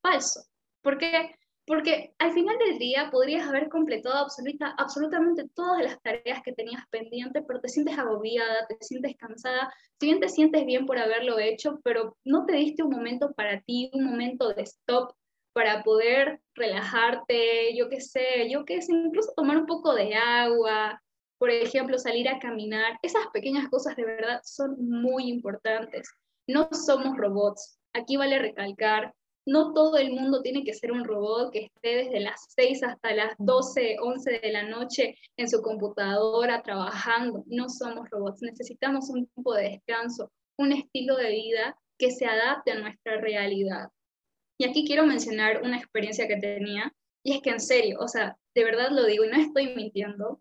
falso. 0.02 0.40
¿Por 0.82 0.98
qué? 0.98 1.36
porque 1.64 2.12
al 2.18 2.32
final 2.32 2.58
del 2.58 2.78
día 2.78 3.08
podrías 3.12 3.48
haber 3.48 3.68
completado 3.68 4.16
absoluta, 4.16 4.74
absolutamente 4.78 5.48
todas 5.54 5.80
las 5.80 6.02
tareas 6.02 6.42
que 6.42 6.52
tenías 6.52 6.82
pendientes, 6.90 7.44
pero 7.46 7.60
te 7.60 7.68
sientes 7.68 7.96
agobiada, 7.96 8.66
te 8.66 8.76
sientes 8.80 9.16
cansada, 9.16 9.72
si 10.00 10.06
bien 10.06 10.18
te 10.18 10.28
sientes 10.28 10.66
bien 10.66 10.86
por 10.86 10.98
haberlo 10.98 11.38
hecho, 11.38 11.78
pero 11.84 12.16
no 12.24 12.46
te 12.46 12.54
diste 12.54 12.82
un 12.82 12.90
momento 12.90 13.32
para 13.34 13.60
ti, 13.60 13.92
un 13.94 14.04
momento 14.04 14.52
de 14.52 14.62
stop 14.62 15.12
para 15.52 15.84
poder 15.84 16.40
relajarte, 16.56 17.76
yo 17.76 17.88
qué 17.88 18.00
sé, 18.00 18.50
yo 18.50 18.64
qué 18.64 18.82
sé, 18.82 18.92
incluso 18.92 19.32
tomar 19.36 19.58
un 19.58 19.66
poco 19.66 19.94
de 19.94 20.14
agua, 20.14 21.00
por 21.42 21.50
ejemplo, 21.50 21.98
salir 21.98 22.28
a 22.28 22.38
caminar, 22.38 23.00
esas 23.02 23.26
pequeñas 23.32 23.68
cosas 23.68 23.96
de 23.96 24.04
verdad 24.04 24.40
son 24.44 24.76
muy 24.78 25.28
importantes. 25.28 26.08
No 26.46 26.68
somos 26.70 27.16
robots. 27.16 27.80
Aquí 27.94 28.16
vale 28.16 28.38
recalcar, 28.38 29.12
no 29.44 29.72
todo 29.72 29.96
el 29.96 30.12
mundo 30.12 30.40
tiene 30.40 30.62
que 30.62 30.72
ser 30.72 30.92
un 30.92 31.02
robot 31.02 31.50
que 31.50 31.64
esté 31.64 32.04
desde 32.04 32.20
las 32.20 32.46
6 32.54 32.84
hasta 32.84 33.12
las 33.12 33.34
12, 33.38 33.96
11 34.00 34.38
de 34.40 34.52
la 34.52 34.62
noche 34.62 35.16
en 35.36 35.50
su 35.50 35.62
computadora 35.62 36.62
trabajando. 36.62 37.42
No 37.48 37.68
somos 37.68 38.08
robots. 38.08 38.40
Necesitamos 38.42 39.10
un 39.10 39.26
tiempo 39.26 39.54
de 39.54 39.70
descanso, 39.70 40.30
un 40.56 40.70
estilo 40.70 41.16
de 41.16 41.30
vida 41.30 41.76
que 41.98 42.12
se 42.12 42.24
adapte 42.24 42.70
a 42.70 42.78
nuestra 42.78 43.20
realidad. 43.20 43.88
Y 44.60 44.68
aquí 44.68 44.86
quiero 44.86 45.06
mencionar 45.06 45.62
una 45.62 45.78
experiencia 45.78 46.28
que 46.28 46.36
tenía, 46.36 46.94
y 47.24 47.34
es 47.34 47.42
que 47.42 47.50
en 47.50 47.58
serio, 47.58 47.98
o 47.98 48.06
sea, 48.06 48.36
de 48.54 48.62
verdad 48.62 48.90
lo 48.92 49.04
digo 49.06 49.24
y 49.24 49.28
no 49.28 49.40
estoy 49.40 49.74
mintiendo, 49.74 50.40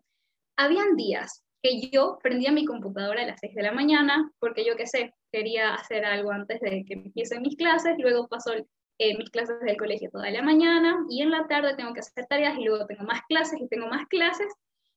habían 0.56 0.96
días 0.96 1.44
que 1.62 1.80
yo 1.80 2.18
prendía 2.22 2.50
mi 2.50 2.64
computadora 2.64 3.22
a 3.22 3.26
las 3.26 3.40
6 3.40 3.54
de 3.54 3.62
la 3.62 3.72
mañana, 3.72 4.30
porque 4.40 4.64
yo 4.64 4.76
qué 4.76 4.86
sé, 4.86 5.14
quería 5.30 5.74
hacer 5.74 6.04
algo 6.04 6.32
antes 6.32 6.60
de 6.60 6.84
que 6.84 6.94
empiecen 6.94 7.42
mis 7.42 7.56
clases, 7.56 7.94
luego 7.98 8.28
paso 8.28 8.52
eh, 8.98 9.16
mis 9.16 9.30
clases 9.30 9.60
del 9.60 9.76
colegio 9.76 10.10
toda 10.10 10.30
la 10.30 10.42
mañana, 10.42 11.06
y 11.08 11.22
en 11.22 11.30
la 11.30 11.46
tarde 11.46 11.76
tengo 11.76 11.94
que 11.94 12.00
hacer 12.00 12.26
tareas, 12.26 12.58
y 12.58 12.64
luego 12.64 12.86
tengo 12.86 13.04
más 13.04 13.20
clases 13.28 13.60
y 13.60 13.68
tengo 13.68 13.86
más 13.86 14.06
clases. 14.08 14.52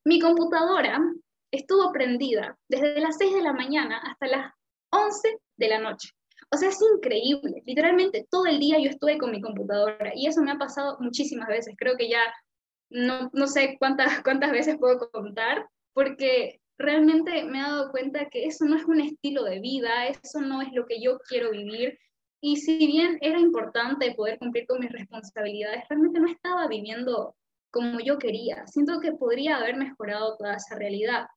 Mi 0.05 0.19
computadora 0.19 0.99
estuvo 1.51 1.91
prendida 1.91 2.57
desde 2.67 2.99
las 2.99 3.17
6 3.17 3.33
de 3.33 3.41
la 3.41 3.53
mañana 3.53 3.99
hasta 3.99 4.27
las 4.27 4.51
11 4.91 5.37
de 5.57 5.67
la 5.67 5.79
noche. 5.79 6.09
O 6.51 6.57
sea, 6.57 6.69
es 6.69 6.79
increíble. 6.95 7.63
Literalmente 7.65 8.27
todo 8.29 8.45
el 8.45 8.59
día 8.59 8.77
yo 8.79 8.89
estuve 8.89 9.17
con 9.17 9.31
mi 9.31 9.41
computadora 9.41 10.11
y 10.15 10.27
eso 10.27 10.41
me 10.41 10.51
ha 10.51 10.57
pasado 10.57 10.97
muchísimas 10.99 11.47
veces. 11.47 11.75
Creo 11.77 11.97
que 11.97 12.09
ya 12.09 12.21
no, 12.89 13.29
no 13.33 13.47
sé 13.47 13.77
cuántas, 13.79 14.21
cuántas 14.23 14.51
veces 14.51 14.77
puedo 14.77 15.09
contar, 15.11 15.67
porque 15.93 16.59
realmente 16.77 17.43
me 17.45 17.59
he 17.59 17.61
dado 17.61 17.91
cuenta 17.91 18.29
que 18.29 18.45
eso 18.45 18.65
no 18.65 18.75
es 18.75 18.85
un 18.85 19.01
estilo 19.01 19.43
de 19.43 19.59
vida, 19.59 20.07
eso 20.07 20.41
no 20.41 20.61
es 20.61 20.71
lo 20.73 20.85
que 20.85 21.01
yo 21.01 21.19
quiero 21.27 21.51
vivir. 21.51 21.97
Y 22.41 22.57
si 22.57 22.77
bien 22.77 23.17
era 23.21 23.39
importante 23.39 24.13
poder 24.13 24.37
cumplir 24.37 24.67
con 24.67 24.79
mis 24.79 24.91
responsabilidades, 24.91 25.83
realmente 25.89 26.19
no 26.19 26.27
estaba 26.27 26.67
viviendo 26.67 27.35
como 27.71 27.99
yo 27.99 28.17
quería. 28.17 28.65
Siento 28.67 28.99
que 28.99 29.13
podría 29.13 29.57
haber 29.57 29.77
mejorado 29.77 30.37
toda 30.37 30.55
esa 30.55 30.75
realidad. 30.75 31.27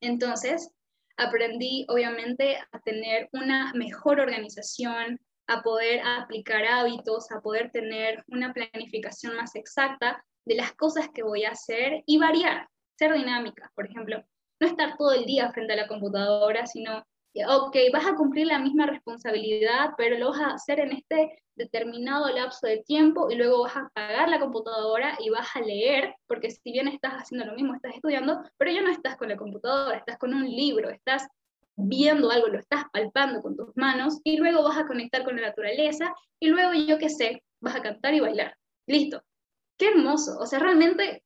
Entonces, 0.00 0.70
aprendí 1.16 1.86
obviamente 1.88 2.58
a 2.72 2.80
tener 2.80 3.28
una 3.32 3.72
mejor 3.74 4.20
organización, 4.20 5.18
a 5.48 5.62
poder 5.62 6.00
aplicar 6.04 6.64
hábitos, 6.64 7.30
a 7.30 7.40
poder 7.40 7.70
tener 7.72 8.24
una 8.28 8.52
planificación 8.52 9.36
más 9.36 9.54
exacta 9.54 10.24
de 10.46 10.54
las 10.54 10.72
cosas 10.72 11.10
que 11.10 11.22
voy 11.22 11.44
a 11.44 11.50
hacer 11.50 12.02
y 12.06 12.18
variar, 12.18 12.68
ser 12.98 13.12
dinámica, 13.12 13.70
por 13.74 13.86
ejemplo, 13.86 14.24
no 14.58 14.66
estar 14.66 14.96
todo 14.96 15.12
el 15.12 15.26
día 15.26 15.52
frente 15.52 15.74
a 15.74 15.76
la 15.76 15.88
computadora, 15.88 16.66
sino 16.66 17.04
ok, 17.44 17.76
vas 17.92 18.06
a 18.06 18.14
cumplir 18.14 18.46
la 18.46 18.58
misma 18.58 18.86
responsabilidad, 18.86 19.90
pero 19.98 20.16
lo 20.18 20.30
vas 20.30 20.40
a 20.40 20.54
hacer 20.54 20.80
en 20.80 20.92
este 20.92 21.42
determinado 21.54 22.28
lapso 22.30 22.66
de 22.66 22.78
tiempo 22.78 23.30
y 23.30 23.34
luego 23.34 23.62
vas 23.62 23.76
a 23.76 23.86
apagar 23.86 24.28
la 24.28 24.40
computadora 24.40 25.16
y 25.20 25.30
vas 25.30 25.48
a 25.54 25.60
leer, 25.60 26.14
porque 26.26 26.50
si 26.50 26.72
bien 26.72 26.88
estás 26.88 27.14
haciendo 27.14 27.46
lo 27.46 27.54
mismo, 27.54 27.74
estás 27.74 27.94
estudiando, 27.94 28.42
pero 28.56 28.70
ya 28.70 28.82
no 28.82 28.90
estás 28.90 29.16
con 29.16 29.28
la 29.28 29.36
computadora, 29.36 29.98
estás 29.98 30.18
con 30.18 30.32
un 30.32 30.44
libro, 30.44 30.90
estás 30.90 31.26
viendo 31.76 32.30
algo, 32.30 32.48
lo 32.48 32.58
estás 32.58 32.84
palpando 32.92 33.42
con 33.42 33.56
tus 33.56 33.76
manos 33.76 34.20
y 34.24 34.38
luego 34.38 34.62
vas 34.62 34.78
a 34.78 34.86
conectar 34.86 35.24
con 35.24 35.36
la 35.36 35.48
naturaleza 35.48 36.14
y 36.40 36.48
luego 36.48 36.72
yo 36.72 36.98
qué 36.98 37.10
sé, 37.10 37.42
vas 37.60 37.76
a 37.76 37.82
cantar 37.82 38.14
y 38.14 38.20
bailar. 38.20 38.56
Listo. 38.86 39.22
Qué 39.76 39.88
hermoso. 39.88 40.38
O 40.38 40.46
sea, 40.46 40.58
realmente 40.58 41.22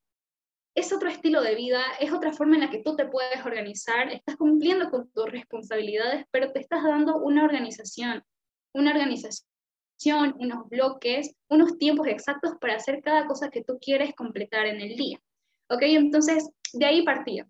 es 0.74 0.92
otro 0.92 1.08
estilo 1.08 1.42
de 1.42 1.54
vida, 1.54 1.82
es 2.00 2.12
otra 2.12 2.32
forma 2.32 2.54
en 2.54 2.62
la 2.62 2.70
que 2.70 2.82
tú 2.82 2.96
te 2.96 3.06
puedes 3.06 3.44
organizar, 3.44 4.08
estás 4.12 4.36
cumpliendo 4.36 4.90
con 4.90 5.10
tus 5.10 5.26
responsabilidades, 5.26 6.24
pero 6.30 6.52
te 6.52 6.60
estás 6.60 6.82
dando 6.84 7.18
una 7.18 7.44
organización, 7.44 8.24
una 8.72 8.92
organización, 8.92 9.46
unos 10.38 10.68
bloques, 10.68 11.34
unos 11.48 11.76
tiempos 11.78 12.06
exactos 12.06 12.52
para 12.60 12.76
hacer 12.76 13.02
cada 13.02 13.26
cosa 13.26 13.50
que 13.50 13.64
tú 13.64 13.78
quieres 13.80 14.14
completar 14.14 14.66
en 14.66 14.80
el 14.80 14.96
día. 14.96 15.18
¿Ok? 15.68 15.82
Entonces, 15.82 16.50
de 16.72 16.86
ahí 16.86 17.02
partía. 17.02 17.46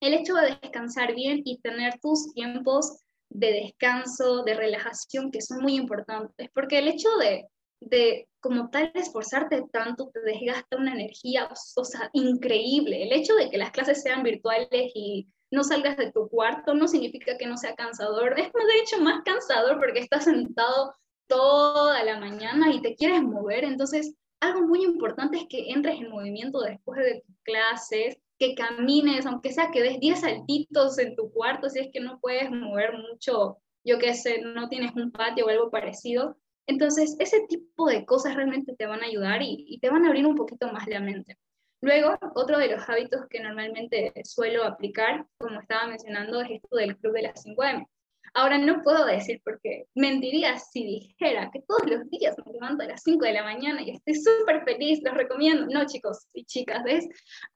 El 0.00 0.14
hecho 0.14 0.34
de 0.34 0.58
descansar 0.60 1.14
bien 1.14 1.42
y 1.44 1.58
tener 1.60 1.98
tus 2.00 2.32
tiempos 2.34 3.00
de 3.30 3.52
descanso, 3.52 4.44
de 4.44 4.54
relajación, 4.54 5.30
que 5.30 5.40
son 5.40 5.62
muy 5.62 5.74
importantes, 5.74 6.48
porque 6.52 6.78
el 6.78 6.88
hecho 6.88 7.08
de 7.16 7.48
de 7.80 8.28
como 8.40 8.70
tal 8.70 8.92
esforzarte 8.94 9.64
tanto 9.72 10.10
te 10.10 10.20
desgasta 10.20 10.76
una 10.76 10.94
energía, 10.94 11.48
o 11.76 11.84
sea, 11.84 12.10
increíble. 12.12 13.02
El 13.02 13.12
hecho 13.12 13.34
de 13.34 13.50
que 13.50 13.58
las 13.58 13.72
clases 13.72 14.02
sean 14.02 14.22
virtuales 14.22 14.92
y 14.94 15.28
no 15.50 15.64
salgas 15.64 15.96
de 15.96 16.12
tu 16.12 16.28
cuarto 16.28 16.74
no 16.74 16.88
significa 16.88 17.36
que 17.36 17.46
no 17.46 17.56
sea 17.56 17.74
cansador. 17.74 18.38
Es 18.38 18.52
de 18.52 18.80
hecho 18.82 19.00
más 19.00 19.22
cansador 19.24 19.78
porque 19.78 20.00
estás 20.00 20.24
sentado 20.24 20.94
toda 21.26 22.02
la 22.04 22.18
mañana 22.18 22.72
y 22.72 22.80
te 22.80 22.94
quieres 22.94 23.22
mover. 23.22 23.64
Entonces, 23.64 24.14
algo 24.40 24.62
muy 24.62 24.84
importante 24.84 25.38
es 25.38 25.46
que 25.48 25.70
entres 25.70 25.96
en 25.96 26.10
movimiento 26.10 26.60
después 26.60 27.00
de 27.00 27.22
tus 27.26 27.36
clases, 27.42 28.18
que 28.38 28.54
camines, 28.54 29.26
aunque 29.26 29.52
sea 29.52 29.70
que 29.70 29.82
des 29.82 29.98
10 29.98 30.20
saltitos 30.20 30.98
en 30.98 31.16
tu 31.16 31.32
cuarto, 31.32 31.70
si 31.70 31.80
es 31.80 31.88
que 31.92 32.00
no 32.00 32.20
puedes 32.20 32.50
mover 32.50 32.92
mucho, 32.92 33.58
yo 33.84 33.98
qué 33.98 34.14
sé, 34.14 34.42
no 34.42 34.68
tienes 34.68 34.94
un 34.94 35.10
patio 35.10 35.46
o 35.46 35.48
algo 35.48 35.70
parecido, 35.70 36.36
entonces, 36.66 37.16
ese 37.18 37.46
tipo 37.48 37.88
de 37.88 38.04
cosas 38.04 38.34
realmente 38.34 38.74
te 38.74 38.86
van 38.86 39.02
a 39.02 39.06
ayudar 39.06 39.40
y, 39.42 39.78
te 39.80 39.88
van 39.88 40.04
a 40.04 40.08
abrir 40.08 40.26
un 40.26 40.34
poquito 40.34 40.70
más 40.72 40.86
la 40.88 41.00
mente. 41.00 41.38
Luego, 41.80 42.18
otro 42.34 42.58
de 42.58 42.68
los 42.68 42.88
hábitos 42.88 43.26
que 43.28 43.40
normalmente 43.40 44.12
suelo 44.24 44.64
aplicar, 44.64 45.26
como 45.38 45.60
estaba 45.60 45.86
mencionando, 45.86 46.40
es 46.40 46.50
esto 46.50 46.76
del 46.76 46.96
club 46.96 47.12
de 47.14 47.22
las 47.22 47.44
5M. 47.44 47.86
Ahora 48.34 48.58
no 48.58 48.82
puedo 48.82 49.06
decir 49.06 49.40
porque 49.44 49.86
mentiría 49.94 50.58
si 50.58 50.84
dijera 50.84 51.50
que 51.52 51.62
todos 51.62 51.88
los 51.88 52.10
días 52.10 52.36
me 52.44 52.52
levanto 52.52 52.82
a 52.82 52.88
las 52.88 53.02
5 53.02 53.24
de 53.24 53.32
la 53.32 53.44
mañana 53.44 53.82
y 53.82 53.90
estoy 53.90 54.14
súper 54.14 54.64
feliz, 54.64 55.00
los 55.02 55.14
recomiendo. 55.14 55.66
No, 55.66 55.86
chicos 55.86 56.26
y 56.34 56.44
chicas, 56.44 56.82
es 56.86 57.08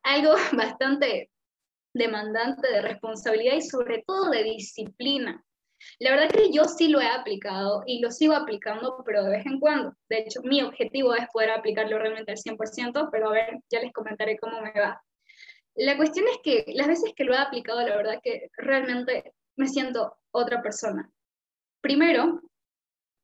algo 0.02 0.34
bastante 0.52 1.30
demandante 1.92 2.70
de 2.70 2.82
responsabilidad 2.82 3.56
y 3.56 3.62
sobre 3.62 4.04
todo 4.06 4.30
de 4.30 4.44
disciplina. 4.44 5.44
La 5.98 6.10
verdad 6.10 6.30
que 6.30 6.52
yo 6.52 6.64
sí 6.64 6.88
lo 6.88 7.00
he 7.00 7.08
aplicado 7.08 7.82
y 7.86 8.00
lo 8.00 8.10
sigo 8.10 8.34
aplicando, 8.34 9.02
pero 9.04 9.24
de 9.24 9.30
vez 9.30 9.46
en 9.46 9.60
cuando. 9.60 9.94
De 10.08 10.18
hecho, 10.18 10.40
mi 10.42 10.62
objetivo 10.62 11.14
es 11.14 11.26
poder 11.32 11.50
aplicarlo 11.50 11.98
realmente 11.98 12.32
al 12.32 12.38
100%, 12.38 13.08
pero 13.10 13.28
a 13.28 13.32
ver, 13.32 13.58
ya 13.70 13.80
les 13.80 13.92
comentaré 13.92 14.38
cómo 14.38 14.60
me 14.60 14.72
va. 14.72 15.02
La 15.74 15.96
cuestión 15.96 16.26
es 16.28 16.38
que 16.42 16.64
las 16.74 16.88
veces 16.88 17.12
que 17.14 17.24
lo 17.24 17.32
he 17.32 17.38
aplicado, 17.38 17.80
la 17.80 17.96
verdad 17.96 18.20
que 18.22 18.50
realmente 18.56 19.32
me 19.56 19.68
siento 19.68 20.16
otra 20.30 20.62
persona. 20.62 21.10
Primero, 21.80 22.40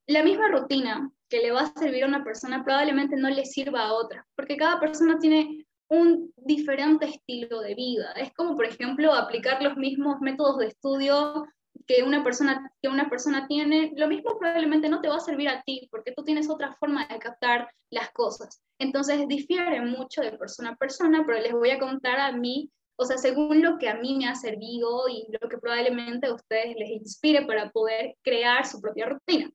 la 0.06 0.22
misma 0.22 0.48
rutina 0.48 1.10
que 1.28 1.40
le 1.40 1.50
va 1.50 1.62
a 1.62 1.72
servir 1.78 2.04
a 2.04 2.08
una 2.08 2.24
persona 2.24 2.64
probablemente 2.64 3.16
no 3.16 3.28
le 3.28 3.44
sirva 3.44 3.86
a 3.86 3.92
otra, 3.92 4.26
porque 4.36 4.56
cada 4.56 4.78
persona 4.78 5.18
tiene 5.18 5.66
un 5.88 6.32
diferente 6.36 7.06
estilo 7.06 7.60
de 7.60 7.74
vida. 7.74 8.12
Es 8.12 8.32
como, 8.32 8.56
por 8.56 8.64
ejemplo, 8.64 9.12
aplicar 9.12 9.62
los 9.62 9.76
mismos 9.76 10.20
métodos 10.20 10.58
de 10.58 10.66
estudio 10.68 11.46
que 11.86 12.02
una 12.02 12.22
persona 12.22 12.70
que 12.80 12.88
una 12.88 13.08
persona 13.08 13.46
tiene, 13.46 13.92
lo 13.96 14.08
mismo 14.08 14.38
probablemente 14.38 14.88
no 14.88 15.00
te 15.00 15.08
va 15.08 15.16
a 15.16 15.20
servir 15.20 15.48
a 15.48 15.62
ti, 15.62 15.88
porque 15.90 16.12
tú 16.12 16.24
tienes 16.24 16.48
otra 16.48 16.74
forma 16.74 17.06
de 17.06 17.18
captar 17.18 17.68
las 17.90 18.10
cosas. 18.10 18.62
Entonces 18.78 19.26
difiere 19.28 19.80
mucho 19.80 20.20
de 20.20 20.36
persona 20.38 20.70
a 20.70 20.76
persona, 20.76 21.24
pero 21.26 21.40
les 21.40 21.52
voy 21.52 21.70
a 21.70 21.78
contar 21.78 22.18
a 22.20 22.32
mí, 22.32 22.70
o 22.96 23.04
sea, 23.04 23.18
según 23.18 23.62
lo 23.62 23.78
que 23.78 23.88
a 23.88 23.96
mí 23.96 24.16
me 24.16 24.26
ha 24.26 24.34
servido 24.34 25.08
y 25.08 25.26
lo 25.40 25.48
que 25.48 25.58
probablemente 25.58 26.26
a 26.26 26.34
ustedes 26.34 26.76
les 26.76 26.90
inspire 26.90 27.46
para 27.46 27.70
poder 27.70 28.16
crear 28.22 28.66
su 28.66 28.80
propia 28.80 29.06
rutina. 29.06 29.50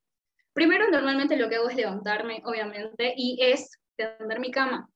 Primero, 0.54 0.90
normalmente 0.90 1.38
lo 1.38 1.50
que 1.50 1.56
hago 1.56 1.70
es 1.70 1.76
levantarme, 1.76 2.42
obviamente, 2.46 3.14
y 3.16 3.40
es 3.42 3.80
tender 3.96 4.40
mi 4.40 4.52
cama 4.52 4.90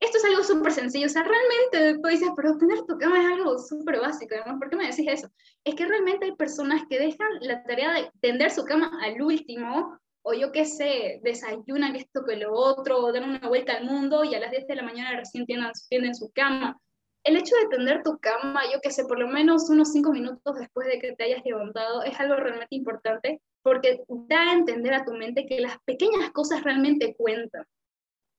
esto 0.00 0.16
es 0.16 0.24
algo 0.24 0.42
súper 0.42 0.72
sencillo, 0.72 1.06
o 1.06 1.10
sea, 1.10 1.22
realmente 1.22 2.00
tú 2.02 2.08
dices, 2.08 2.30
pero 2.34 2.56
tener 2.56 2.82
tu 2.86 2.98
cama 2.98 3.20
es 3.20 3.32
algo 3.32 3.58
súper 3.58 4.00
básico, 4.00 4.34
¿por 4.58 4.70
qué 4.70 4.76
me 4.76 4.86
decís 4.86 5.06
eso? 5.06 5.28
Es 5.62 5.74
que 5.74 5.86
realmente 5.86 6.24
hay 6.24 6.34
personas 6.36 6.82
que 6.88 6.98
dejan 6.98 7.28
la 7.42 7.62
tarea 7.64 7.92
de 7.92 8.10
tender 8.20 8.50
su 8.50 8.64
cama 8.64 8.98
al 9.02 9.20
último, 9.20 9.98
o 10.22 10.32
yo 10.32 10.52
qué 10.52 10.64
sé, 10.64 11.20
desayunan 11.22 11.96
esto 11.96 12.24
que 12.26 12.36
lo 12.36 12.52
otro, 12.52 12.98
o 12.98 13.12
dan 13.12 13.28
una 13.28 13.46
vuelta 13.46 13.74
al 13.74 13.84
mundo 13.84 14.24
y 14.24 14.34
a 14.34 14.40
las 14.40 14.50
10 14.50 14.66
de 14.66 14.76
la 14.76 14.82
mañana 14.82 15.16
recién 15.16 15.44
tienden 15.44 16.14
su 16.14 16.30
cama. 16.34 16.78
El 17.22 17.36
hecho 17.36 17.54
de 17.56 17.76
tender 17.76 18.02
tu 18.02 18.18
cama, 18.18 18.62
yo 18.72 18.80
qué 18.82 18.90
sé, 18.90 19.04
por 19.04 19.18
lo 19.18 19.28
menos 19.28 19.68
unos 19.68 19.92
5 19.92 20.12
minutos 20.12 20.56
después 20.58 20.88
de 20.88 20.98
que 20.98 21.12
te 21.12 21.24
hayas 21.24 21.44
levantado, 21.44 22.02
es 22.04 22.18
algo 22.18 22.36
realmente 22.36 22.74
importante 22.74 23.42
porque 23.62 24.02
da 24.08 24.50
a 24.50 24.52
entender 24.54 24.94
a 24.94 25.04
tu 25.04 25.12
mente 25.12 25.46
que 25.46 25.60
las 25.60 25.78
pequeñas 25.84 26.30
cosas 26.32 26.64
realmente 26.64 27.14
cuentan 27.18 27.66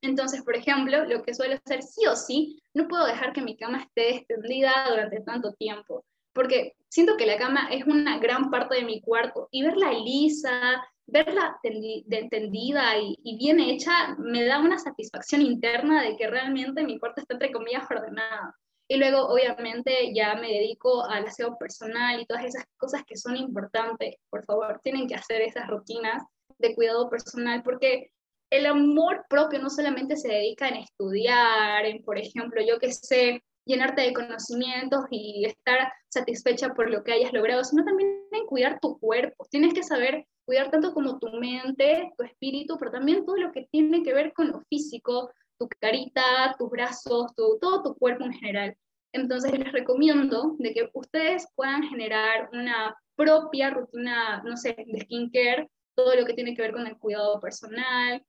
Entonces, 0.01 0.43
por 0.43 0.55
ejemplo, 0.55 1.05
lo 1.05 1.21
que 1.23 1.33
suelo 1.33 1.55
hacer 1.63 1.83
sí 1.83 2.05
o 2.07 2.15
sí, 2.15 2.61
no 2.73 2.87
puedo 2.87 3.05
dejar 3.05 3.33
que 3.33 3.41
mi 3.41 3.55
cama 3.55 3.83
esté 3.83 4.15
extendida 4.15 4.87
durante 4.89 5.21
tanto 5.21 5.53
tiempo, 5.53 6.03
porque 6.33 6.73
siento 6.89 7.17
que 7.17 7.25
la 7.25 7.37
cama 7.37 7.69
es 7.71 7.85
una 7.85 8.17
gran 8.19 8.49
parte 8.49 8.75
de 8.75 8.85
mi 8.85 9.01
cuarto 9.01 9.47
y 9.51 9.63
verla 9.63 9.91
lisa, 9.91 10.83
verla 11.05 11.59
tendida 11.61 12.97
y, 12.97 13.17
y, 13.23 13.37
bien 13.37 13.59
hecha 13.59 14.15
me 14.17 14.45
da 14.45 14.59
una 14.59 14.79
satisfacción 14.79 15.41
interna 15.41 16.01
de 16.03 16.15
que 16.15 16.27
realmente 16.27 16.83
mi 16.83 16.97
cuarto 16.99 17.21
está 17.21 17.33
entre 17.33 17.51
comillas 17.51 17.89
ordenado. 17.89 18.53
Y 18.87 18.97
luego, 18.97 19.27
obviamente, 19.27 20.13
ya 20.13 20.35
me 20.35 20.47
dedico 20.47 21.05
al 21.05 21.25
aseo 21.25 21.57
personal 21.57 22.19
y 22.19 22.25
todas 22.25 22.43
esas 22.43 22.65
cosas 22.77 23.03
que 23.05 23.15
son 23.15 23.37
importantes. 23.37 24.15
Por 24.29 24.43
favor, 24.43 24.81
tienen 24.83 25.07
que 25.07 25.15
hacer 25.15 25.41
esas 25.41 25.67
rutinas 25.67 26.23
de 26.59 26.75
cuidado 26.75 27.09
personal 27.09 27.63
porque 27.63 28.11
el 28.51 28.65
amor 28.65 29.25
propio 29.29 29.59
no 29.59 29.69
solamente 29.69 30.17
se 30.17 30.27
dedica 30.27 30.67
en 30.67 30.75
estudiar, 30.75 31.85
en, 31.85 32.03
por 32.03 32.17
ejemplo, 32.17 32.61
yo 32.61 32.79
que 32.79 32.91
sé, 32.91 33.41
llenarte 33.65 34.01
de 34.01 34.13
conocimientos 34.13 35.05
y 35.09 35.45
estar 35.45 35.91
satisfecha 36.09 36.73
por 36.73 36.89
lo 36.89 37.03
que 37.03 37.13
hayas 37.13 37.31
logrado, 37.31 37.63
sino 37.63 37.85
también 37.85 38.27
en 38.31 38.45
cuidar 38.45 38.79
tu 38.81 38.99
cuerpo. 38.99 39.47
Tienes 39.49 39.73
que 39.73 39.83
saber 39.83 40.25
cuidar 40.45 40.69
tanto 40.69 40.93
como 40.93 41.17
tu 41.17 41.29
mente, 41.31 42.11
tu 42.17 42.25
espíritu, 42.25 42.77
pero 42.77 42.91
también 42.91 43.25
todo 43.25 43.37
lo 43.37 43.51
que 43.53 43.67
tiene 43.71 44.03
que 44.03 44.13
ver 44.13 44.33
con 44.33 44.49
lo 44.49 44.59
físico, 44.69 45.31
tu 45.57 45.69
carita, 45.79 46.55
tus 46.59 46.69
brazos, 46.69 47.33
todo 47.35 47.83
tu 47.83 47.95
cuerpo 47.95 48.25
en 48.25 48.33
general. 48.33 48.75
Entonces 49.13 49.57
les 49.57 49.71
recomiendo 49.71 50.55
de 50.59 50.73
que 50.73 50.89
ustedes 50.93 51.47
puedan 51.55 51.83
generar 51.83 52.49
una 52.51 52.95
propia 53.15 53.69
rutina, 53.69 54.41
no 54.43 54.57
sé, 54.57 54.75
de 54.75 55.01
skincare, 55.01 55.69
todo 55.95 56.15
lo 56.15 56.25
que 56.25 56.33
tiene 56.33 56.55
que 56.55 56.61
ver 56.63 56.73
con 56.73 56.87
el 56.87 56.97
cuidado 56.97 57.39
personal, 57.39 58.23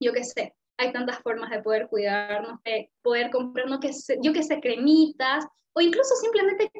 yo 0.00 0.12
qué 0.12 0.24
sé, 0.24 0.54
hay 0.78 0.92
tantas 0.92 1.18
formas 1.18 1.50
de 1.50 1.62
poder 1.62 1.88
cuidarnos, 1.88 2.62
de 2.64 2.90
poder 3.02 3.30
comprar, 3.30 3.68
no 3.68 3.80
que 3.80 3.92
sé, 3.92 4.18
yo 4.22 4.32
qué 4.32 4.42
sé, 4.42 4.60
cremitas, 4.60 5.46
o 5.74 5.80
incluso 5.80 6.14
simplemente 6.16 6.70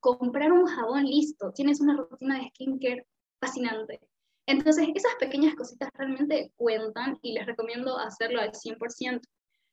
comprar 0.00 0.50
un 0.50 0.66
jabón 0.66 1.04
listo, 1.04 1.52
tienes 1.52 1.80
una 1.80 1.96
rutina 1.96 2.38
de 2.38 2.48
skincare 2.48 3.06
fascinante. 3.40 4.00
Entonces, 4.46 4.88
esas 4.94 5.14
pequeñas 5.20 5.54
cositas 5.54 5.90
realmente 5.94 6.52
cuentan 6.56 7.18
y 7.22 7.34
les 7.34 7.46
recomiendo 7.46 7.98
hacerlo 7.98 8.40
al 8.40 8.52
100%. 8.52 9.20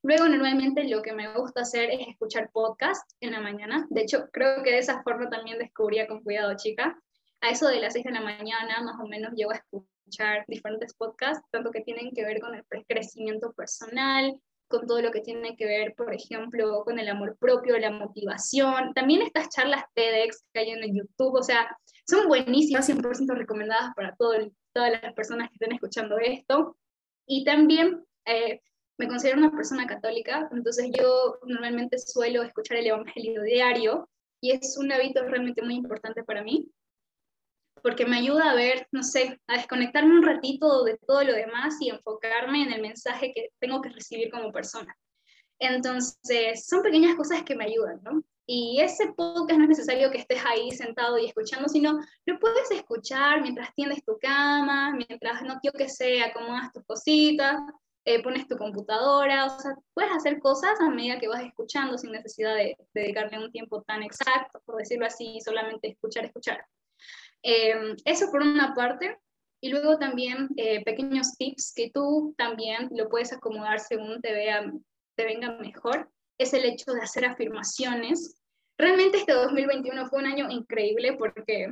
Luego, 0.02 0.28
normalmente 0.28 0.84
lo 0.84 1.02
que 1.02 1.12
me 1.12 1.34
gusta 1.34 1.62
hacer 1.62 1.90
es 1.90 2.06
escuchar 2.06 2.50
podcast 2.52 3.10
en 3.20 3.32
la 3.32 3.40
mañana. 3.40 3.86
De 3.90 4.02
hecho, 4.02 4.28
creo 4.32 4.62
que 4.62 4.70
de 4.70 4.78
esa 4.78 5.02
forma 5.02 5.28
también 5.28 5.58
descubría 5.58 6.06
con 6.06 6.22
cuidado, 6.22 6.54
chica. 6.56 6.96
A 7.40 7.50
eso 7.50 7.66
de 7.66 7.80
las 7.80 7.94
6 7.94 8.04
de 8.04 8.12
la 8.12 8.20
mañana, 8.20 8.80
más 8.82 9.00
o 9.00 9.08
menos, 9.08 9.32
llego 9.34 9.50
a 9.50 9.56
escuchar 9.56 9.88
diferentes 10.46 10.94
podcasts, 10.94 11.46
tanto 11.50 11.70
que 11.70 11.80
tienen 11.80 12.10
que 12.12 12.24
ver 12.24 12.40
con 12.40 12.54
el 12.54 12.64
crecimiento 12.86 13.52
personal, 13.52 14.40
con 14.68 14.86
todo 14.86 15.00
lo 15.00 15.10
que 15.10 15.20
tiene 15.20 15.56
que 15.56 15.66
ver, 15.66 15.94
por 15.94 16.14
ejemplo, 16.14 16.84
con 16.84 16.98
el 16.98 17.08
amor 17.08 17.36
propio, 17.38 17.78
la 17.78 17.90
motivación. 17.90 18.92
También 18.94 19.22
estas 19.22 19.48
charlas 19.48 19.84
TEDx 19.94 20.44
que 20.52 20.60
hay 20.60 20.70
en 20.70 20.94
YouTube, 20.94 21.34
o 21.34 21.42
sea, 21.42 21.66
son 22.06 22.28
buenísimas, 22.28 22.88
100% 22.88 23.34
recomendadas 23.34 23.94
para 23.94 24.14
todo 24.16 24.34
todas 24.72 24.92
las 25.02 25.14
personas 25.14 25.48
que 25.48 25.54
estén 25.54 25.72
escuchando 25.72 26.18
esto. 26.18 26.76
Y 27.26 27.44
también 27.44 28.04
eh, 28.26 28.60
me 28.98 29.08
considero 29.08 29.38
una 29.38 29.50
persona 29.50 29.86
católica, 29.86 30.48
entonces 30.52 30.90
yo 30.96 31.38
normalmente 31.46 31.98
suelo 31.98 32.42
escuchar 32.42 32.78
el 32.78 32.88
Evangelio 32.88 33.42
diario 33.42 34.08
y 34.40 34.52
es 34.52 34.76
un 34.78 34.92
hábito 34.92 35.24
realmente 35.24 35.62
muy 35.62 35.74
importante 35.74 36.22
para 36.22 36.42
mí 36.42 36.70
porque 37.82 38.06
me 38.06 38.18
ayuda 38.18 38.50
a 38.50 38.54
ver, 38.54 38.86
no 38.92 39.02
sé, 39.02 39.40
a 39.46 39.56
desconectarme 39.56 40.14
un 40.14 40.24
ratito 40.24 40.84
de 40.84 40.98
todo 41.06 41.24
lo 41.24 41.32
demás 41.32 41.76
y 41.80 41.90
enfocarme 41.90 42.62
en 42.62 42.72
el 42.72 42.82
mensaje 42.82 43.32
que 43.34 43.50
tengo 43.58 43.80
que 43.80 43.90
recibir 43.90 44.30
como 44.30 44.52
persona. 44.52 44.96
Entonces, 45.58 46.66
son 46.66 46.82
pequeñas 46.82 47.16
cosas 47.16 47.42
que 47.42 47.56
me 47.56 47.64
ayudan, 47.64 48.00
¿no? 48.02 48.22
Y 48.46 48.80
ese 48.80 49.12
podcast 49.12 49.58
no 49.58 49.64
es 49.64 49.70
necesario 49.70 50.10
que 50.10 50.18
estés 50.18 50.42
ahí 50.46 50.70
sentado 50.70 51.18
y 51.18 51.26
escuchando, 51.26 51.68
sino 51.68 52.00
lo 52.24 52.38
puedes 52.38 52.70
escuchar 52.70 53.42
mientras 53.42 53.74
tiendes 53.74 54.02
tu 54.04 54.16
cama, 54.18 54.94
mientras, 54.94 55.42
no 55.42 55.58
quiero 55.60 55.76
que 55.76 55.88
sea, 55.88 56.26
acomodas 56.26 56.72
tus 56.72 56.82
cositas, 56.86 57.60
eh, 58.06 58.22
pones 58.22 58.48
tu 58.48 58.56
computadora, 58.56 59.44
o 59.44 59.60
sea, 59.60 59.74
puedes 59.92 60.10
hacer 60.12 60.38
cosas 60.38 60.80
a 60.80 60.88
medida 60.88 61.18
que 61.18 61.28
vas 61.28 61.42
escuchando 61.42 61.98
sin 61.98 62.10
necesidad 62.10 62.54
de, 62.54 62.74
dedicarle 62.94 63.38
un 63.38 63.52
tiempo 63.52 63.82
tan 63.82 64.02
exacto, 64.02 64.62
por 64.64 64.76
decirlo 64.76 65.04
así, 65.04 65.38
solamente 65.44 65.88
escuchar, 65.88 66.24
escuchar. 66.24 66.64
Em, 67.42 67.96
eso 68.04 68.30
por 68.30 68.42
una 68.42 68.74
parte, 68.74 69.18
y 69.60 69.70
luego 69.70 69.98
también 69.98 70.48
eh, 70.56 70.84
pequeños 70.84 71.36
tips 71.36 71.72
que 71.74 71.90
tú 71.90 72.34
también 72.36 72.88
lo 72.92 73.08
puedes 73.08 73.32
acomodar 73.32 73.80
según 73.80 74.20
te, 74.20 74.32
vea, 74.32 74.72
te 75.16 75.24
venga 75.24 75.52
mejor, 75.58 76.10
es 76.38 76.52
el 76.54 76.64
hecho 76.64 76.92
de 76.92 77.02
hacer 77.02 77.24
afirmaciones. 77.24 78.40
Realmente 78.78 79.18
este 79.18 79.32
2021 79.32 80.06
fue 80.06 80.20
un 80.20 80.26
año 80.26 80.50
increíble 80.50 81.14
porque 81.14 81.66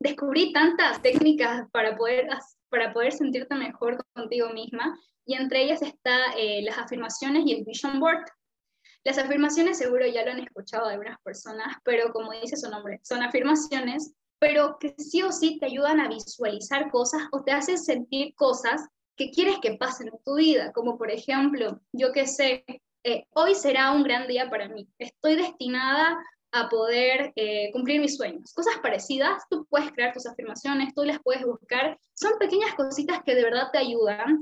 descubrí 0.00 0.52
tantas 0.52 1.00
técnicas 1.00 1.70
para 1.70 1.96
poder, 1.96 2.26
para 2.68 2.92
poder 2.92 3.12
sentirte 3.12 3.54
mejor 3.54 4.04
contigo 4.14 4.50
misma 4.50 4.98
y 5.24 5.34
entre 5.34 5.62
ellas 5.62 5.82
está 5.82 6.32
eh, 6.36 6.62
las 6.62 6.78
afirmaciones 6.78 7.44
y 7.46 7.52
el 7.52 7.64
vision 7.64 8.00
board. 8.00 8.24
Las 9.04 9.18
afirmaciones 9.18 9.78
seguro 9.78 10.06
ya 10.06 10.24
lo 10.24 10.32
han 10.32 10.40
escuchado 10.40 10.86
algunas 10.86 11.20
personas, 11.22 11.76
pero 11.84 12.12
como 12.12 12.32
dice 12.32 12.56
su 12.56 12.68
nombre, 12.70 13.00
son 13.02 13.22
afirmaciones, 13.22 14.14
pero 14.42 14.76
que 14.80 14.92
sí 14.98 15.22
o 15.22 15.30
sí 15.30 15.60
te 15.60 15.66
ayudan 15.66 16.00
a 16.00 16.08
visualizar 16.08 16.90
cosas 16.90 17.22
o 17.30 17.44
te 17.44 17.52
hacen 17.52 17.78
sentir 17.78 18.34
cosas 18.34 18.88
que 19.16 19.30
quieres 19.30 19.58
que 19.62 19.76
pasen 19.76 20.08
en 20.08 20.18
tu 20.24 20.34
vida, 20.34 20.72
como 20.72 20.98
por 20.98 21.12
ejemplo, 21.12 21.80
yo 21.92 22.10
que 22.10 22.26
sé, 22.26 22.64
eh, 23.04 23.22
hoy 23.34 23.54
será 23.54 23.92
un 23.92 24.02
gran 24.02 24.26
día 24.26 24.50
para 24.50 24.68
mí, 24.68 24.88
estoy 24.98 25.36
destinada 25.36 26.18
a 26.50 26.68
poder 26.68 27.32
eh, 27.36 27.70
cumplir 27.72 28.00
mis 28.00 28.16
sueños. 28.16 28.52
Cosas 28.52 28.74
parecidas, 28.82 29.44
tú 29.48 29.64
puedes 29.70 29.92
crear 29.92 30.12
tus 30.12 30.26
afirmaciones, 30.26 30.92
tú 30.92 31.04
las 31.04 31.20
puedes 31.22 31.44
buscar, 31.44 31.96
son 32.14 32.32
pequeñas 32.40 32.74
cositas 32.74 33.20
que 33.24 33.36
de 33.36 33.44
verdad 33.44 33.68
te 33.72 33.78
ayudan 33.78 34.40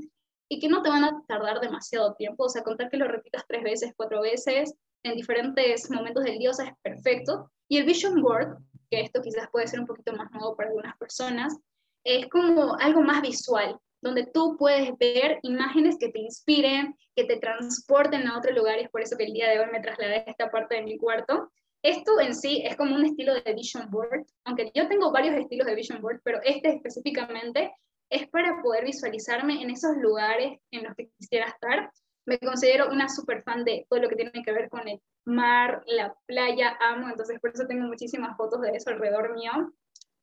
y 0.49 0.59
que 0.59 0.67
no 0.67 0.81
te 0.81 0.89
van 0.89 1.03
a 1.03 1.21
tardar 1.27 1.59
demasiado 1.59 2.15
tiempo. 2.15 2.45
O 2.45 2.49
sea, 2.49 2.63
contar 2.63 2.89
que 2.89 2.97
lo 2.97 3.07
repitas 3.07 3.45
tres 3.47 3.61
veces, 3.61 3.93
cuatro 3.95 4.23
veces, 4.23 4.73
en 5.03 5.15
diferentes 5.15 5.91
momentos 5.91 6.23
del 6.23 6.39
día, 6.39 6.49
o 6.49 6.53
es 6.59 6.71
perfecto. 6.81 7.51
Y 7.67 7.77
el 7.77 7.85
Vision 7.85 8.19
Board, 8.19 8.57
que 8.91 9.01
esto 9.01 9.21
quizás 9.21 9.49
puede 9.49 9.67
ser 9.67 9.79
un 9.79 9.87
poquito 9.87 10.13
más 10.13 10.29
nuevo 10.31 10.55
para 10.55 10.69
algunas 10.69 10.97
personas, 10.97 11.57
es 12.03 12.27
como 12.27 12.75
algo 12.77 13.01
más 13.01 13.21
visual, 13.21 13.79
donde 14.01 14.25
tú 14.25 14.57
puedes 14.57 14.91
ver 14.97 15.39
imágenes 15.43 15.97
que 15.97 16.09
te 16.09 16.19
inspiren, 16.19 16.95
que 17.15 17.23
te 17.23 17.37
transporten 17.37 18.27
a 18.27 18.37
otros 18.37 18.55
lugares, 18.55 18.89
por 18.89 19.01
eso 19.01 19.15
que 19.17 19.25
el 19.25 19.33
día 19.33 19.49
de 19.49 19.59
hoy 19.59 19.67
me 19.71 19.79
trasladé 19.79 20.15
a 20.15 20.31
esta 20.31 20.51
parte 20.51 20.75
de 20.75 20.83
mi 20.83 20.97
cuarto. 20.97 21.51
Esto 21.83 22.19
en 22.19 22.35
sí 22.35 22.63
es 22.65 22.75
como 22.75 22.95
un 22.95 23.05
estilo 23.05 23.33
de 23.33 23.53
vision 23.53 23.89
board, 23.89 24.25
aunque 24.43 24.71
yo 24.75 24.87
tengo 24.87 25.11
varios 25.11 25.35
estilos 25.35 25.65
de 25.65 25.75
vision 25.75 26.01
board, 26.01 26.21
pero 26.23 26.39
este 26.43 26.69
específicamente 26.69 27.73
es 28.09 28.27
para 28.27 28.61
poder 28.61 28.83
visualizarme 28.83 29.61
en 29.61 29.69
esos 29.69 29.95
lugares 29.97 30.59
en 30.71 30.83
los 30.83 30.95
que 30.95 31.09
quisiera 31.17 31.47
estar. 31.47 31.89
Me 32.25 32.39
considero 32.39 32.89
una 32.89 33.09
super 33.09 33.43
fan 33.43 33.63
de 33.63 33.85
todo 33.89 33.99
lo 33.99 34.09
que 34.09 34.15
tiene 34.15 34.43
que 34.43 34.51
ver 34.51 34.69
con 34.69 34.87
el 34.87 35.01
mar, 35.25 35.83
la 35.87 36.15
playa, 36.25 36.77
amo, 36.79 37.09
entonces 37.09 37.39
por 37.39 37.51
eso 37.51 37.65
tengo 37.67 37.87
muchísimas 37.87 38.37
fotos 38.37 38.61
de 38.61 38.69
eso 38.71 38.89
alrededor 38.89 39.33
mío. 39.33 39.51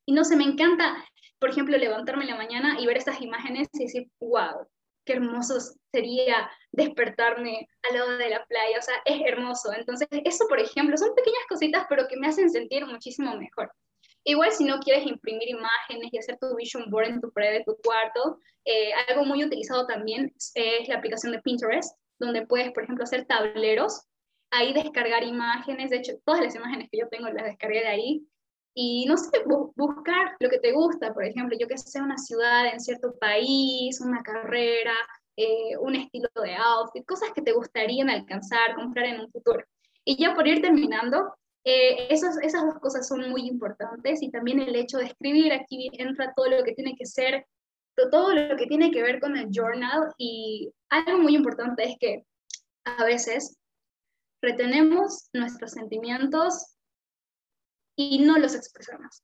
Y 0.06 0.12
no 0.12 0.24
sé, 0.24 0.36
me 0.36 0.44
encanta, 0.44 0.96
por 1.38 1.50
ejemplo, 1.50 1.76
levantarme 1.76 2.24
en 2.24 2.30
la 2.30 2.36
mañana 2.36 2.80
y 2.80 2.86
ver 2.86 2.96
estas 2.96 3.20
imágenes 3.20 3.68
y 3.72 3.84
decir, 3.84 4.08
wow, 4.20 4.66
qué 5.04 5.14
hermoso 5.14 5.58
sería 5.92 6.50
despertarme 6.72 7.66
al 7.88 7.98
lado 7.98 8.18
de 8.18 8.30
la 8.30 8.44
playa, 8.46 8.78
o 8.78 8.82
sea, 8.82 8.94
es 9.04 9.20
hermoso. 9.26 9.72
Entonces, 9.72 10.08
eso, 10.24 10.46
por 10.48 10.60
ejemplo, 10.60 10.96
son 10.96 11.14
pequeñas 11.14 11.44
cositas, 11.48 11.86
pero 11.88 12.06
que 12.08 12.16
me 12.16 12.28
hacen 12.28 12.50
sentir 12.50 12.86
muchísimo 12.86 13.34
mejor. 13.36 13.72
Igual 14.28 14.52
si 14.52 14.64
no 14.64 14.78
quieres 14.80 15.06
imprimir 15.06 15.48
imágenes 15.48 16.12
y 16.12 16.18
hacer 16.18 16.36
tu 16.38 16.54
vision 16.54 16.90
board 16.90 17.06
en 17.06 17.20
tu 17.22 17.32
pared 17.32 17.50
de 17.50 17.64
tu 17.64 17.74
cuarto, 17.82 18.38
eh, 18.66 18.92
algo 19.08 19.24
muy 19.24 19.42
utilizado 19.42 19.86
también 19.86 20.30
es 20.54 20.86
la 20.86 20.96
aplicación 20.96 21.32
de 21.32 21.40
Pinterest, 21.40 21.96
donde 22.18 22.46
puedes, 22.46 22.70
por 22.72 22.82
ejemplo, 22.82 23.04
hacer 23.04 23.24
tableros, 23.24 24.02
ahí 24.50 24.74
descargar 24.74 25.24
imágenes, 25.24 25.88
de 25.88 25.96
hecho, 25.96 26.12
todas 26.26 26.42
las 26.42 26.54
imágenes 26.54 26.90
que 26.92 26.98
yo 26.98 27.08
tengo 27.08 27.30
las 27.30 27.46
descargué 27.46 27.80
de 27.80 27.86
ahí, 27.86 28.28
y 28.74 29.06
no 29.06 29.16
sé, 29.16 29.30
buscar 29.76 30.36
lo 30.40 30.50
que 30.50 30.58
te 30.58 30.72
gusta, 30.72 31.14
por 31.14 31.24
ejemplo, 31.24 31.56
yo 31.58 31.66
que 31.66 31.78
sé, 31.78 32.02
una 32.02 32.18
ciudad 32.18 32.66
en 32.66 32.80
cierto 32.80 33.14
país, 33.18 33.98
una 34.02 34.22
carrera, 34.22 34.92
eh, 35.36 35.74
un 35.80 35.94
estilo 35.94 36.28
de 36.34 36.54
outfit, 36.54 37.06
cosas 37.06 37.30
que 37.34 37.40
te 37.40 37.52
gustarían 37.52 38.10
alcanzar, 38.10 38.74
comprar 38.74 39.06
en 39.06 39.20
un 39.20 39.30
futuro. 39.30 39.64
Y 40.04 40.22
ya 40.22 40.34
por 40.34 40.46
ir 40.46 40.60
terminando, 40.60 41.34
eh, 41.70 42.06
esas, 42.08 42.38
esas 42.38 42.64
dos 42.64 42.78
cosas 42.80 43.06
son 43.06 43.28
muy 43.28 43.42
importantes 43.46 44.22
y 44.22 44.30
también 44.30 44.58
el 44.58 44.74
hecho 44.74 44.96
de 44.96 45.04
escribir, 45.04 45.52
aquí 45.52 45.90
entra 45.92 46.32
todo 46.34 46.48
lo 46.48 46.64
que 46.64 46.72
tiene 46.72 46.96
que 46.96 47.04
ser, 47.04 47.46
todo 48.10 48.32
lo 48.32 48.56
que 48.56 48.66
tiene 48.66 48.90
que 48.90 49.02
ver 49.02 49.20
con 49.20 49.36
el 49.36 49.50
journal 49.50 50.14
y 50.16 50.72
algo 50.88 51.18
muy 51.18 51.36
importante 51.36 51.84
es 51.84 51.96
que 52.00 52.24
a 52.84 53.04
veces 53.04 53.58
retenemos 54.40 55.28
nuestros 55.34 55.72
sentimientos 55.72 56.78
y 57.96 58.20
no 58.20 58.38
los 58.38 58.54
expresamos. 58.54 59.22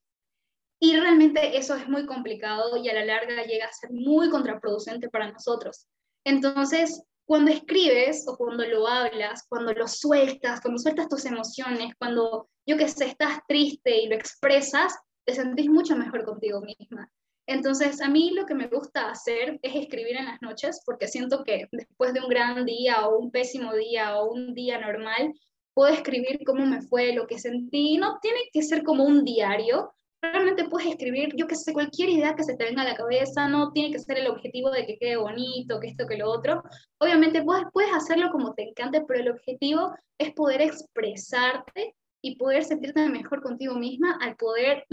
Y 0.79 0.95
realmente 0.97 1.57
eso 1.57 1.73
es 1.73 1.89
muy 1.89 2.05
complicado 2.05 2.77
y 2.77 2.87
a 2.89 2.93
la 2.93 3.05
larga 3.05 3.43
llega 3.45 3.65
a 3.65 3.73
ser 3.73 3.89
muy 3.91 4.29
contraproducente 4.29 5.09
para 5.09 5.31
nosotros. 5.31 5.87
Entonces, 6.23 7.01
cuando 7.25 7.51
escribes 7.51 8.25
o 8.27 8.37
cuando 8.37 8.65
lo 8.65 8.87
hablas, 8.87 9.45
cuando 9.49 9.73
lo 9.73 9.87
sueltas, 9.87 10.61
cuando 10.61 10.79
sueltas 10.79 11.09
tus 11.09 11.25
emociones, 11.25 11.93
cuando, 11.97 12.49
yo 12.65 12.77
que 12.77 12.87
sé, 12.87 13.05
estás 13.05 13.39
triste 13.47 13.97
y 14.03 14.07
lo 14.07 14.15
expresas, 14.15 14.95
te 15.25 15.33
sentís 15.33 15.69
mucho 15.69 15.95
mejor 15.95 16.23
contigo 16.23 16.61
misma. 16.61 17.09
Entonces, 17.47 18.01
a 18.01 18.09
mí 18.09 18.31
lo 18.31 18.45
que 18.45 18.55
me 18.55 18.67
gusta 18.67 19.09
hacer 19.09 19.59
es 19.61 19.75
escribir 19.75 20.17
en 20.17 20.25
las 20.25 20.41
noches, 20.41 20.81
porque 20.85 21.07
siento 21.07 21.43
que 21.43 21.67
después 21.71 22.13
de 22.13 22.21
un 22.21 22.29
gran 22.29 22.65
día 22.65 23.07
o 23.07 23.19
un 23.19 23.31
pésimo 23.31 23.73
día 23.73 24.17
o 24.17 24.31
un 24.31 24.53
día 24.53 24.79
normal, 24.79 25.33
puedo 25.73 25.93
escribir 25.93 26.39
cómo 26.45 26.65
me 26.65 26.81
fue, 26.81 27.13
lo 27.13 27.27
que 27.27 27.37
sentí. 27.37 27.97
No 27.97 28.19
tiene 28.21 28.39
que 28.51 28.63
ser 28.63 28.83
como 28.83 29.03
un 29.03 29.23
diario, 29.23 29.93
realmente 30.31 30.69
puedes 30.69 30.89
escribir, 30.89 31.33
yo 31.35 31.47
que 31.47 31.55
sé, 31.55 31.73
cualquier 31.73 32.09
idea 32.09 32.35
que 32.35 32.43
se 32.43 32.55
te 32.55 32.65
venga 32.65 32.81
a 32.81 32.85
la 32.85 32.95
cabeza, 32.95 33.47
no 33.47 33.71
tiene 33.71 33.91
que 33.91 33.99
ser 33.99 34.17
el 34.17 34.27
objetivo 34.27 34.71
de 34.71 34.85
que 34.85 34.97
quede 34.97 35.17
bonito, 35.17 35.79
que 35.79 35.87
esto, 35.87 36.07
que 36.07 36.17
lo 36.17 36.29
otro. 36.29 36.63
Obviamente 36.99 37.43
puedes, 37.43 37.65
puedes 37.73 37.93
hacerlo 37.93 38.29
como 38.31 38.53
te 38.53 38.63
encante, 38.63 39.03
pero 39.07 39.21
el 39.21 39.31
objetivo 39.31 39.93
es 40.17 40.33
poder 40.33 40.61
expresarte 40.61 41.95
y 42.21 42.37
poder 42.37 42.63
sentirte 42.63 43.07
mejor 43.09 43.41
contigo 43.41 43.75
misma 43.75 44.17
al 44.21 44.35
poder, 44.35 44.85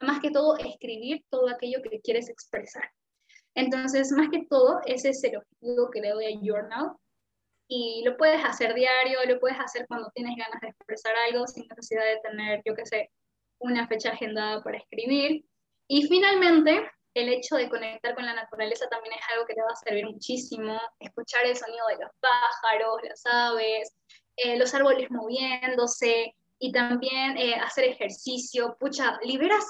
más 0.00 0.20
que 0.20 0.30
todo, 0.30 0.56
escribir 0.58 1.24
todo 1.30 1.48
aquello 1.48 1.78
que 1.82 2.00
quieres 2.00 2.28
expresar. 2.28 2.90
Entonces, 3.54 4.10
más 4.12 4.28
que 4.30 4.46
todo, 4.50 4.80
ese 4.84 5.10
es 5.10 5.22
el 5.24 5.36
objetivo 5.36 5.90
que 5.90 6.00
le 6.00 6.10
doy 6.10 6.26
a 6.26 6.38
Journal. 6.42 6.92
Y 7.68 8.02
lo 8.04 8.16
puedes 8.16 8.44
hacer 8.44 8.74
diario, 8.74 9.18
lo 9.26 9.40
puedes 9.40 9.58
hacer 9.58 9.86
cuando 9.88 10.10
tienes 10.14 10.36
ganas 10.36 10.60
de 10.60 10.68
expresar 10.68 11.14
algo 11.28 11.46
sin 11.46 11.66
necesidad 11.68 12.04
de 12.04 12.20
tener, 12.28 12.62
yo 12.64 12.74
qué 12.74 12.86
sé, 12.86 13.10
una 13.58 13.86
fecha 13.86 14.10
agendada 14.10 14.62
para 14.62 14.78
escribir. 14.78 15.44
Y 15.88 16.06
finalmente, 16.06 16.90
el 17.14 17.28
hecho 17.30 17.56
de 17.56 17.68
conectar 17.70 18.14
con 18.14 18.26
la 18.26 18.34
naturaleza 18.34 18.88
también 18.88 19.14
es 19.14 19.20
algo 19.32 19.46
que 19.46 19.54
te 19.54 19.62
va 19.62 19.72
a 19.72 19.76
servir 19.76 20.06
muchísimo. 20.06 20.78
Escuchar 21.00 21.46
el 21.46 21.56
sonido 21.56 21.86
de 21.88 22.04
los 22.04 22.10
pájaros, 22.20 23.00
las 23.02 23.22
aves, 23.26 23.94
eh, 24.36 24.58
los 24.58 24.74
árboles 24.74 25.10
moviéndose 25.10 26.34
y 26.58 26.72
también 26.72 27.38
eh, 27.38 27.54
hacer 27.54 27.84
ejercicio. 27.84 28.76
Pucha, 28.78 29.18
liberas, 29.22 29.64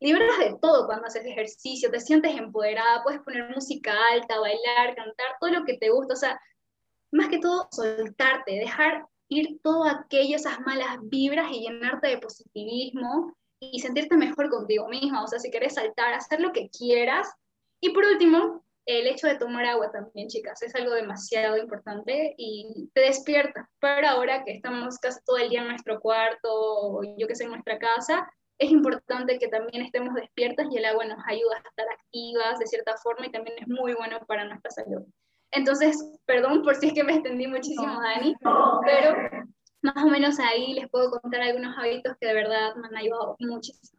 liberas 0.00 0.38
de 0.38 0.56
todo 0.60 0.86
cuando 0.86 1.06
haces 1.06 1.26
ejercicio, 1.26 1.90
te 1.90 2.00
sientes 2.00 2.34
empoderada, 2.36 3.02
puedes 3.02 3.20
poner 3.20 3.54
música 3.54 3.94
alta, 4.12 4.40
bailar, 4.40 4.94
cantar, 4.96 5.36
todo 5.40 5.50
lo 5.50 5.64
que 5.64 5.76
te 5.76 5.90
gusta. 5.90 6.14
O 6.14 6.16
sea, 6.16 6.40
más 7.10 7.28
que 7.28 7.38
todo, 7.38 7.68
soltarte, 7.70 8.52
dejar 8.52 9.04
ir 9.32 9.60
todo 9.62 9.84
aquello, 9.84 10.36
esas 10.36 10.60
malas 10.60 10.98
vibras 11.02 11.50
y 11.50 11.60
llenarte 11.60 12.08
de 12.08 12.18
positivismo 12.18 13.34
y 13.60 13.80
sentirte 13.80 14.16
mejor 14.16 14.50
contigo 14.50 14.88
misma. 14.88 15.24
O 15.24 15.26
sea, 15.26 15.38
si 15.38 15.50
quieres 15.50 15.74
saltar, 15.74 16.14
hacer 16.14 16.40
lo 16.40 16.52
que 16.52 16.68
quieras. 16.68 17.32
Y 17.80 17.90
por 17.90 18.04
último, 18.04 18.64
el 18.86 19.06
hecho 19.06 19.26
de 19.26 19.38
tomar 19.38 19.64
agua 19.66 19.90
también, 19.92 20.28
chicas, 20.28 20.62
es 20.62 20.74
algo 20.74 20.94
demasiado 20.94 21.56
importante 21.56 22.34
y 22.36 22.90
te 22.94 23.02
despierta. 23.02 23.68
Pero 23.80 24.08
ahora 24.08 24.44
que 24.44 24.52
estamos 24.52 24.98
casi 24.98 25.20
todo 25.24 25.38
el 25.38 25.50
día 25.50 25.62
en 25.62 25.68
nuestro 25.68 26.00
cuarto, 26.00 26.48
o 26.50 27.02
yo 27.16 27.26
que 27.26 27.36
sé, 27.36 27.44
en 27.44 27.50
nuestra 27.50 27.78
casa, 27.78 28.28
es 28.58 28.70
importante 28.70 29.38
que 29.38 29.48
también 29.48 29.84
estemos 29.84 30.14
despiertas 30.14 30.66
y 30.70 30.78
el 30.78 30.84
agua 30.84 31.04
nos 31.04 31.18
ayuda 31.26 31.56
a 31.56 31.68
estar 31.68 31.86
activas 31.88 32.58
de 32.58 32.66
cierta 32.66 32.96
forma 32.96 33.26
y 33.26 33.32
también 33.32 33.56
es 33.58 33.68
muy 33.68 33.94
bueno 33.94 34.20
para 34.26 34.44
nuestra 34.44 34.70
salud. 34.70 35.04
Entonces, 35.52 36.18
perdón 36.26 36.62
por 36.62 36.76
si 36.76 36.88
es 36.88 36.94
que 36.94 37.04
me 37.04 37.14
extendí 37.14 37.46
muchísimo, 37.46 38.00
Dani, 38.00 38.34
pero 38.84 39.14
más 39.82 40.04
o 40.04 40.08
menos 40.08 40.38
ahí 40.38 40.74
les 40.74 40.88
puedo 40.88 41.10
contar 41.10 41.42
algunos 41.42 41.76
hábitos 41.76 42.16
que 42.20 42.26
de 42.26 42.34
verdad 42.34 42.74
me 42.76 42.88
han 42.88 42.96
ayudado 42.96 43.36
muchísimo. 43.38 43.96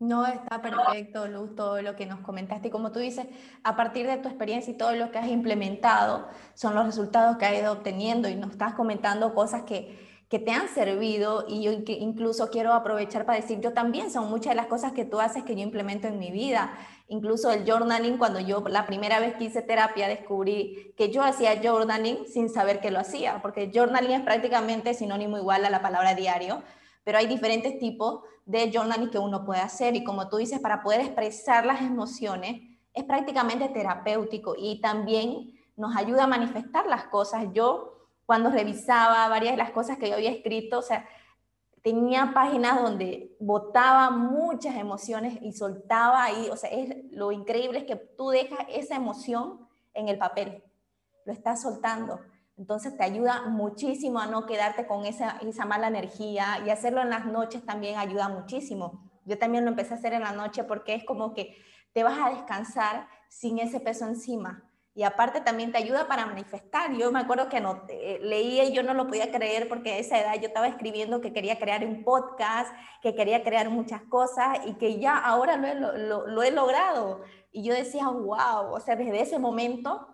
No, 0.00 0.24
está 0.26 0.62
perfecto, 0.62 1.26
Luz, 1.26 1.56
todo 1.56 1.82
lo 1.82 1.96
que 1.96 2.06
nos 2.06 2.20
comentaste. 2.20 2.70
Como 2.70 2.92
tú 2.92 3.00
dices, 3.00 3.26
a 3.64 3.74
partir 3.74 4.06
de 4.06 4.18
tu 4.18 4.28
experiencia 4.28 4.72
y 4.72 4.76
todo 4.76 4.92
lo 4.92 5.10
que 5.10 5.18
has 5.18 5.26
implementado, 5.26 6.28
son 6.54 6.76
los 6.76 6.86
resultados 6.86 7.36
que 7.36 7.46
has 7.46 7.58
ido 7.58 7.72
obteniendo 7.72 8.28
y 8.28 8.36
nos 8.36 8.52
estás 8.52 8.74
comentando 8.74 9.34
cosas 9.34 9.64
que, 9.64 10.07
que 10.28 10.38
te 10.38 10.50
han 10.50 10.68
servido 10.68 11.46
y 11.48 11.62
yo 11.62 11.72
incluso 11.72 12.50
quiero 12.50 12.74
aprovechar 12.74 13.24
para 13.24 13.40
decir, 13.40 13.60
yo 13.60 13.72
también 13.72 14.10
son 14.10 14.28
muchas 14.28 14.50
de 14.50 14.56
las 14.56 14.66
cosas 14.66 14.92
que 14.92 15.06
tú 15.06 15.20
haces 15.20 15.42
que 15.44 15.56
yo 15.56 15.62
implemento 15.62 16.06
en 16.06 16.18
mi 16.18 16.30
vida. 16.30 16.76
Incluso 17.08 17.50
el 17.50 17.64
journaling, 17.64 18.18
cuando 18.18 18.38
yo 18.38 18.62
la 18.68 18.84
primera 18.84 19.20
vez 19.20 19.36
que 19.36 19.44
hice 19.44 19.62
terapia 19.62 20.06
descubrí 20.06 20.92
que 20.98 21.10
yo 21.10 21.22
hacía 21.22 21.62
journaling 21.62 22.26
sin 22.26 22.50
saber 22.50 22.80
que 22.80 22.90
lo 22.90 22.98
hacía, 22.98 23.40
porque 23.40 23.70
journaling 23.74 24.12
es 24.12 24.20
prácticamente 24.20 24.92
sinónimo 24.92 25.38
igual 25.38 25.64
a 25.64 25.70
la 25.70 25.80
palabra 25.80 26.14
diario, 26.14 26.62
pero 27.04 27.16
hay 27.16 27.26
diferentes 27.26 27.78
tipos 27.78 28.20
de 28.44 28.70
journaling 28.70 29.10
que 29.10 29.18
uno 29.18 29.46
puede 29.46 29.60
hacer 29.60 29.96
y 29.96 30.04
como 30.04 30.28
tú 30.28 30.36
dices, 30.36 30.60
para 30.60 30.82
poder 30.82 31.00
expresar 31.00 31.64
las 31.64 31.80
emociones 31.80 32.60
es 32.92 33.04
prácticamente 33.04 33.68
terapéutico 33.70 34.54
y 34.58 34.80
también 34.82 35.54
nos 35.76 35.96
ayuda 35.96 36.24
a 36.24 36.26
manifestar 36.26 36.86
las 36.86 37.04
cosas. 37.04 37.46
Yo 37.54 37.97
cuando 38.28 38.50
revisaba 38.50 39.26
varias 39.28 39.54
de 39.54 39.56
las 39.56 39.70
cosas 39.70 39.96
que 39.96 40.10
yo 40.10 40.16
había 40.16 40.30
escrito, 40.30 40.80
o 40.80 40.82
sea, 40.82 41.08
tenía 41.82 42.32
páginas 42.34 42.78
donde 42.78 43.34
botaba 43.40 44.10
muchas 44.10 44.76
emociones 44.76 45.38
y 45.40 45.52
soltaba 45.54 46.24
ahí, 46.24 46.50
o 46.52 46.56
sea, 46.58 46.68
es, 46.68 47.10
lo 47.10 47.32
increíble 47.32 47.78
es 47.78 47.84
que 47.86 47.96
tú 47.96 48.28
dejas 48.28 48.58
esa 48.68 48.96
emoción 48.96 49.66
en 49.94 50.08
el 50.08 50.18
papel, 50.18 50.62
lo 51.24 51.32
estás 51.32 51.62
soltando. 51.62 52.20
Entonces 52.58 52.98
te 52.98 53.02
ayuda 53.02 53.46
muchísimo 53.48 54.18
a 54.18 54.26
no 54.26 54.44
quedarte 54.44 54.86
con 54.86 55.06
esa, 55.06 55.38
esa 55.38 55.64
mala 55.64 55.88
energía 55.88 56.62
y 56.66 56.68
hacerlo 56.68 57.00
en 57.00 57.08
las 57.08 57.24
noches 57.24 57.64
también 57.64 57.98
ayuda 57.98 58.28
muchísimo. 58.28 59.10
Yo 59.24 59.38
también 59.38 59.64
lo 59.64 59.70
empecé 59.70 59.94
a 59.94 59.96
hacer 59.96 60.12
en 60.12 60.20
la 60.20 60.32
noche 60.32 60.64
porque 60.64 60.94
es 60.94 61.04
como 61.04 61.32
que 61.32 61.56
te 61.94 62.02
vas 62.02 62.18
a 62.18 62.28
descansar 62.28 63.08
sin 63.30 63.58
ese 63.58 63.80
peso 63.80 64.04
encima 64.06 64.67
y 64.98 65.04
aparte 65.04 65.40
también 65.40 65.70
te 65.70 65.78
ayuda 65.78 66.08
para 66.08 66.26
manifestar. 66.26 66.92
Yo 66.96 67.12
me 67.12 67.20
acuerdo 67.20 67.48
que 67.48 67.60
no, 67.60 67.84
eh, 67.88 68.18
leía 68.20 68.64
y 68.64 68.72
yo 68.72 68.82
no 68.82 68.94
lo 68.94 69.06
podía 69.06 69.30
creer 69.30 69.68
porque 69.68 69.92
a 69.92 69.98
esa 69.98 70.18
edad 70.18 70.34
yo 70.40 70.48
estaba 70.48 70.66
escribiendo 70.66 71.20
que 71.20 71.32
quería 71.32 71.56
crear 71.56 71.86
un 71.86 72.02
podcast, 72.02 72.74
que 73.00 73.14
quería 73.14 73.44
crear 73.44 73.70
muchas 73.70 74.02
cosas 74.02 74.58
y 74.66 74.74
que 74.74 74.98
ya 74.98 75.16
ahora 75.16 75.56
lo 75.56 75.68
he, 75.68 75.74
lo, 75.76 76.42
he 76.42 76.50
logrado. 76.50 77.20
Y 77.52 77.62
yo 77.62 77.74
decía, 77.74 78.08
wow, 78.08 78.72
o 78.72 78.80
sea, 78.80 78.96
desde 78.96 79.20
ese 79.20 79.38
momento 79.38 80.08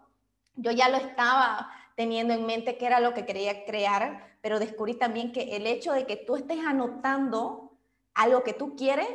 yo 0.55 0.71
ya 0.71 0.91
lo 0.91 0.99
estaba 0.99 1.71
teniendo 1.97 2.35
en 2.35 2.45
mente 2.45 2.77
que 2.77 2.85
era 2.85 3.01
lo 3.01 3.15
que 3.15 3.25
quería 3.25 3.65
crear, 3.65 4.37
pero 4.43 4.59
descubrí 4.59 4.99
también 4.99 5.33
que 5.33 5.57
el 5.57 5.67
hecho 5.67 5.95
de 5.95 6.05
que 6.05 6.17
tú 6.17 6.37
estés 6.37 6.59
anotando 6.59 7.73
algo 8.13 8.43
que 8.43 8.53
tú 8.53 8.77
quieres, 8.77 9.09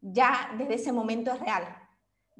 ya 0.00 0.50
desde 0.58 0.74
ese 0.74 0.90
momento 0.90 1.30
es 1.30 1.38
real 1.38 1.81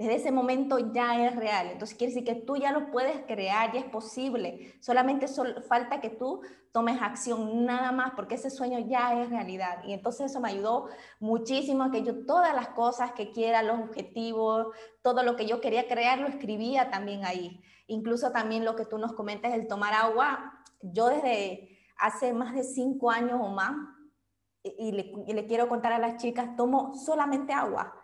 desde 0.03 0.17
ese 0.17 0.33
momento 0.33 0.79
ya 0.93 1.25
es 1.25 1.37
real. 1.37 1.69
Entonces 1.71 1.97
quiere 1.97 2.13
decir 2.13 2.27
que 2.27 2.41
tú 2.41 2.57
ya 2.57 2.73
lo 2.73 2.91
puedes 2.91 3.21
crear, 3.27 3.73
ya 3.73 3.79
es 3.79 3.87
posible. 3.87 4.75
Solamente 4.81 5.27
falta 5.69 6.01
que 6.01 6.11
tú 6.11 6.43
tomes 6.73 7.01
acción 7.01 7.65
nada 7.65 7.93
más 7.93 8.13
porque 8.17 8.35
ese 8.35 8.51
sueño 8.51 8.81
ya 8.81 9.23
es 9.23 9.31
realidad. 9.31 9.85
Y 9.85 9.93
entonces 9.93 10.31
eso 10.31 10.41
me 10.41 10.51
ayudó 10.51 10.89
muchísimo 11.21 11.91
que 11.93 12.03
yo 12.03 12.27
todas 12.27 12.53
las 12.53 12.71
cosas 12.71 13.13
que 13.13 13.31
quiera, 13.31 13.63
los 13.63 13.79
objetivos, 13.79 14.75
todo 15.03 15.23
lo 15.23 15.37
que 15.37 15.47
yo 15.47 15.61
quería 15.61 15.87
crear, 15.87 16.19
lo 16.19 16.27
escribía 16.27 16.91
también 16.91 17.25
ahí. 17.25 17.61
Incluso 17.87 18.33
también 18.33 18.65
lo 18.65 18.75
que 18.75 18.87
tú 18.87 18.99
nos 18.99 19.13
comentas, 19.13 19.55
el 19.55 19.69
tomar 19.69 19.95
agua. 19.95 20.65
Yo 20.81 21.07
desde 21.11 21.79
hace 21.97 22.33
más 22.33 22.55
de 22.55 22.65
cinco 22.65 23.13
años 23.13 23.39
o 23.41 23.51
más, 23.51 23.77
y 24.65 24.91
le 24.91 25.47
quiero 25.47 25.69
contar 25.69 25.93
a 25.93 25.99
las 26.01 26.17
chicas, 26.17 26.57
tomo 26.57 26.93
solamente 26.95 27.53
agua 27.53 28.02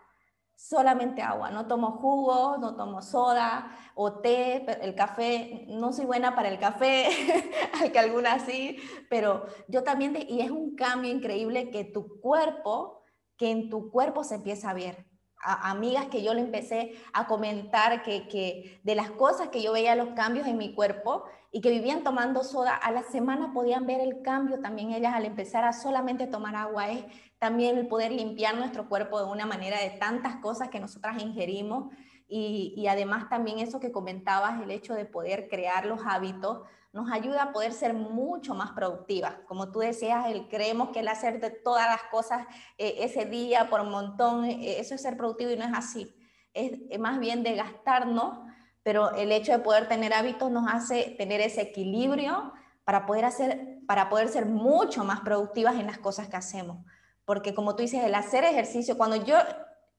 solamente 0.59 1.21
agua, 1.21 1.51
no 1.51 1.67
tomo 1.67 1.91
jugo, 1.91 2.57
no 2.57 2.75
tomo 2.75 3.01
soda 3.01 3.71
o 3.95 4.19
té, 4.19 4.65
el 4.81 4.93
café, 4.93 5.65
no 5.69 5.93
soy 5.93 6.05
buena 6.05 6.35
para 6.35 6.49
el 6.49 6.59
café, 6.59 7.07
hay 7.81 7.91
que 7.91 7.99
algunas 7.99 8.43
sí, 8.43 8.77
pero 9.09 9.45
yo 9.69 9.83
también, 9.83 10.17
y 10.27 10.41
es 10.41 10.51
un 10.51 10.75
cambio 10.75 11.11
increíble 11.11 11.71
que 11.71 11.85
tu 11.85 12.19
cuerpo, 12.19 13.03
que 13.37 13.51
en 13.51 13.69
tu 13.69 13.89
cuerpo 13.89 14.25
se 14.25 14.35
empieza 14.35 14.71
a 14.71 14.73
ver. 14.73 15.05
A, 15.41 15.71
amigas 15.71 16.07
que 16.07 16.21
yo 16.21 16.33
le 16.33 16.41
empecé 16.41 16.95
a 17.13 17.25
comentar 17.25 18.03
que, 18.03 18.27
que 18.27 18.81
de 18.83 18.95
las 18.95 19.11
cosas 19.11 19.47
que 19.47 19.61
yo 19.61 19.71
veía 19.71 19.95
los 19.95 20.09
cambios 20.09 20.45
en 20.45 20.57
mi 20.57 20.75
cuerpo 20.75 21.23
y 21.53 21.61
que 21.61 21.69
vivían 21.69 22.03
tomando 22.03 22.43
soda, 22.43 22.75
a 22.75 22.91
la 22.91 23.03
semana 23.03 23.53
podían 23.53 23.87
ver 23.87 24.01
el 24.01 24.21
cambio 24.21 24.59
también 24.59 24.91
ellas 24.91 25.13
al 25.15 25.23
empezar 25.23 25.63
a 25.63 25.71
solamente 25.71 26.27
tomar 26.27 26.57
agua. 26.57 26.89
Es 26.89 27.05
también 27.39 27.77
el 27.77 27.87
poder 27.87 28.11
limpiar 28.11 28.55
nuestro 28.55 28.87
cuerpo 28.87 29.19
de 29.19 29.31
una 29.31 29.45
manera 29.45 29.79
de 29.79 29.91
tantas 29.91 30.37
cosas 30.37 30.69
que 30.69 30.79
nosotras 30.79 31.21
ingerimos 31.21 31.93
y, 32.27 32.73
y 32.77 32.87
además 32.87 33.29
también 33.29 33.59
eso 33.59 33.79
que 33.79 33.91
comentabas, 33.91 34.61
el 34.61 34.71
hecho 34.71 34.93
de 34.93 35.05
poder 35.05 35.47
crear 35.49 35.85
los 35.85 36.01
hábitos, 36.05 36.61
nos 36.91 37.11
ayuda 37.11 37.43
a 37.43 37.51
poder 37.51 37.71
ser 37.71 37.93
mucho 37.93 38.55
más 38.55 38.71
productivas. 38.71 39.35
Como 39.47 39.71
tú 39.71 39.79
decías, 39.79 40.27
el, 40.27 40.47
creemos 40.47 40.89
que 40.89 41.01
el 41.01 41.07
hacer 41.07 41.39
de 41.39 41.51
todas 41.51 41.87
las 41.87 42.03
cosas 42.11 42.47
eh, 42.77 42.95
ese 42.99 43.25
día 43.25 43.69
por 43.69 43.81
un 43.81 43.91
montón, 43.91 44.45
eh, 44.45 44.79
eso 44.79 44.95
es 44.95 45.01
ser 45.01 45.15
productivo 45.15 45.51
y 45.51 45.57
no 45.57 45.65
es 45.65 45.73
así. 45.73 46.15
Es, 46.53 46.99
más 46.99 47.19
bien 47.19 47.43
de 47.43 47.55
gastarnos 47.55 48.39
pero 48.81 49.11
el 49.11 49.31
hecho 49.31 49.51
de 49.51 49.59
poder 49.59 49.87
tener 49.87 50.13
hábitos 50.13 50.49
nos 50.49 50.67
hace 50.67 51.13
tener 51.17 51.41
ese 51.41 51.61
equilibrio 51.61 52.53
para 52.85 53.05
poder, 53.05 53.25
hacer, 53.25 53.79
para 53.85 54.09
poder 54.09 54.29
ser 54.29 54.45
mucho 54.45 55.03
más 55.03 55.19
productivas 55.19 55.75
en 55.75 55.85
las 55.85 55.99
cosas 55.99 56.27
que 56.27 56.37
hacemos. 56.37 56.83
Porque 57.29 57.53
como 57.53 57.75
tú 57.75 57.83
dices, 57.83 58.03
el 58.03 58.15
hacer 58.15 58.43
ejercicio, 58.43 58.97
cuando 58.97 59.15
yo 59.23 59.37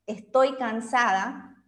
estoy 0.05 0.57
cansada, 0.57 1.63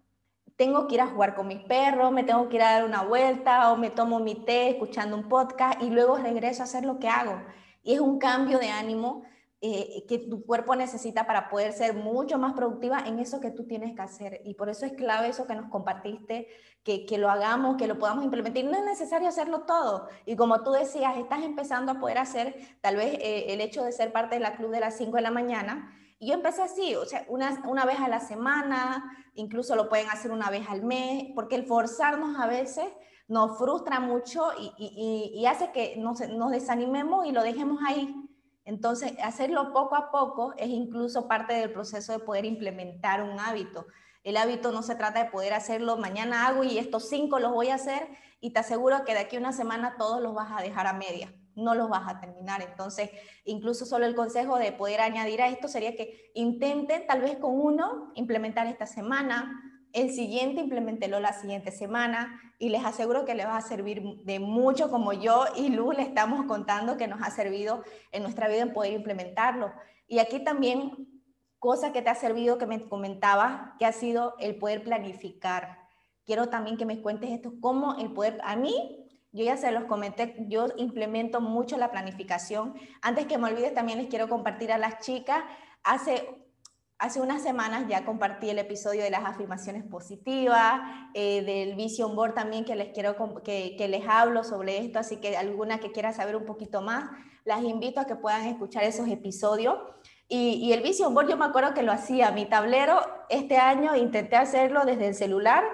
tengo 0.57 0.89
que 0.89 0.97
ir 0.97 1.01
a 1.01 1.07
jugar 1.07 1.37
con 1.37 1.47
mis 1.47 1.61
perros, 1.61 2.11
me 2.11 2.25
tengo 2.25 2.49
que 2.49 2.57
ir 2.57 2.63
a 2.63 2.73
dar 2.73 2.85
una 2.85 3.05
vuelta 3.05 3.71
o 3.71 3.77
me 3.77 3.89
tomo 3.89 4.19
mi 4.19 4.35
té 4.35 4.71
escuchando 4.71 5.17
un 5.17 5.29
podcast 5.29 5.81
y 5.81 5.91
luego 5.91 6.17
regreso 6.17 6.63
a 6.63 6.65
hacer 6.65 6.85
lo 6.85 6.99
que 6.99 7.09
hago. 7.09 7.41
Y 7.85 7.95
es 7.95 8.01
un 8.01 8.19
cambio 8.19 8.59
de 8.59 8.71
ánimo 8.71 9.23
eh, 9.65 10.05
que 10.09 10.19
tu 10.19 10.45
cuerpo 10.45 10.75
necesita 10.75 11.25
para 11.25 11.49
poder 11.49 11.73
ser 11.73 11.95
mucho 11.95 12.37
más 12.37 12.55
productiva 12.55 12.99
en 13.07 13.21
eso 13.21 13.39
que 13.39 13.53
tú 13.53 13.65
tienes 13.65 13.95
que 13.95 14.03
hacer. 14.03 14.41
Y 14.45 14.55
por 14.55 14.69
eso 14.69 14.85
es 14.87 14.93
clave 14.95 15.29
eso 15.29 15.47
que 15.47 15.55
nos 15.55 15.71
compartiste, 15.71 16.49
que, 16.83 17.07
que 17.07 17.17
lo 17.17 17.31
hagamos, 17.31 17.77
que 17.77 17.87
lo 17.87 17.97
podamos 17.97 18.25
implementar. 18.25 18.65
No 18.65 18.77
es 18.77 18.85
necesario 18.85 19.29
hacerlo 19.29 19.61
todo. 19.61 20.09
Y 20.27 20.35
como 20.35 20.65
tú 20.65 20.73
decías, 20.73 21.17
estás 21.17 21.45
empezando 21.45 21.93
a 21.93 22.01
poder 22.01 22.19
hacer 22.19 22.57
tal 22.81 22.97
vez 22.97 23.15
eh, 23.21 23.53
el 23.53 23.61
hecho 23.61 23.85
de 23.85 23.93
ser 23.93 24.13
parte 24.13 24.35
de 24.35 24.41
la 24.41 24.57
club 24.57 24.73
de 24.73 24.81
las 24.81 24.97
5 24.97 25.15
de 25.15 25.23
la 25.23 25.31
mañana. 25.31 25.97
Y 26.19 26.31
yo 26.31 26.35
empecé 26.35 26.63
así, 26.63 26.97
o 26.97 27.05
sea, 27.05 27.25
una, 27.29 27.63
una 27.69 27.85
vez 27.85 28.01
a 28.01 28.09
la 28.09 28.19
semana, 28.19 29.17
incluso 29.35 29.77
lo 29.77 29.89
pueden 29.89 30.11
hacer 30.11 30.33
una 30.33 30.51
vez 30.51 30.69
al 30.69 30.83
mes, 30.83 31.27
porque 31.37 31.55
el 31.55 31.67
forzarnos 31.67 32.37
a 32.41 32.49
veces 32.49 32.87
nos 33.29 33.57
frustra 33.59 34.01
mucho 34.01 34.43
y, 34.59 34.73
y, 34.77 35.41
y 35.41 35.47
hace 35.47 35.71
que 35.71 35.95
nos, 35.99 36.19
nos 36.31 36.51
desanimemos 36.51 37.27
y 37.27 37.31
lo 37.31 37.45
dejemos 37.45 37.79
ahí 37.87 38.29
entonces, 38.65 39.15
hacerlo 39.23 39.73
poco 39.73 39.97
a 39.97 40.11
poco 40.11 40.55
es 40.57 40.69
incluso 40.69 41.27
parte 41.27 41.55
del 41.55 41.73
proceso 41.73 42.13
de 42.13 42.21
poder 42.21 42.45
implementar 42.45 43.23
un 43.23 43.41
hábito. 43.41 43.87
El 44.23 44.37
hábito 44.37 44.71
no 44.71 44.83
se 44.83 44.95
trata 44.95 45.25
de 45.25 45.31
poder 45.31 45.53
hacerlo, 45.53 45.97
mañana 45.97 46.47
hago 46.47 46.63
y 46.63 46.79
estos 46.79 47.09
cinco 47.09 47.41
los 47.41 47.53
voy 47.53 47.71
a 47.71 47.75
hacer 47.75 48.09
y 48.41 48.53
te 48.53 48.61
aseguro 48.61 49.05
que 49.05 49.15
de 49.15 49.21
aquí 49.21 49.37
a 49.37 49.41
una 49.41 49.53
semana 49.53 49.97
todos 49.99 50.21
los 50.23 50.33
vas 50.33 50.53
a 50.53 50.63
dejar 50.63 50.87
a 50.87 50.93
media, 50.93 51.35
no 51.57 51.75
los 51.75 51.89
vas 51.89 52.05
a 52.07 52.21
terminar. 52.21 52.63
Entonces, 52.63 53.11
incluso 53.45 53.85
solo 53.85 54.07
el 54.07 54.15
consejo 54.15 54.59
de 54.59 54.71
poder 54.71 55.01
añadir 55.01 55.43
a 55.43 55.49
esto 55.49 55.67
sería 55.67 55.97
que 55.97 56.31
intenten 56.35 57.07
tal 57.09 57.21
vez 57.21 57.37
con 57.39 57.59
uno 57.61 58.13
implementar 58.15 58.69
esta 58.69 58.87
semana, 58.87 59.72
el 59.93 60.11
siguiente 60.11 60.61
implementélo 60.61 61.21
la 61.21 61.33
siguiente 61.33 61.71
semana 61.71 62.41
y 62.59 62.71
les 62.71 62.85
aseguro 62.85 63.25
que 63.25 63.35
les 63.35 63.47
va 63.47 63.57
a 63.57 63.63
servir 63.63 64.03
de 64.25 64.39
mucho 64.39 64.91
como 64.91 65.13
yo 65.13 65.45
y 65.57 65.69
Luz 65.69 65.97
le 65.97 66.03
estamos 66.03 66.47
contando 66.47 66.97
que 66.97 67.09
nos 67.09 67.23
ha 67.23 67.31
servido 67.31 67.83
en 68.11 68.23
nuestra 68.23 68.49
vida 68.49 68.63
en 68.63 68.73
poder 68.73 68.93
implementarlo. 68.93 69.73
Y 70.07 70.19
aquí 70.19 70.43
también 70.45 71.13
cosa 71.59 71.93
que 71.93 72.03
te 72.03 72.11
ha 72.11 72.15
servido 72.15 72.59
que 72.59 72.67
me 72.67 72.81
comentaba 72.89 73.77
que 73.79 73.87
ha 73.87 73.93
sido 73.93 74.35
el 74.41 74.57
poder 74.57 74.83
planificar. 74.83 75.79
Quiero 76.25 76.49
también 76.49 76.77
que 76.77 76.85
me 76.85 77.01
cuentes 77.01 77.31
esto, 77.31 77.53
cómo 77.61 77.97
el 78.01 78.13
poder, 78.13 78.41
a 78.43 78.57
mí, 78.57 79.09
yo 79.31 79.45
ya 79.45 79.57
se 79.57 79.71
los 79.71 79.85
comenté, 79.85 80.35
yo 80.49 80.67
implemento 80.77 81.41
mucho 81.41 81.77
la 81.77 81.93
planificación. 81.93 82.75
Antes 83.01 83.27
que 83.27 83.39
me 83.39 83.49
olvides, 83.49 83.75
también 83.75 83.99
les 83.99 84.09
quiero 84.09 84.29
compartir 84.29 84.73
a 84.73 84.79
las 84.79 84.99
chicas, 84.99 85.45
hace 85.85 86.42
Hace 87.03 87.21
unas 87.21 87.43
semanas 87.43 87.87
ya 87.89 88.05
compartí 88.05 88.49
el 88.49 88.61
episodio 88.61 89.03
de 89.03 89.11
las 89.11 89.25
afirmaciones 89.25 89.83
positivas, 89.83 90.83
eh, 91.15 91.43
del 91.43 91.75
Vision 91.75 92.15
Board 92.15 92.35
también 92.35 92.65
que 92.65 92.77
les 92.77 92.91
quiero 92.91 93.17
que, 93.43 93.89
les 93.89 94.07
hablo 94.07 94.45
sobre 94.45 94.79
esto, 94.79 95.01
así 95.01 95.17
que 95.17 95.37
alguna 95.37 95.79
que 95.79 95.91
quiera 95.91 96.13
saber 96.13 96.37
un 96.37 96.45
poquito 96.45 96.81
más, 96.81 97.11
las 97.45 97.65
invito 97.65 97.99
a 97.99 98.05
que 98.05 98.15
puedan 98.15 98.47
escuchar 98.47 98.85
esos 98.85 99.09
episodios. 99.09 99.81
Y, 100.29 100.73
el 100.73 100.81
Vision 100.83 101.13
Board 101.13 101.29
yo 101.29 101.37
me 101.37 101.45
acuerdo 101.45 101.75
que 101.75 101.83
lo 101.83 101.91
hacía, 101.91 102.31
mi 102.31 102.47
tablero 102.47 103.01
este 103.29 103.57
año 103.57 103.97
intenté 103.97 104.37
hacerlo 104.37 104.85
desde 104.85 105.09
el 105.09 105.17
celular 105.17 105.65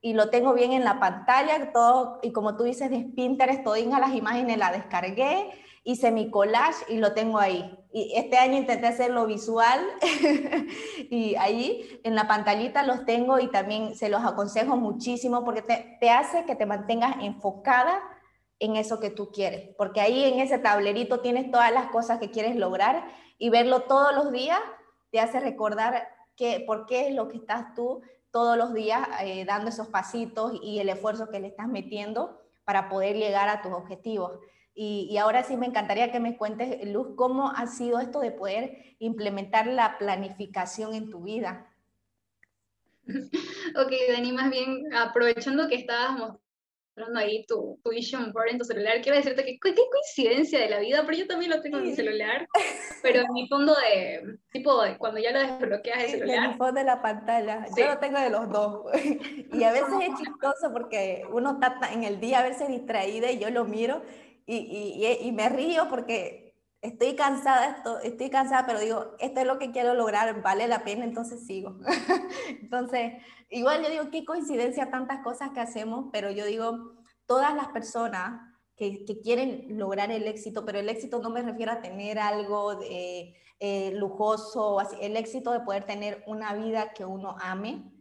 y 0.00 0.14
lo 0.14 0.30
tengo 0.30 0.54
bien 0.54 0.72
en 0.72 0.84
la 0.84 0.98
pantalla, 0.98 1.70
todo, 1.70 2.18
y 2.22 2.32
como 2.32 2.56
tú 2.56 2.62
dices 2.64 2.88
de 2.88 3.00
Pinterest, 3.14 3.62
todas 3.62 3.84
las 3.84 4.14
imágenes 4.14 4.56
las 4.56 4.72
descargué, 4.72 5.50
hice 5.84 6.10
mi 6.12 6.30
collage 6.30 6.82
y 6.88 6.96
lo 6.96 7.12
tengo 7.12 7.38
ahí. 7.38 7.77
Y 7.90 8.12
este 8.14 8.36
año 8.36 8.56
intenté 8.58 8.86
hacerlo 8.86 9.26
visual 9.26 9.80
y 11.10 11.34
ahí 11.36 12.00
en 12.04 12.14
la 12.14 12.28
pantallita 12.28 12.82
los 12.82 13.04
tengo 13.06 13.38
y 13.38 13.48
también 13.48 13.94
se 13.94 14.08
los 14.10 14.24
aconsejo 14.24 14.76
muchísimo 14.76 15.44
porque 15.44 15.62
te, 15.62 15.96
te, 15.98 16.10
hace 16.10 16.44
que 16.44 16.54
te 16.54 16.66
mantengas 16.66 17.16
enfocada 17.22 18.00
en 18.58 18.76
eso 18.76 19.00
que 19.00 19.10
tú 19.10 19.30
quieres, 19.30 19.74
porque 19.76 20.00
ahí 20.00 20.24
en 20.24 20.40
ese 20.40 20.58
tablerito 20.58 21.20
tienes 21.20 21.50
todas 21.50 21.72
las 21.72 21.86
cosas 21.86 22.18
que 22.18 22.30
quieres 22.30 22.56
lograr 22.56 23.06
y 23.38 23.50
verlo 23.50 23.82
todos 23.82 24.14
los 24.14 24.32
días 24.32 24.58
te 25.10 25.20
hace 25.20 25.40
recordar 25.40 26.08
que, 26.36 26.60
por 26.66 26.86
qué 26.86 27.08
es 27.08 27.14
lo 27.14 27.28
que 27.28 27.38
estás 27.38 27.74
tú 27.74 28.02
todos 28.30 28.56
los 28.56 28.74
días 28.74 29.08
eh, 29.22 29.44
dando 29.44 29.70
esos 29.70 29.88
pasitos 29.88 30.52
y 30.62 30.80
el 30.80 30.88
esfuerzo 30.88 31.28
que 31.28 31.40
le 31.40 31.48
estás 31.48 31.68
metiendo 31.68 32.42
para 32.64 32.88
poder 32.88 33.16
llegar 33.16 33.48
a 33.48 33.62
tus 33.62 33.72
objetivos. 33.72 34.38
Y, 34.80 35.16
ahora 35.18 35.42
sí 35.42 35.56
me 35.56 35.66
encantaría 35.66 36.12
que 36.12 36.20
me 36.20 36.36
cuentes, 36.36 36.88
Luz, 36.88 37.08
cómo 37.16 37.50
ha 37.50 37.66
sido 37.66 37.98
esto 37.98 38.20
de 38.20 38.30
poder 38.30 38.94
implementar 39.00 39.66
la 39.66 39.98
planificación 39.98 40.94
en 40.94 41.10
tu 41.10 41.24
vida. 41.24 41.66
Ok, 43.76 43.92
Dani, 44.12 44.32
más 44.32 44.50
bien 44.50 44.82
aprovechando 44.94 45.68
que 45.68 45.74
estabas 45.74 46.12
mostrando 46.12 47.18
ahí 47.18 47.44
tu, 47.46 47.78
tu 47.82 47.90
vision 47.90 48.32
board 48.32 48.50
en 48.50 48.58
tu 48.58 48.64
celular, 48.64 49.00
quiero 49.02 49.18
decirte 49.18 49.44
que 49.44 49.58
qué 49.58 49.74
coincidencia 49.74 50.58
de 50.60 50.70
la 50.70 50.78
vida, 50.78 51.02
pero 51.04 51.18
yo 51.18 51.26
también 51.26 51.50
lo 51.50 51.60
tengo 51.60 51.78
en 51.78 51.84
mi 51.84 51.94
celular, 51.94 52.46
pero 53.02 53.20
en 53.20 53.32
mi 53.32 53.48
fondo 53.48 53.74
de, 53.74 54.38
tipo, 54.52 54.80
cuando 54.98 55.20
ya 55.20 55.32
lo 55.32 55.40
desbloqueas 55.40 56.04
el 56.04 56.10
celular. 56.10 56.44
En 56.44 56.50
mi 56.50 56.56
fondo 56.56 56.80
de 56.80 56.86
la 56.86 57.02
pantalla, 57.02 57.66
yo 57.76 57.86
lo 57.86 57.98
tengo 57.98 58.18
de 58.20 58.30
los 58.30 58.48
dos, 58.50 58.86
y 59.52 59.62
a 59.64 59.72
veces 59.72 59.94
es 60.02 60.18
chistoso 60.18 60.72
porque 60.72 61.24
uno 61.30 61.58
está 61.60 61.92
en 61.92 62.04
el 62.04 62.20
día 62.20 62.40
a 62.40 62.48
veces 62.48 62.68
distraída 62.68 63.30
y 63.30 63.38
yo 63.38 63.50
lo 63.50 63.64
miro 63.64 64.02
y, 64.48 64.56
y, 64.56 65.28
y, 65.28 65.32
me 65.32 65.48
río 65.48 65.88
porque 65.88 66.56
estoy 66.80 67.14
cansada, 67.14 67.76
esto, 67.76 68.00
estoy 68.00 68.30
cansada, 68.30 68.66
pero 68.66 68.80
digo, 68.80 69.14
esto 69.18 69.40
es 69.40 69.46
lo 69.46 69.58
que 69.58 69.70
quiero 69.70 69.94
lograr, 69.94 70.42
vale 70.42 70.66
la 70.68 70.84
pena, 70.84 71.04
entonces 71.04 71.46
sigo. 71.46 71.78
entonces, 72.48 73.22
igual 73.50 73.82
yo 73.82 73.90
digo, 73.90 74.10
qué 74.10 74.24
coincidencia 74.24 74.90
tantas 74.90 75.22
cosas 75.22 75.50
que 75.50 75.60
hacemos, 75.60 76.06
pero 76.12 76.30
yo 76.30 76.46
digo, 76.46 76.94
todas 77.26 77.54
las 77.54 77.68
personas 77.68 78.40
que, 78.74 79.04
que 79.04 79.20
quieren 79.20 79.78
lograr 79.78 80.10
el 80.10 80.26
éxito, 80.26 80.64
pero 80.64 80.78
el 80.78 80.88
éxito 80.88 81.20
no 81.20 81.30
me 81.30 81.42
refiero 81.42 81.72
a 81.72 81.82
tener 81.82 82.18
algo 82.18 82.76
de, 82.76 83.34
eh, 83.60 83.90
lujoso, 83.96 84.78
así, 84.78 84.96
el 85.00 85.16
éxito 85.16 85.50
de 85.50 85.60
poder 85.60 85.84
tener 85.84 86.22
una 86.28 86.54
vida 86.54 86.92
que 86.92 87.04
uno 87.04 87.36
ame, 87.40 87.92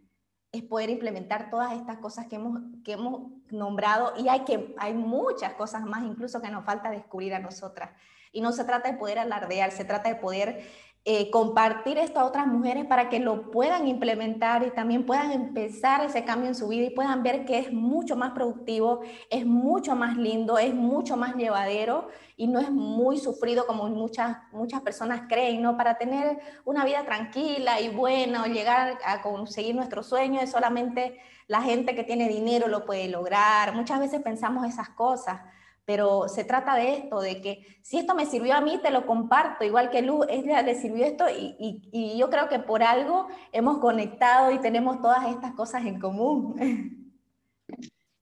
es 0.51 0.63
poder 0.63 0.89
implementar 0.91 1.49
todas 1.49 1.73
estas 1.73 1.97
cosas 1.97 2.27
que 2.27 2.35
hemos, 2.35 2.61
que 2.83 2.93
hemos 2.93 3.36
nombrado 3.49 4.13
y 4.17 4.29
hay, 4.29 4.41
que, 4.41 4.75
hay 4.77 4.93
muchas 4.93 5.53
cosas 5.53 5.83
más 5.83 6.03
incluso 6.03 6.41
que 6.41 6.49
nos 6.49 6.65
falta 6.65 6.89
descubrir 6.89 7.33
a 7.33 7.39
nosotras. 7.39 7.91
Y 8.31 8.41
no 8.41 8.51
se 8.51 8.65
trata 8.65 8.91
de 8.91 8.97
poder 8.97 9.19
alardear, 9.19 9.71
se 9.71 9.85
trata 9.85 10.09
de 10.09 10.15
poder 10.15 10.69
eh, 11.09 11.29
compartir 11.31 11.97
esto 11.97 12.19
a 12.19 12.25
otras 12.25 12.47
mujeres 12.47 12.85
para 12.85 13.07
que 13.07 13.21
lo 13.21 13.49
puedan 13.49 13.87
implementar 13.87 14.63
y 14.63 14.71
también 14.71 15.05
puedan 15.05 15.31
empezar 15.31 16.03
ese 16.03 16.25
cambio 16.25 16.49
en 16.49 16.55
su 16.55 16.67
vida 16.67 16.87
y 16.87 16.89
puedan 16.89 17.23
ver 17.23 17.45
que 17.45 17.59
es 17.59 17.71
mucho 17.71 18.17
más 18.17 18.33
productivo, 18.33 18.99
es 19.29 19.45
mucho 19.45 19.95
más 19.95 20.17
lindo, 20.17 20.57
es 20.57 20.73
mucho 20.73 21.15
más 21.15 21.35
llevadero 21.37 22.09
y 22.35 22.47
no 22.47 22.59
es 22.59 22.69
muy 22.69 23.17
sufrido 23.19 23.65
como 23.65 23.87
muchas, 23.87 24.35
muchas 24.51 24.81
personas 24.81 25.21
creen, 25.29 25.61
¿no? 25.61 25.77
Para 25.77 25.97
tener 25.97 26.39
una 26.65 26.83
vida 26.83 27.05
tranquila 27.05 27.79
y 27.79 27.87
buena 27.87 28.43
o 28.43 28.47
llegar 28.47 28.97
a 29.05 29.21
conseguir 29.21 29.75
nuestro 29.75 30.03
sueño 30.03 30.41
es 30.41 30.51
solamente 30.51 31.21
la 31.47 31.61
gente 31.61 31.95
que 31.95 32.03
tiene 32.03 32.27
dinero 32.27 32.67
lo 32.67 32.85
puede 32.85 33.07
lograr. 33.07 33.73
Muchas 33.73 34.01
veces 34.01 34.21
pensamos 34.21 34.67
esas 34.67 34.89
cosas 34.89 35.39
pero 35.87 36.27
se 36.27 36.43
trata 36.43 36.75
de 36.75 36.95
esto, 36.95 37.21
de 37.21 37.39
que 37.39 37.65
si 37.81 37.97
esto 37.97 38.13
me 38.13 38.25
sirvió 38.25 38.55
a 38.55 38.61
mí, 38.61 38.77
te 38.83 38.91
lo 38.91 39.05
comparto, 39.05 39.63
igual 39.63 39.89
que 39.89 40.01
Luz, 40.01 40.25
ella 40.29 40.61
le 40.61 40.75
sirvió 40.75 41.05
esto 41.05 41.27
y, 41.29 42.17
yo 42.19 42.29
creo 42.29 42.49
que 42.49 42.59
por 42.59 42.83
algo 42.83 43.29
hemos 43.53 43.77
conectado 43.77 44.51
y 44.51 44.59
tenemos 44.59 45.01
todas 45.01 45.25
estas 45.29 45.53
cosas 45.53 45.85
en 45.85 45.97
común. 46.01 47.13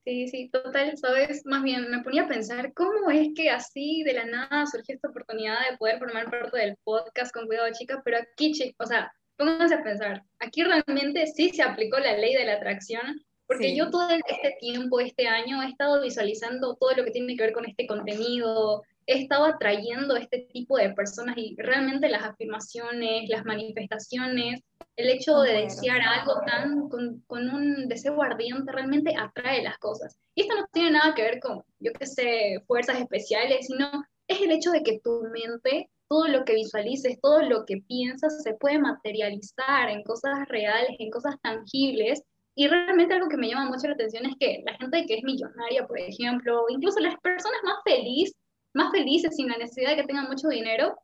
Sí, 0.05 0.27
sí, 0.27 0.49
total, 0.49 0.95
sabes, 0.95 1.43
más 1.47 1.63
bien 1.63 1.89
me 1.89 2.03
ponía 2.03 2.25
a 2.25 2.27
pensar 2.27 2.71
cómo 2.75 3.09
es 3.09 3.29
que 3.35 3.49
así 3.49 4.03
de 4.03 4.13
la 4.13 4.25
nada 4.25 4.67
surgió 4.67 4.93
esta 4.93 5.09
oportunidad 5.09 5.57
de 5.67 5.77
poder 5.77 5.97
formar 5.97 6.29
parte 6.29 6.59
del 6.59 6.77
podcast 6.83 7.33
con 7.33 7.47
Cuidado 7.47 7.73
Chica, 7.73 8.03
pero 8.05 8.19
aquí, 8.19 8.53
o 8.77 8.85
sea, 8.85 9.11
pónganse 9.37 9.73
a 9.73 9.83
pensar, 9.83 10.21
aquí 10.37 10.63
realmente 10.63 11.25
sí 11.25 11.49
se 11.49 11.63
aplicó 11.63 11.97
la 11.97 12.15
ley 12.15 12.35
de 12.35 12.45
la 12.45 12.53
atracción 12.53 13.25
porque 13.47 13.75
yo 13.75 13.89
todo 13.89 14.09
este 14.09 14.57
tiempo, 14.59 14.99
este 14.99 15.27
año, 15.27 15.61
he 15.61 15.69
estado 15.69 16.01
visualizando 16.01 16.75
todo 16.75 16.95
lo 16.95 17.03
que 17.03 17.11
tiene 17.11 17.35
que 17.35 17.43
ver 17.43 17.53
con 17.53 17.65
este 17.65 17.85
contenido, 17.85 18.83
he 19.07 19.21
estado 19.21 19.45
atrayendo 19.45 20.15
este 20.15 20.47
tipo 20.51 20.77
de 20.77 20.89
personas 20.91 21.37
y 21.37 21.55
realmente 21.57 22.09
las 22.09 22.23
afirmaciones, 22.23 23.29
las 23.29 23.45
manifestaciones, 23.45 24.61
el 24.95 25.09
hecho 25.09 25.41
de 25.41 25.53
desear 25.53 26.01
algo 26.01 26.41
tan 26.45 26.89
con, 26.89 27.21
con, 27.27 27.49
un 27.49 27.87
deseo 27.87 28.21
ardiente 28.21 28.71
realmente 28.71 29.13
atrae 29.17 29.61
las 29.61 29.77
cosas. 29.77 30.17
Y 30.33 30.41
esto 30.41 30.55
no 30.55 30.65
tiene 30.71 30.91
nada 30.91 31.13
que 31.13 31.21
ver 31.21 31.39
con, 31.39 31.63
yo 31.79 31.91
qué 31.93 32.05
sé, 32.05 32.63
fuerzas 32.65 32.99
especiales, 32.99 33.67
sino 33.67 33.89
es 34.27 34.41
el 34.41 34.51
hecho 34.51 34.71
de 34.71 34.81
que 34.81 34.99
tu 35.03 35.23
mente, 35.31 35.89
todo 36.07 36.27
lo 36.27 36.45
que 36.45 36.55
visualices, 36.55 37.19
todo 37.21 37.41
lo 37.41 37.65
que 37.65 37.77
piensas, 37.87 38.41
se 38.41 38.53
puede 38.53 38.79
materializar 38.79 39.89
en 39.89 40.03
cosas 40.03 40.47
reales, 40.47 40.95
en 40.97 41.11
cosas 41.11 41.35
tangibles, 41.41 42.23
y 42.55 42.67
realmente 42.67 43.13
algo 43.13 43.27
que 43.27 43.37
me 43.37 43.49
llama 43.49 43.69
mucho 43.69 43.87
la 43.87 43.93
atención 43.93 44.25
es 44.25 44.35
que 44.39 44.63
la 44.65 44.73
gente 44.75 45.05
que 45.05 45.15
es 45.15 45.23
millonaria, 45.23 45.85
por 45.85 45.99
ejemplo, 45.99 46.65
incluso 46.69 47.01
las 47.01 47.19
personas 47.19 47.59
más, 47.63 47.75
feliz, 47.83 48.33
más 48.73 48.91
felices 48.91 49.35
sin 49.35 49.49
la 49.49 49.57
necesidad 49.57 49.91
de 49.91 49.97
que 49.97 50.07
tengan 50.07 50.29
mucho 50.29 50.47
dinero, 50.47 50.97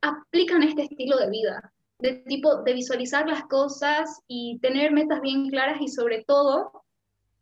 aplican 0.00 0.62
este 0.62 0.82
estilo 0.82 1.18
de 1.18 1.30
vida. 1.30 1.72
de 2.00 2.14
tipo 2.26 2.62
de 2.62 2.74
visualizar 2.74 3.26
las 3.28 3.44
cosas 3.44 4.20
y 4.26 4.58
tener 4.60 4.92
metas 4.92 5.20
bien 5.20 5.48
claras 5.48 5.80
y 5.80 5.88
sobre 5.88 6.24
todo 6.24 6.84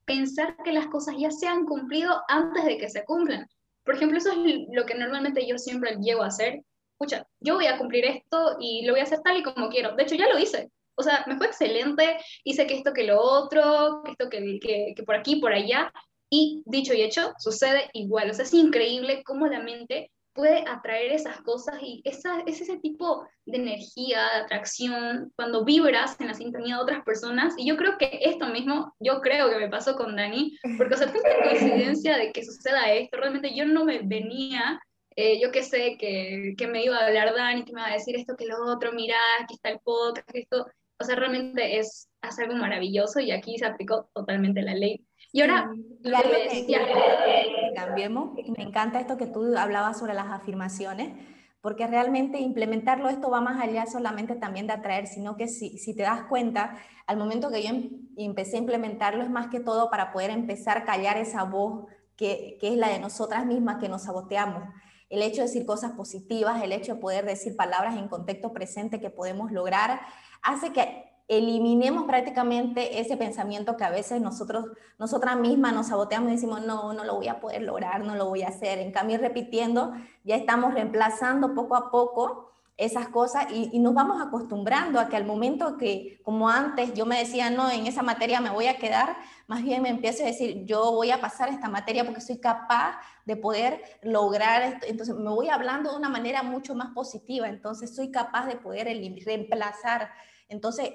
pensar 0.04 0.56
que 0.62 0.72
las 0.72 0.86
cosas 0.88 1.16
ya 1.18 1.30
se 1.30 1.46
han 1.48 1.64
cumplido 1.64 2.20
antes 2.28 2.64
de 2.64 2.76
que 2.78 2.90
se 2.90 3.04
cumplan. 3.04 3.48
Por 3.84 3.94
ejemplo, 3.94 4.18
eso 4.18 4.30
es 4.32 4.66
lo 4.70 4.84
que 4.84 4.94
normalmente 4.94 5.46
yo 5.46 5.58
siempre 5.58 5.96
llego 6.00 6.22
a 6.22 6.26
hacer. 6.26 6.62
Escucha, 6.92 7.26
yo 7.40 7.54
voy 7.54 7.66
a 7.66 7.78
cumplir 7.78 8.04
esto 8.04 8.56
y 8.60 8.84
lo 8.84 8.92
voy 8.92 9.00
a 9.00 9.04
hacer 9.04 9.20
tal 9.22 9.38
y 9.38 9.42
como 9.42 9.68
quiero. 9.68 9.96
De 9.96 10.02
hecho, 10.02 10.14
ya 10.14 10.28
lo 10.28 10.38
hice. 10.38 10.70
O 10.94 11.02
sea, 11.02 11.24
me 11.26 11.36
fue 11.36 11.46
excelente, 11.46 12.18
hice 12.44 12.66
que 12.66 12.74
esto, 12.74 12.92
que 12.92 13.04
lo 13.04 13.20
otro, 13.20 14.02
que 14.04 14.12
esto, 14.12 14.28
que, 14.28 14.58
que, 14.60 14.92
que 14.96 15.02
por 15.02 15.14
aquí, 15.14 15.36
por 15.36 15.52
allá. 15.52 15.92
Y 16.30 16.62
dicho 16.64 16.94
y 16.94 17.02
hecho, 17.02 17.32
sucede 17.38 17.90
igual. 17.92 18.30
O 18.30 18.34
sea, 18.34 18.44
es 18.44 18.54
increíble 18.54 19.22
cómo 19.24 19.46
la 19.46 19.60
mente 19.60 20.10
puede 20.32 20.64
atraer 20.66 21.12
esas 21.12 21.40
cosas 21.42 21.76
y 21.82 22.00
esa, 22.04 22.40
es 22.46 22.60
ese 22.60 22.78
tipo 22.78 23.26
de 23.44 23.58
energía, 23.58 24.22
de 24.34 24.40
atracción, 24.42 25.32
cuando 25.36 25.64
vibras 25.64 26.18
en 26.20 26.28
la 26.28 26.34
sintonía 26.34 26.76
de 26.76 26.82
otras 26.82 27.04
personas. 27.04 27.54
Y 27.56 27.66
yo 27.66 27.76
creo 27.76 27.98
que 27.98 28.20
esto 28.22 28.46
mismo, 28.46 28.94
yo 28.98 29.20
creo 29.20 29.50
que 29.50 29.56
me 29.56 29.68
pasó 29.68 29.96
con 29.96 30.16
Dani, 30.16 30.56
porque, 30.78 30.94
o 30.94 30.96
sea, 30.96 31.12
tanta 31.12 31.28
coincidencia 31.48 32.16
de 32.16 32.32
que 32.32 32.44
suceda 32.44 32.92
esto, 32.92 33.18
realmente 33.18 33.54
yo 33.54 33.66
no 33.66 33.84
me 33.84 34.00
venía, 34.00 34.80
eh, 35.16 35.40
yo 35.40 35.50
que 35.50 35.62
sé, 35.62 35.96
que, 35.98 36.54
que, 36.56 36.66
me 36.66 36.82
iba 36.82 36.96
a 36.96 37.06
hablar 37.06 37.34
Dani, 37.34 37.64
que 37.64 37.72
me 37.72 37.80
iba 37.80 37.90
a 37.90 37.94
decir 37.94 38.16
esto, 38.16 38.36
que 38.36 38.46
lo 38.46 38.64
otro, 38.64 38.92
mira, 38.92 39.16
aquí 39.40 39.54
está 39.54 39.68
el 39.68 39.80
podcast, 39.80 40.30
esto, 40.34 40.66
o 41.02 41.04
sea, 41.04 41.16
realmente 41.16 41.78
es, 41.78 42.08
es 42.22 42.38
algo 42.38 42.54
maravilloso 42.54 43.20
y 43.20 43.30
aquí 43.32 43.58
se 43.58 43.66
aplicó 43.66 44.08
totalmente 44.14 44.62
la 44.62 44.74
ley. 44.74 45.04
Y 45.32 45.40
ahora, 45.40 45.70
y 46.02 46.14
algo 46.14 46.30
que, 46.50 47.72
cambiemos, 47.74 48.34
me 48.56 48.62
encanta 48.62 49.00
esto 49.00 49.16
que 49.16 49.26
tú 49.26 49.56
hablabas 49.56 49.98
sobre 49.98 50.14
las 50.14 50.30
afirmaciones, 50.30 51.14
porque 51.60 51.86
realmente 51.86 52.38
implementarlo 52.38 53.08
esto 53.08 53.30
va 53.30 53.40
más 53.40 53.60
allá 53.60 53.86
solamente 53.86 54.34
también 54.34 54.66
de 54.66 54.74
atraer, 54.74 55.06
sino 55.06 55.36
que 55.36 55.48
si, 55.48 55.78
si 55.78 55.94
te 55.96 56.02
das 56.02 56.24
cuenta, 56.24 56.76
al 57.06 57.16
momento 57.16 57.50
que 57.50 57.62
yo 57.62 57.70
em, 57.70 58.08
empecé 58.16 58.56
a 58.56 58.60
implementarlo 58.60 59.22
es 59.22 59.30
más 59.30 59.48
que 59.48 59.60
todo 59.60 59.90
para 59.90 60.12
poder 60.12 60.30
empezar 60.30 60.76
a 60.78 60.84
callar 60.84 61.16
esa 61.16 61.44
voz 61.44 61.86
que, 62.16 62.58
que 62.60 62.68
es 62.68 62.76
la 62.76 62.88
de 62.88 62.98
nosotras 62.98 63.46
mismas 63.46 63.78
que 63.78 63.88
nos 63.88 64.02
saboteamos. 64.02 64.64
El 65.12 65.20
hecho 65.20 65.42
de 65.42 65.46
decir 65.46 65.66
cosas 65.66 65.92
positivas, 65.92 66.62
el 66.62 66.72
hecho 66.72 66.94
de 66.94 67.00
poder 67.02 67.26
decir 67.26 67.54
palabras 67.54 67.98
en 67.98 68.08
contexto 68.08 68.54
presente 68.54 68.98
que 68.98 69.10
podemos 69.10 69.52
lograr, 69.52 70.00
hace 70.42 70.72
que 70.72 71.04
eliminemos 71.28 72.04
prácticamente 72.04 72.98
ese 72.98 73.18
pensamiento 73.18 73.76
que 73.76 73.84
a 73.84 73.90
veces 73.90 74.22
nosotros, 74.22 74.68
nosotras 74.98 75.36
mismas 75.36 75.74
nos 75.74 75.88
saboteamos 75.88 76.30
y 76.30 76.36
decimos, 76.36 76.64
no, 76.64 76.94
no 76.94 77.04
lo 77.04 77.16
voy 77.16 77.28
a 77.28 77.40
poder 77.40 77.60
lograr, 77.60 78.02
no 78.02 78.14
lo 78.14 78.26
voy 78.26 78.42
a 78.42 78.48
hacer. 78.48 78.78
En 78.78 78.90
cambio, 78.90 79.18
repitiendo, 79.18 79.92
ya 80.24 80.36
estamos 80.36 80.72
reemplazando 80.72 81.54
poco 81.54 81.76
a 81.76 81.90
poco 81.90 82.50
esas 82.84 83.08
cosas 83.08 83.46
y, 83.50 83.78
nos 83.78 83.94
vamos 83.94 84.20
acostumbrando 84.20 85.00
a 85.00 85.08
que 85.08 85.16
al 85.16 85.24
momento 85.24 85.76
que, 85.76 86.20
como 86.22 86.48
antes, 86.48 86.94
yo 86.94 87.06
me 87.06 87.18
decía, 87.18 87.50
no, 87.50 87.70
en 87.70 87.86
esa 87.86 88.02
materia 88.02 88.40
me 88.40 88.50
voy 88.50 88.66
a 88.66 88.76
quedar, 88.76 89.16
más 89.46 89.62
bien 89.62 89.82
me 89.82 89.88
empiezo 89.88 90.22
a 90.22 90.26
decir, 90.26 90.64
yo 90.64 90.92
voy 90.92 91.10
a 91.10 91.20
pasar 91.20 91.48
esta 91.48 91.68
materia 91.68 92.04
porque 92.04 92.20
soy 92.20 92.38
capaz 92.38 92.98
de 93.24 93.36
poder 93.36 93.82
lograr 94.02 94.62
esto. 94.62 94.86
Entonces, 94.88 95.14
me 95.16 95.30
voy 95.30 95.48
hablando 95.48 95.90
de 95.90 95.96
una 95.96 96.08
manera 96.08 96.42
mucho 96.42 96.74
más 96.74 96.92
positiva, 96.94 97.48
entonces 97.48 97.94
soy 97.94 98.10
capaz 98.10 98.46
de 98.46 98.56
poder 98.56 98.86
reemplazar 99.24 100.10
entonces, 100.52 100.90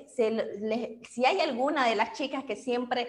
si 1.10 1.26
hay 1.26 1.40
alguna 1.40 1.88
de 1.88 1.96
las 1.96 2.14
chicas 2.14 2.44
que 2.44 2.56
siempre 2.56 3.08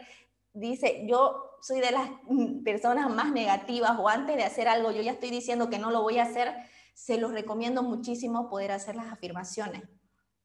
dice, 0.54 1.06
yo 1.06 1.58
soy 1.60 1.80
de 1.80 1.90
las 1.90 2.08
mm, 2.22 2.62
personas 2.64 3.10
más 3.10 3.32
negativas 3.32 3.98
o 3.98 4.08
antes 4.08 4.34
de 4.36 4.44
hacer 4.44 4.66
algo, 4.66 4.90
yo 4.90 5.02
ya 5.02 5.12
estoy 5.12 5.28
diciendo 5.28 5.68
que 5.68 5.78
no 5.78 5.90
lo 5.90 6.02
voy 6.02 6.18
a 6.18 6.22
hacer, 6.22 6.54
se 6.98 7.16
los 7.16 7.30
recomiendo 7.30 7.84
muchísimo 7.84 8.50
poder 8.50 8.72
hacer 8.72 8.96
las 8.96 9.12
afirmaciones. 9.12 9.84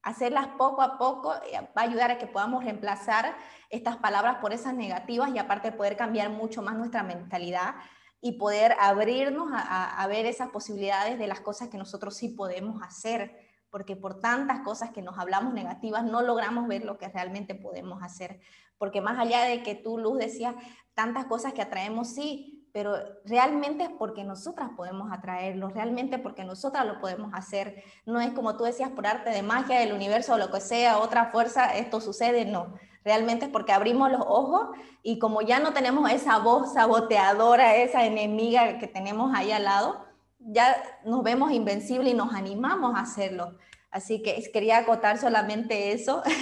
Hacerlas 0.04 0.50
poco 0.56 0.84
a 0.84 1.00
poco 1.00 1.34
eh, 1.34 1.60
va 1.76 1.82
a 1.82 1.86
ayudar 1.86 2.12
a 2.12 2.20
que 2.20 2.28
podamos 2.28 2.64
reemplazar 2.64 3.36
estas 3.72 3.98
palabras 3.98 4.38
por 4.40 4.54
esas 4.54 4.76
negativas 4.76 5.32
y 5.34 5.40
aparte 5.40 5.72
poder 5.72 5.98
cambiar 5.98 6.30
mucho 6.30 6.62
más 6.62 6.76
nuestra 6.76 7.02
mentalidad 7.02 7.74
y 8.22 8.34
poder 8.34 8.76
abrirnos 8.80 9.52
a, 9.52 10.00
a 10.00 10.08
ver 10.08 10.28
esas 10.28 10.50
posibilidades 10.50 11.18
de 11.18 11.26
las 11.26 11.42
cosas 11.42 11.70
que 11.70 11.80
nosotros 11.80 12.16
sí 12.16 12.30
podemos 12.30 12.84
hacer 12.84 13.36
porque 13.72 13.96
por 13.96 14.22
tantas 14.22 14.60
cosas 14.60 14.92
que 14.92 15.02
nos 15.02 15.18
hablamos 15.18 15.56
negativas 15.56 16.04
no 16.04 16.22
logramos 16.22 16.68
ver 16.68 16.86
lo 16.86 17.00
que 17.00 17.08
realmente 17.08 17.56
podemos 17.56 18.04
hacer. 18.04 18.40
Porque 18.78 19.02
más 19.02 19.18
allá 19.18 19.46
de 19.46 19.64
que 19.64 19.74
tú, 19.74 19.98
Luz, 19.98 20.20
decías 20.20 20.54
tantas 20.94 21.26
cosas 21.26 21.54
que 21.54 21.64
atraemos, 21.64 22.14
sí, 22.14 22.53
pero 22.74 22.96
realmente 23.24 23.84
es 23.84 23.92
porque 24.00 24.24
nosotras 24.24 24.72
podemos 24.76 25.12
atraerlo, 25.12 25.70
realmente 25.70 26.18
porque 26.18 26.44
nosotras 26.44 26.88
lo 26.88 27.00
podemos 27.00 27.32
hacer. 27.36 27.84
No 28.08 28.20
es 28.20 28.32
como 28.32 28.58
tú 28.58 28.64
decías, 28.64 28.90
por 28.90 29.06
arte 29.06 29.30
de 29.30 29.44
magia 29.44 29.80
del 29.80 29.94
universo 29.94 30.34
o 30.34 30.38
lo 30.40 30.52
que 30.52 30.60
sea, 30.60 30.98
otra 30.98 31.28
fuerza, 31.28 31.78
esto 31.78 32.02
sucede, 32.02 32.46
no. 32.46 32.74
Realmente 33.06 33.46
es 33.46 33.52
porque 33.52 33.74
abrimos 33.74 34.12
los 34.12 34.22
ojos 34.26 34.70
y 35.04 35.20
como 35.20 35.42
ya 35.44 35.60
no 35.60 35.74
tenemos 35.74 36.10
esa 36.12 36.40
voz 36.40 36.74
saboteadora, 36.74 37.76
esa 37.76 38.06
enemiga 38.06 38.80
que 38.80 38.88
tenemos 38.88 39.36
ahí 39.36 39.52
al 39.52 39.66
lado, 39.66 40.04
ya 40.40 40.76
nos 41.06 41.22
vemos 41.22 41.52
invencibles 41.52 42.12
y 42.12 42.16
nos 42.16 42.34
animamos 42.34 42.96
a 42.96 43.02
hacerlo. 43.02 43.56
Así 43.92 44.24
que 44.24 44.42
quería 44.52 44.80
acotar 44.80 45.20
solamente 45.20 45.92
eso. 45.92 46.24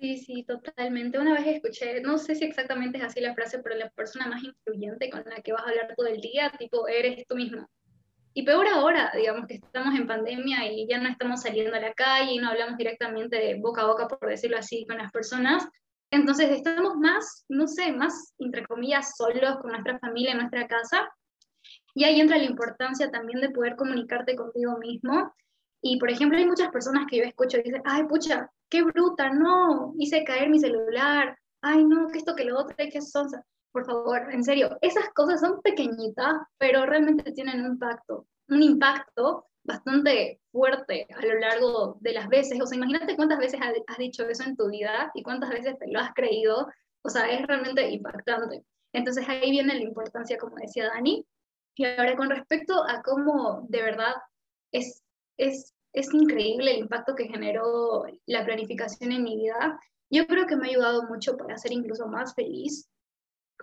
Sí, 0.00 0.16
sí, 0.16 0.44
totalmente. 0.44 1.18
Una 1.18 1.34
vez 1.34 1.46
escuché, 1.46 2.00
no 2.00 2.16
sé 2.16 2.34
si 2.34 2.44
exactamente 2.44 2.96
es 2.96 3.04
así 3.04 3.20
la 3.20 3.34
frase, 3.34 3.58
pero 3.58 3.76
la 3.76 3.90
persona 3.90 4.26
más 4.26 4.42
influyente 4.42 5.10
con 5.10 5.22
la 5.26 5.42
que 5.42 5.52
vas 5.52 5.62
a 5.62 5.68
hablar 5.68 5.94
todo 5.94 6.06
el 6.06 6.22
día, 6.22 6.50
tipo, 6.58 6.88
eres 6.88 7.26
tú 7.28 7.36
mismo. 7.36 7.68
Y 8.32 8.44
peor 8.44 8.66
ahora, 8.68 9.12
digamos 9.14 9.46
que 9.46 9.56
estamos 9.56 9.94
en 9.94 10.06
pandemia 10.06 10.72
y 10.72 10.86
ya 10.88 10.98
no 10.98 11.08
estamos 11.10 11.42
saliendo 11.42 11.76
a 11.76 11.80
la 11.80 11.92
calle 11.92 12.32
y 12.32 12.38
no 12.38 12.48
hablamos 12.48 12.78
directamente 12.78 13.36
de 13.36 13.60
boca 13.60 13.82
a 13.82 13.88
boca, 13.88 14.08
por 14.08 14.26
decirlo 14.26 14.56
así, 14.56 14.86
con 14.86 14.96
las 14.96 15.12
personas. 15.12 15.68
Entonces 16.10 16.50
estamos 16.50 16.96
más, 16.96 17.44
no 17.50 17.66
sé, 17.66 17.92
más, 17.92 18.34
entre 18.38 18.64
comillas, 18.64 19.16
solos 19.18 19.58
con 19.60 19.72
nuestra 19.72 19.98
familia 19.98 20.32
en 20.32 20.38
nuestra 20.38 20.66
casa 20.66 21.10
y 21.94 22.04
ahí 22.04 22.20
entra 22.20 22.38
la 22.38 22.44
importancia 22.44 23.10
también 23.10 23.42
de 23.42 23.50
poder 23.50 23.76
comunicarte 23.76 24.34
contigo 24.34 24.78
mismo. 24.78 25.34
Y, 25.82 25.98
por 25.98 26.10
ejemplo, 26.10 26.38
hay 26.38 26.46
muchas 26.46 26.70
personas 26.70 27.06
que 27.08 27.18
yo 27.18 27.24
escucho 27.24 27.58
y 27.58 27.62
dicen, 27.62 27.82
ay, 27.84 28.04
pucha, 28.04 28.50
qué 28.68 28.82
bruta, 28.82 29.30
no, 29.30 29.94
hice 29.98 30.24
caer 30.24 30.50
mi 30.50 30.60
celular, 30.60 31.36
ay, 31.62 31.84
no, 31.84 32.08
que 32.08 32.18
esto, 32.18 32.36
que 32.36 32.44
lo 32.44 32.58
otro, 32.58 32.76
que 32.76 33.00
son... 33.00 33.28
Por 33.72 33.86
favor, 33.86 34.32
en 34.32 34.42
serio, 34.42 34.76
esas 34.80 35.10
cosas 35.14 35.40
son 35.40 35.62
pequeñitas, 35.62 36.34
pero 36.58 36.86
realmente 36.86 37.30
tienen 37.30 37.60
un 37.60 37.74
impacto, 37.74 38.26
un 38.48 38.64
impacto 38.64 39.46
bastante 39.62 40.40
fuerte 40.50 41.06
a 41.16 41.24
lo 41.24 41.38
largo 41.38 41.96
de 42.00 42.12
las 42.12 42.28
veces. 42.28 42.60
O 42.60 42.66
sea, 42.66 42.76
imagínate 42.76 43.14
cuántas 43.14 43.38
veces 43.38 43.60
has 43.62 43.98
dicho 43.98 44.28
eso 44.28 44.42
en 44.42 44.56
tu 44.56 44.68
vida 44.68 45.12
y 45.14 45.22
cuántas 45.22 45.50
veces 45.50 45.78
te 45.78 45.90
lo 45.90 46.00
has 46.00 46.12
creído. 46.14 46.68
O 47.02 47.08
sea, 47.08 47.30
es 47.30 47.46
realmente 47.46 47.88
impactante. 47.90 48.64
Entonces 48.92 49.28
ahí 49.28 49.50
viene 49.50 49.74
la 49.74 49.82
importancia, 49.82 50.36
como 50.36 50.56
decía 50.56 50.88
Dani, 50.88 51.24
y 51.76 51.84
ahora 51.84 52.16
con 52.16 52.30
respecto 52.30 52.84
a 52.86 53.02
cómo 53.02 53.66
de 53.68 53.82
verdad 53.82 54.14
es, 54.72 54.99
es, 55.40 55.74
es 55.92 56.12
increíble 56.12 56.72
el 56.72 56.78
impacto 56.80 57.14
que 57.14 57.28
generó 57.28 58.04
la 58.26 58.44
planificación 58.44 59.12
en 59.12 59.24
mi 59.24 59.36
vida, 59.36 59.80
yo 60.10 60.26
creo 60.26 60.46
que 60.46 60.56
me 60.56 60.66
ha 60.66 60.70
ayudado 60.70 61.04
mucho 61.04 61.36
para 61.36 61.56
ser 61.56 61.72
incluso 61.72 62.06
más 62.06 62.34
feliz, 62.34 62.88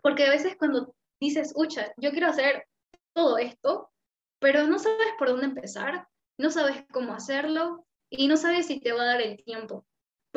porque 0.01 0.25
a 0.25 0.29
veces 0.29 0.55
cuando 0.57 0.95
dices, 1.19 1.53
ucha, 1.55 1.93
yo 1.97 2.11
quiero 2.11 2.27
hacer 2.27 2.65
todo 3.13 3.37
esto, 3.37 3.91
pero 4.39 4.65
no 4.67 4.79
sabes 4.79 5.07
por 5.17 5.29
dónde 5.29 5.47
empezar, 5.47 6.07
no 6.37 6.49
sabes 6.49 6.85
cómo 6.91 7.13
hacerlo 7.13 7.85
y 8.09 8.27
no 8.27 8.37
sabes 8.37 8.67
si 8.67 8.79
te 8.79 8.93
va 8.93 9.03
a 9.03 9.07
dar 9.13 9.21
el 9.21 9.43
tiempo. 9.43 9.85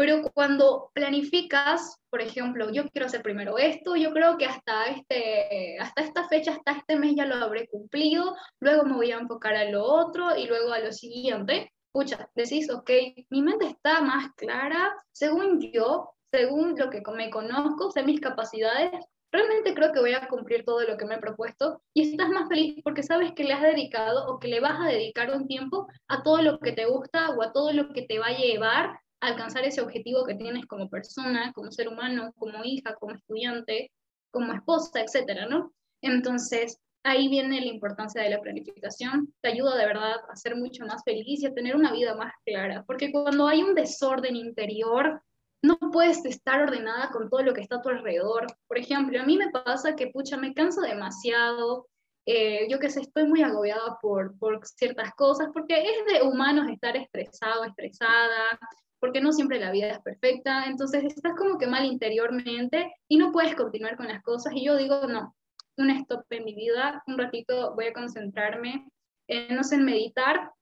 Pero 0.01 0.23
cuando 0.33 0.91
planificas, 0.95 1.99
por 2.09 2.23
ejemplo, 2.23 2.71
yo 2.71 2.89
quiero 2.89 3.05
hacer 3.05 3.21
primero 3.21 3.59
esto, 3.59 3.97
yo 3.97 4.15
creo 4.15 4.39
que 4.39 4.47
hasta, 4.47 4.87
este, 4.87 5.79
hasta 5.79 6.01
esta 6.01 6.27
fecha, 6.27 6.53
hasta 6.53 6.73
este 6.73 6.97
mes 6.97 7.17
ya 7.17 7.27
lo 7.27 7.35
habré 7.35 7.69
cumplido, 7.69 8.35
luego 8.61 8.85
me 8.85 8.95
voy 8.95 9.13
a 9.13 9.19
enfocar 9.19 9.57
a 9.57 9.69
lo 9.69 9.85
otro 9.85 10.35
y 10.35 10.47
luego 10.47 10.73
a 10.73 10.79
lo 10.79 10.91
siguiente. 10.91 11.71
Escucha, 11.93 12.31
decís, 12.35 12.71
ok, 12.71 12.91
mi 13.29 13.43
mente 13.43 13.67
está 13.67 14.01
más 14.01 14.33
clara, 14.37 14.91
según 15.13 15.61
yo, 15.71 16.15
según 16.31 16.77
lo 16.79 16.89
que 16.89 17.03
me 17.15 17.29
conozco, 17.29 17.91
sé 17.91 18.03
mis 18.03 18.23
capacidades, 18.23 19.05
realmente 19.31 19.75
creo 19.75 19.93
que 19.93 20.01
voy 20.01 20.15
a 20.15 20.29
cumplir 20.29 20.65
todo 20.65 20.81
lo 20.81 20.97
que 20.97 21.05
me 21.05 21.17
he 21.17 21.19
propuesto 21.19 21.83
y 21.93 22.11
estás 22.11 22.31
más 22.31 22.49
feliz 22.49 22.81
porque 22.83 23.03
sabes 23.03 23.33
que 23.33 23.45
le 23.45 23.53
has 23.53 23.61
dedicado 23.61 24.33
o 24.33 24.39
que 24.39 24.49
le 24.49 24.61
vas 24.61 24.81
a 24.81 24.89
dedicar 24.89 25.31
un 25.31 25.47
tiempo 25.47 25.89
a 26.09 26.23
todo 26.23 26.41
lo 26.41 26.59
que 26.59 26.73
te 26.73 26.87
gusta 26.87 27.37
o 27.37 27.43
a 27.43 27.53
todo 27.53 27.75
lo 27.75 27.93
que 27.93 28.07
te 28.07 28.19
va 28.19 28.29
a 28.29 28.39
llevar 28.39 28.99
alcanzar 29.21 29.65
ese 29.65 29.81
objetivo 29.81 30.25
que 30.25 30.35
tienes 30.35 30.67
como 30.67 30.89
persona, 30.89 31.53
como 31.53 31.71
ser 31.71 31.89
humano, 31.89 32.33
como 32.39 32.65
hija, 32.65 32.95
como 32.95 33.15
estudiante, 33.15 33.91
como 34.31 34.53
esposa, 34.53 35.01
etcétera, 35.01 35.47
¿no? 35.47 35.73
Entonces, 36.03 36.79
ahí 37.03 37.29
viene 37.29 37.61
la 37.61 37.67
importancia 37.67 38.23
de 38.23 38.31
la 38.31 38.41
planificación, 38.41 39.33
te 39.41 39.51
ayuda 39.51 39.77
de 39.77 39.87
verdad 39.87 40.17
a 40.29 40.37
ser 40.37 40.57
mucho 40.57 40.85
más 40.87 41.03
feliz 41.05 41.43
y 41.43 41.47
a 41.47 41.55
tener 41.55 41.77
una 41.77 41.93
vida 41.93 42.15
más 42.15 42.33
clara, 42.45 42.85
porque 42.87 43.13
cuando 43.13 43.47
hay 43.47 43.63
un 43.63 43.75
desorden 43.75 44.37
interior, 44.37 45.23
no 45.63 45.79
puedes 45.93 46.25
estar 46.25 46.63
ordenada 46.63 47.11
con 47.11 47.29
todo 47.29 47.43
lo 47.43 47.53
que 47.53 47.61
está 47.61 47.77
a 47.77 47.83
tu 47.83 47.91
alrededor. 47.91 48.47
Por 48.67 48.79
ejemplo, 48.79 49.21
a 49.21 49.27
mí 49.27 49.37
me 49.37 49.51
pasa 49.51 49.95
que, 49.95 50.07
pucha, 50.07 50.39
me 50.39 50.55
canso 50.55 50.81
demasiado, 50.81 51.87
eh, 52.27 52.67
yo 52.71 52.79
que 52.79 52.89
sé, 52.89 53.01
estoy 53.01 53.25
muy 53.25 53.43
agobiada 53.43 53.99
por, 54.01 54.39
por 54.39 54.67
ciertas 54.67 55.13
cosas, 55.15 55.49
porque 55.53 55.83
es 55.83 56.05
de 56.07 56.23
humanos 56.23 56.69
estar 56.71 56.97
estresado, 56.97 57.65
estresada, 57.65 58.59
porque 59.01 59.21
no 59.21 59.33
siempre 59.33 59.59
la 59.59 59.73
vida 59.73 59.89
es 59.89 60.01
perfecta, 60.01 60.67
entonces 60.67 61.05
estás 61.05 61.35
como 61.37 61.59
que 61.59 61.67
mal 61.67 61.85
interiormente 61.85 62.93
y 63.09 63.17
no 63.17 63.33
puedes 63.33 63.55
continuar 63.57 63.97
con 63.97 64.09
las 64.09 64.23
cosas. 64.23 64.53
Y 64.55 64.67
yo 64.67 64.77
digo, 64.77 65.07
no, 65.09 65.35
un 65.79 65.91
stop 65.91 66.25
en 66.31 66.45
mi 66.45 66.55
vida, 66.55 67.03
un 67.07 67.19
ratito 67.19 67.75
voy 67.75 67.87
a 67.87 67.93
concentrarme 67.93 68.87
en, 69.27 69.57
no 69.57 69.65
sé, 69.65 69.77
en 69.77 69.85
meditar, 69.85 70.53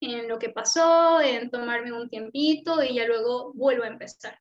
en 0.00 0.28
lo 0.28 0.38
que 0.38 0.48
pasó, 0.48 1.20
en 1.20 1.50
tomarme 1.50 1.92
un 1.92 2.08
tiempito 2.08 2.82
y 2.82 2.94
ya 2.94 3.06
luego 3.06 3.52
vuelvo 3.54 3.84
a 3.84 3.88
empezar. 3.88 4.38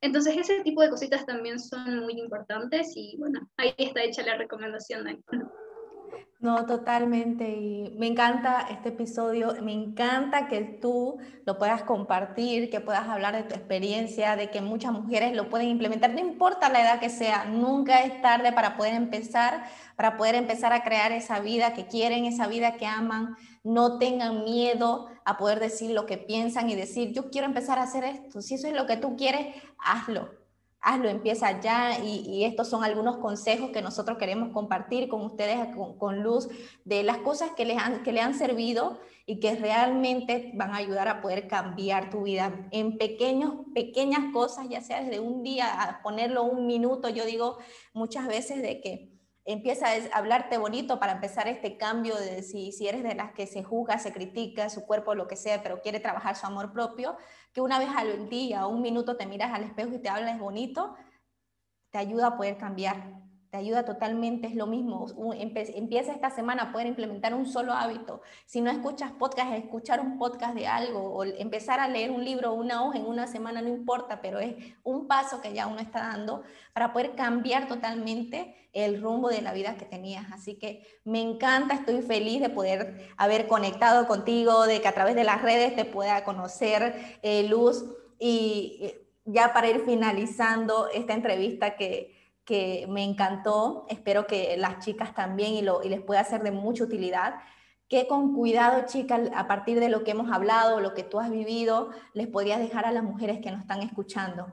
Entonces 0.00 0.36
ese 0.36 0.62
tipo 0.62 0.82
de 0.82 0.90
cositas 0.90 1.24
también 1.24 1.58
son 1.58 2.00
muy 2.00 2.14
importantes 2.20 2.92
y 2.96 3.16
bueno, 3.18 3.48
ahí 3.56 3.74
está 3.78 4.02
hecha 4.02 4.22
la 4.22 4.36
recomendación. 4.36 5.06
No, 6.44 6.66
totalmente. 6.66 7.90
Me 7.96 8.06
encanta 8.06 8.66
este 8.70 8.90
episodio. 8.90 9.54
Me 9.62 9.72
encanta 9.72 10.46
que 10.46 10.60
tú 10.60 11.16
lo 11.46 11.56
puedas 11.58 11.84
compartir, 11.84 12.68
que 12.68 12.80
puedas 12.80 13.08
hablar 13.08 13.34
de 13.34 13.44
tu 13.44 13.54
experiencia, 13.54 14.36
de 14.36 14.50
que 14.50 14.60
muchas 14.60 14.92
mujeres 14.92 15.34
lo 15.34 15.48
pueden 15.48 15.68
implementar. 15.68 16.12
No 16.12 16.20
importa 16.20 16.68
la 16.68 16.82
edad 16.82 17.00
que 17.00 17.08
sea, 17.08 17.46
nunca 17.46 18.02
es 18.02 18.20
tarde 18.20 18.52
para 18.52 18.76
poder 18.76 18.92
empezar, 18.92 19.64
para 19.96 20.18
poder 20.18 20.34
empezar 20.34 20.74
a 20.74 20.82
crear 20.82 21.12
esa 21.12 21.40
vida 21.40 21.72
que 21.72 21.86
quieren, 21.86 22.26
esa 22.26 22.46
vida 22.46 22.76
que 22.76 22.84
aman. 22.84 23.36
No 23.62 23.98
tengan 23.98 24.44
miedo 24.44 25.08
a 25.24 25.38
poder 25.38 25.60
decir 25.60 25.92
lo 25.92 26.04
que 26.04 26.18
piensan 26.18 26.68
y 26.68 26.74
decir, 26.74 27.12
yo 27.12 27.30
quiero 27.30 27.46
empezar 27.46 27.78
a 27.78 27.84
hacer 27.84 28.04
esto. 28.04 28.42
Si 28.42 28.56
eso 28.56 28.68
es 28.68 28.74
lo 28.74 28.86
que 28.86 28.98
tú 28.98 29.16
quieres, 29.16 29.56
hazlo 29.78 30.43
hazlo, 30.84 31.08
empieza 31.08 31.60
ya 31.60 31.98
y, 31.98 32.44
estos 32.44 32.68
son 32.68 32.84
algunos 32.84 33.16
consejos 33.16 33.70
que 33.70 33.80
nosotros 33.80 34.18
queremos 34.18 34.50
compartir 34.52 35.08
con 35.08 35.22
ustedes, 35.22 35.58
con, 35.98 36.22
Luz, 36.22 36.48
de 36.84 37.02
las 37.02 37.18
cosas 37.18 37.50
que 37.56 37.64
le, 37.64 37.76
han, 37.76 38.02
que 38.02 38.12
le 38.12 38.20
han 38.20 38.34
servido 38.34 39.00
y 39.26 39.40
que 39.40 39.54
realmente 39.56 40.52
van 40.54 40.72
a 40.72 40.76
ayudar 40.76 41.08
a 41.08 41.22
poder 41.22 41.48
cambiar 41.48 42.10
tu 42.10 42.24
vida 42.24 42.68
en 42.70 42.98
pequeños, 42.98 43.54
pequeñas 43.74 44.32
cosas, 44.32 44.68
ya 44.68 44.82
sea 44.82 45.02
desde 45.02 45.20
un 45.20 45.42
día 45.42 45.82
a 45.82 46.02
ponerlo 46.02 46.44
un 46.44 46.66
minuto. 46.66 47.08
Yo 47.08 47.24
digo 47.24 47.56
muchas 47.94 48.26
veces 48.26 48.60
de 48.60 48.82
que 48.82 49.13
empieza 49.44 49.86
a 49.88 50.18
hablarte 50.18 50.58
bonito 50.58 50.98
para 50.98 51.12
empezar 51.12 51.48
este 51.48 51.76
cambio 51.76 52.16
de 52.16 52.42
si, 52.42 52.72
si 52.72 52.88
eres 52.88 53.02
de 53.02 53.14
las 53.14 53.32
que 53.32 53.46
se 53.46 53.62
juzga, 53.62 53.98
se 53.98 54.12
critica 54.12 54.70
su 54.70 54.86
cuerpo, 54.86 55.14
lo 55.14 55.28
que 55.28 55.36
sea, 55.36 55.62
pero 55.62 55.80
quiere 55.80 56.00
trabajar 56.00 56.36
su 56.36 56.46
amor 56.46 56.72
propio, 56.72 57.16
que 57.52 57.60
una 57.60 57.78
vez 57.78 57.88
al 57.94 58.28
día, 58.28 58.66
un 58.66 58.80
minuto 58.82 59.16
te 59.16 59.26
miras 59.26 59.52
al 59.52 59.64
espejo 59.64 59.94
y 59.94 59.98
te 59.98 60.08
hablas 60.08 60.38
bonito, 60.38 60.96
te 61.90 61.98
ayuda 61.98 62.28
a 62.28 62.36
poder 62.36 62.56
cambiar 62.56 63.23
te 63.54 63.58
ayuda 63.58 63.84
totalmente, 63.84 64.48
es 64.48 64.56
lo 64.56 64.66
mismo. 64.66 65.06
Empieza 65.38 66.10
esta 66.10 66.28
semana 66.28 66.64
a 66.64 66.72
poder 66.72 66.88
implementar 66.88 67.34
un 67.34 67.46
solo 67.46 67.72
hábito. 67.72 68.20
Si 68.46 68.60
no 68.60 68.68
escuchas 68.68 69.12
podcast, 69.12 69.52
escuchar 69.52 70.00
un 70.00 70.18
podcast 70.18 70.56
de 70.56 70.66
algo 70.66 71.14
o 71.14 71.22
empezar 71.22 71.78
a 71.78 71.86
leer 71.86 72.10
un 72.10 72.24
libro 72.24 72.50
o 72.50 72.54
una 72.54 72.82
hoja 72.82 72.98
en 72.98 73.06
una 73.06 73.28
semana, 73.28 73.62
no 73.62 73.68
importa, 73.68 74.20
pero 74.20 74.40
es 74.40 74.56
un 74.82 75.06
paso 75.06 75.40
que 75.40 75.52
ya 75.52 75.68
uno 75.68 75.78
está 75.78 76.00
dando 76.00 76.42
para 76.72 76.92
poder 76.92 77.14
cambiar 77.14 77.68
totalmente 77.68 78.56
el 78.72 79.00
rumbo 79.00 79.28
de 79.28 79.40
la 79.40 79.52
vida 79.52 79.76
que 79.76 79.84
tenías. 79.84 80.26
Así 80.32 80.56
que 80.56 80.84
me 81.04 81.20
encanta, 81.20 81.74
estoy 81.74 82.02
feliz 82.02 82.40
de 82.40 82.50
poder 82.50 83.12
haber 83.16 83.46
conectado 83.46 84.08
contigo, 84.08 84.66
de 84.66 84.80
que 84.80 84.88
a 84.88 84.94
través 84.94 85.14
de 85.14 85.22
las 85.22 85.42
redes 85.42 85.76
te 85.76 85.84
pueda 85.84 86.24
conocer, 86.24 87.20
eh, 87.22 87.46
Luz. 87.48 87.84
Y 88.18 88.78
eh, 88.80 89.06
ya 89.26 89.52
para 89.52 89.70
ir 89.70 89.84
finalizando 89.84 90.88
esta 90.92 91.14
entrevista 91.14 91.76
que 91.76 92.23
que 92.44 92.86
me 92.88 93.02
encantó, 93.02 93.86
espero 93.88 94.26
que 94.26 94.56
las 94.56 94.84
chicas 94.84 95.14
también 95.14 95.54
y, 95.54 95.62
lo, 95.62 95.82
y 95.82 95.88
les 95.88 96.02
pueda 96.02 96.22
ser 96.24 96.42
de 96.42 96.50
mucha 96.50 96.84
utilidad, 96.84 97.36
que 97.88 98.06
con 98.06 98.34
cuidado, 98.34 98.84
chicas, 98.86 99.30
a 99.34 99.46
partir 99.46 99.80
de 99.80 99.88
lo 99.88 100.04
que 100.04 100.12
hemos 100.12 100.32
hablado, 100.32 100.80
lo 100.80 100.94
que 100.94 101.02
tú 101.02 101.20
has 101.20 101.30
vivido, 101.30 101.90
les 102.12 102.28
podrías 102.28 102.58
dejar 102.58 102.86
a 102.86 102.92
las 102.92 103.02
mujeres 103.02 103.40
que 103.40 103.50
nos 103.50 103.60
están 103.60 103.82
escuchando. 103.82 104.52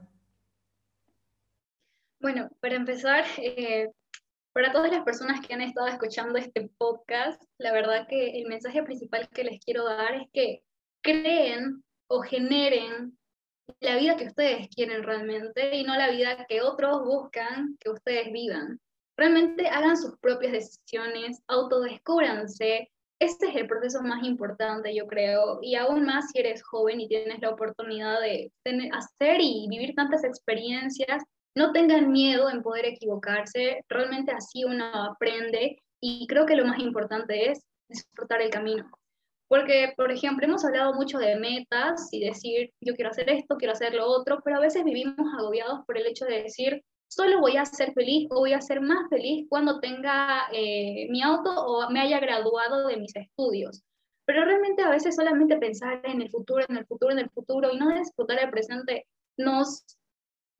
Bueno, 2.19 2.49
para 2.59 2.75
empezar, 2.75 3.25
eh, 3.37 3.89
para 4.53 4.71
todas 4.71 4.91
las 4.91 5.03
personas 5.03 5.45
que 5.45 5.53
han 5.53 5.61
estado 5.61 5.87
escuchando 5.87 6.37
este 6.37 6.69
podcast, 6.77 7.41
la 7.57 7.71
verdad 7.71 8.07
que 8.07 8.39
el 8.39 8.47
mensaje 8.47 8.83
principal 8.83 9.27
que 9.29 9.43
les 9.43 9.63
quiero 9.63 9.85
dar 9.85 10.13
es 10.13 10.27
que 10.31 10.61
creen 11.01 11.83
o 12.07 12.21
generen 12.21 13.17
la 13.79 13.95
vida 13.95 14.17
que 14.17 14.27
ustedes 14.27 14.67
quieren 14.69 15.03
realmente 15.03 15.75
y 15.75 15.83
no 15.83 15.95
la 15.95 16.09
vida 16.09 16.45
que 16.47 16.61
otros 16.61 17.03
buscan 17.05 17.77
que 17.79 17.89
ustedes 17.89 18.31
vivan. 18.31 18.79
Realmente 19.17 19.67
hagan 19.67 19.97
sus 19.97 20.17
propias 20.19 20.53
decisiones, 20.53 21.41
autodescúbranse. 21.47 22.89
Este 23.19 23.49
es 23.49 23.55
el 23.55 23.67
proceso 23.67 24.01
más 24.01 24.23
importante, 24.23 24.95
yo 24.95 25.05
creo, 25.05 25.59
y 25.61 25.75
aún 25.75 26.05
más 26.05 26.31
si 26.31 26.39
eres 26.39 26.63
joven 26.63 26.99
y 27.01 27.07
tienes 27.07 27.39
la 27.39 27.51
oportunidad 27.51 28.19
de 28.19 28.51
hacer 28.91 29.37
y 29.39 29.67
vivir 29.69 29.93
tantas 29.93 30.23
experiencias, 30.23 31.23
no 31.55 31.71
tengan 31.71 32.11
miedo 32.11 32.49
en 32.49 32.63
poder 32.63 32.85
equivocarse, 32.85 33.83
realmente 33.89 34.31
así 34.31 34.63
uno 34.63 34.85
aprende 34.85 35.77
y 36.01 36.25
creo 36.27 36.45
que 36.45 36.55
lo 36.55 36.65
más 36.65 36.79
importante 36.79 37.51
es 37.51 37.63
disfrutar 37.89 38.41
el 38.41 38.49
camino. 38.49 38.89
Porque, 39.51 39.91
por 39.97 40.09
ejemplo, 40.13 40.45
hemos 40.47 40.63
hablado 40.63 40.93
mucho 40.93 41.17
de 41.17 41.35
metas 41.35 42.07
y 42.13 42.21
decir, 42.21 42.71
yo 42.79 42.95
quiero 42.95 43.09
hacer 43.09 43.29
esto, 43.29 43.57
quiero 43.57 43.73
hacer 43.73 43.93
lo 43.93 44.07
otro, 44.07 44.39
pero 44.45 44.55
a 44.55 44.61
veces 44.61 44.85
vivimos 44.85 45.27
agobiados 45.37 45.81
por 45.85 45.97
el 45.97 46.07
hecho 46.07 46.23
de 46.23 46.43
decir, 46.43 46.81
solo 47.09 47.41
voy 47.41 47.57
a 47.57 47.65
ser 47.65 47.91
feliz 47.91 48.29
o 48.31 48.39
voy 48.39 48.53
a 48.53 48.61
ser 48.61 48.79
más 48.79 49.09
feliz 49.09 49.47
cuando 49.49 49.81
tenga 49.81 50.43
eh, 50.53 51.05
mi 51.09 51.21
auto 51.21 51.49
o 51.49 51.89
me 51.89 51.99
haya 51.99 52.21
graduado 52.21 52.87
de 52.87 52.95
mis 52.95 53.13
estudios. 53.13 53.83
Pero 54.23 54.45
realmente 54.45 54.83
a 54.83 54.89
veces 54.89 55.17
solamente 55.17 55.57
pensar 55.57 55.99
en 56.05 56.21
el 56.21 56.29
futuro, 56.29 56.63
en 56.69 56.77
el 56.77 56.85
futuro, 56.85 57.11
en 57.11 57.19
el 57.19 57.29
futuro 57.31 57.73
y 57.73 57.77
no 57.77 57.89
disfrutar 57.89 58.39
el 58.39 58.51
presente 58.51 59.05
nos, 59.35 59.83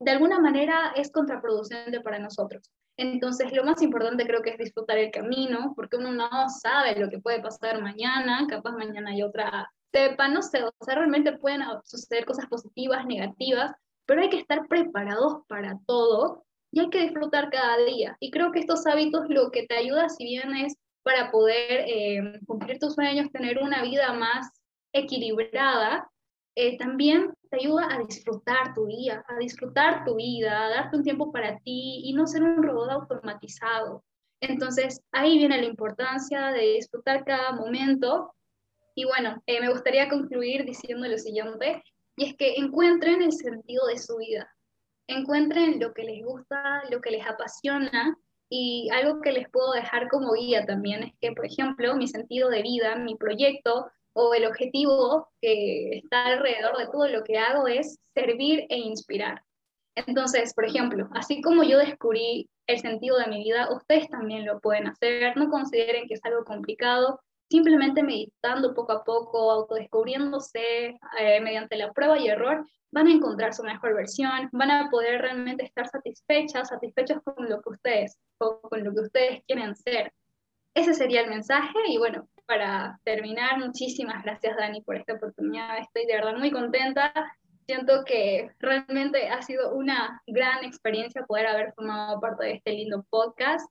de 0.02 0.12
alguna 0.12 0.42
manera, 0.42 0.92
es 0.98 1.14
contraproducente 1.14 2.02
para 2.02 2.20
nosotros. 2.20 2.70
Entonces, 3.02 3.52
lo 3.52 3.64
más 3.64 3.82
importante 3.82 4.28
creo 4.28 4.44
que 4.44 4.52
es 4.52 4.60
disfrutar 4.60 5.00
el 5.00 5.10
camino, 5.10 5.74
porque 5.76 5.98
uno 5.98 6.12
no 6.12 6.30
sabe 6.50 6.96
lo 7.00 7.10
que 7.10 7.18
puede 7.18 7.42
pasar 7.42 7.82
mañana, 7.82 8.46
capaz 8.48 8.74
mañana 8.74 9.10
hay 9.10 9.24
otra 9.24 9.68
cepa, 9.92 10.28
no 10.28 10.44
sé, 10.44 10.64
o 10.64 10.72
sea, 10.86 10.96
realmente 10.96 11.36
pueden 11.40 11.62
suceder 11.84 12.26
cosas 12.26 12.46
positivas, 12.46 13.08
negativas, 13.08 13.72
pero 14.06 14.22
hay 14.22 14.30
que 14.30 14.38
estar 14.38 14.68
preparados 14.68 15.42
para 15.48 15.80
todo 15.88 16.46
y 16.72 16.80
hay 16.80 16.90
que 16.92 17.02
disfrutar 17.02 17.50
cada 17.50 17.78
día. 17.78 18.16
Y 18.20 18.30
creo 18.30 18.52
que 18.52 18.60
estos 18.60 18.86
hábitos 18.86 19.26
lo 19.30 19.50
que 19.50 19.66
te 19.66 19.78
ayuda, 19.78 20.08
si 20.08 20.24
bien 20.24 20.56
es 20.56 20.76
para 21.02 21.32
poder 21.32 21.86
eh, 21.88 22.40
cumplir 22.46 22.78
tus 22.78 22.94
sueños, 22.94 23.32
tener 23.32 23.58
una 23.58 23.82
vida 23.82 24.14
más 24.14 24.48
equilibrada, 24.94 26.08
eh, 26.56 26.78
también 26.78 27.34
te 27.50 27.58
ayuda 27.58 27.88
a 27.90 28.00
disfrutar 28.00 28.74
tu 28.74 28.86
día, 28.86 29.24
a 29.28 29.38
disfrutar 29.38 30.04
tu 30.06 30.16
vida, 30.16 30.66
a 30.66 30.70
darte 30.70 30.98
un 30.98 31.04
tiempo 31.04 31.32
para 31.32 31.58
ti 31.60 32.02
y 32.04 32.14
no 32.14 32.28
ser 32.28 32.44
un 32.44 32.62
robot 32.62 32.90
automatizado. 32.90 34.04
Entonces, 34.42 35.02
ahí 35.12 35.38
viene 35.38 35.58
la 35.58 35.68
importancia 35.68 36.48
de 36.48 36.74
disfrutar 36.74 37.24
cada 37.24 37.54
momento. 37.54 38.34
Y 38.96 39.06
bueno, 39.06 39.42
eh, 39.46 39.62
me 39.62 39.70
gustaría 39.70 40.10
concluir 40.10 40.66
diciendo 40.66 41.08
lo 41.08 41.18
siguiente, 41.18 41.84
y 42.18 42.26
es 42.26 42.36
que 42.36 42.56
encuentren 42.56 43.22
el 43.22 43.32
sentido 43.32 43.88
de 43.88 43.98
su 43.98 44.18
vida, 44.18 44.52
encuentren 45.08 45.80
lo 45.80 45.94
que 45.94 46.04
les 46.04 46.26
gusta, 46.26 46.84
lo 46.90 47.00
que 47.00 47.12
les 47.12 47.26
apasiona, 47.26 48.18
y 48.54 48.90
algo 48.92 49.22
que 49.22 49.32
les 49.32 49.50
puedo 49.50 49.72
dejar 49.72 50.10
como 50.10 50.34
guía 50.34 50.66
también 50.66 51.04
es 51.04 51.14
que, 51.22 51.32
por 51.32 51.46
ejemplo, 51.46 51.96
mi 51.96 52.08
sentido 52.08 52.50
de 52.50 52.62
vida, 52.62 52.96
mi 52.98 53.16
proyecto, 53.16 53.90
o 54.14 54.34
el 54.34 54.46
objetivo 54.46 55.30
que 55.42 56.00
está 56.00 56.26
alrededor 56.26 56.78
de 56.78 56.88
todo 56.88 57.08
lo 57.08 57.24
que 57.24 57.38
hago 57.38 57.68
es 57.68 58.00
servir 58.14 58.66
e 58.70 58.78
inspirar. 58.78 59.44
Entonces, 59.96 60.54
por 60.54 60.66
ejemplo, 60.66 61.10
así 61.14 61.42
como 61.42 61.64
yo 61.64 61.78
descubrí 61.78 62.50
el 62.68 62.80
sentido 62.80 63.18
de 63.18 63.28
mi 63.28 63.44
vida, 63.44 63.70
ustedes 63.72 64.10
también 64.10 64.46
lo 64.46 64.60
pueden 64.60 64.88
hacer. 64.88 65.36
No 65.36 65.50
consideren 65.50 66.08
que 66.08 66.14
es 66.14 66.24
algo 66.24 66.46
complicado. 66.46 67.20
Simplemente 67.50 68.02
meditando 68.02 68.74
poco 68.74 68.94
a 68.94 69.04
poco, 69.04 69.52
autodescubriéndose 69.52 70.98
eh, 71.20 71.42
mediante 71.42 71.76
la 71.76 71.92
prueba 71.92 72.18
y 72.18 72.30
error, 72.30 72.66
van 72.92 73.08
a 73.08 73.12
encontrar 73.12 73.54
su 73.54 73.64
mejor 73.64 73.94
versión, 73.96 74.50
van 74.54 74.72
a 74.72 74.90
poder 74.90 75.22
realmente 75.22 75.66
estar 75.66 75.88
satisfechas, 75.88 76.70
satisfechos 76.70 77.20
con 77.24 77.50
lo 77.50 77.62
que 77.62 77.70
ustedes, 77.70 78.18
con 78.38 78.84
lo 78.84 78.94
que 78.94 79.02
ustedes 79.02 79.44
quieren 79.46 79.76
ser. 79.76 80.14
Ese 80.74 80.94
sería 80.94 81.22
el 81.22 81.30
mensaje 81.30 81.78
y 81.88 81.98
bueno, 81.98 82.30
para 82.46 83.00
terminar, 83.04 83.60
muchísimas 83.60 84.24
gracias 84.24 84.56
Dani 84.58 84.82
por 84.82 84.96
esta 84.96 85.14
oportunidad. 85.14 85.78
Estoy 85.80 86.06
de 86.06 86.16
verdad 86.16 86.36
muy 86.38 86.52
contenta. 86.52 87.14
Siento 87.66 88.04
que 88.06 88.50
realmente 88.60 89.30
ha 89.30 89.42
sido 89.42 89.74
una 89.74 90.22
gran 90.28 90.64
experiencia 90.64 91.26
poder 91.26 91.48
haber 91.48 91.74
formado 91.74 92.20
parte 92.20 92.46
de 92.46 92.54
este 92.54 92.72
lindo 92.74 93.06
podcast. 93.10 93.70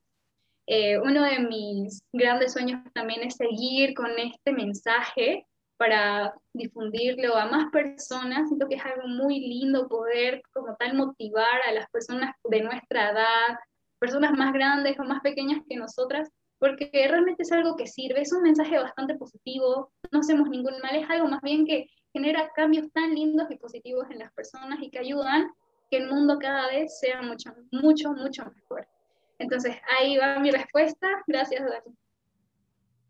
Eh, 0.66 0.98
uno 0.98 1.24
de 1.24 1.40
mis 1.40 2.02
grandes 2.12 2.52
sueños 2.52 2.80
también 2.94 3.22
es 3.22 3.36
seguir 3.36 3.94
con 3.94 4.10
este 4.18 4.52
mensaje 4.52 5.46
para 5.76 6.34
difundirlo 6.52 7.36
a 7.36 7.46
más 7.46 7.70
personas. 7.72 8.48
Siento 8.48 8.68
que 8.68 8.76
es 8.76 8.84
algo 8.84 9.08
muy 9.08 9.40
lindo 9.40 9.88
poder 9.88 10.42
como 10.52 10.76
tal 10.76 10.94
motivar 10.94 11.62
a 11.66 11.72
las 11.72 11.88
personas 11.90 12.34
de 12.44 12.60
nuestra 12.60 13.10
edad, 13.10 13.58
personas 13.98 14.32
más 14.32 14.52
grandes 14.52 14.98
o 14.98 15.04
más 15.04 15.20
pequeñas 15.22 15.60
que 15.68 15.76
nosotras, 15.76 16.28
porque 16.60 16.90
realmente 16.92 17.42
es 17.42 17.50
algo 17.50 17.74
que 17.74 17.86
sirve, 17.86 18.20
es 18.20 18.32
un 18.32 18.42
mensaje 18.42 18.78
bastante 18.78 19.14
positivo, 19.16 19.90
no 20.12 20.20
hacemos 20.20 20.48
ningún 20.48 20.74
mal, 20.82 20.94
es 20.94 21.08
algo 21.08 21.26
más 21.26 21.40
bien 21.40 21.64
que 21.64 21.88
genera 22.12 22.50
cambios 22.54 22.92
tan 22.92 23.14
lindos 23.14 23.50
y 23.50 23.56
positivos 23.56 24.06
en 24.10 24.18
las 24.18 24.30
personas 24.32 24.78
y 24.82 24.90
que 24.90 24.98
ayudan 24.98 25.50
que 25.90 25.96
el 25.96 26.08
mundo 26.08 26.38
cada 26.38 26.68
vez 26.68 27.00
sea 27.00 27.22
mucho, 27.22 27.50
mucho, 27.72 28.12
mucho 28.12 28.44
mejor. 28.44 28.86
Entonces, 29.38 29.74
ahí 29.98 30.18
va 30.18 30.38
mi 30.38 30.50
respuesta. 30.50 31.08
Gracias, 31.26 31.62
Dani. 31.62 31.96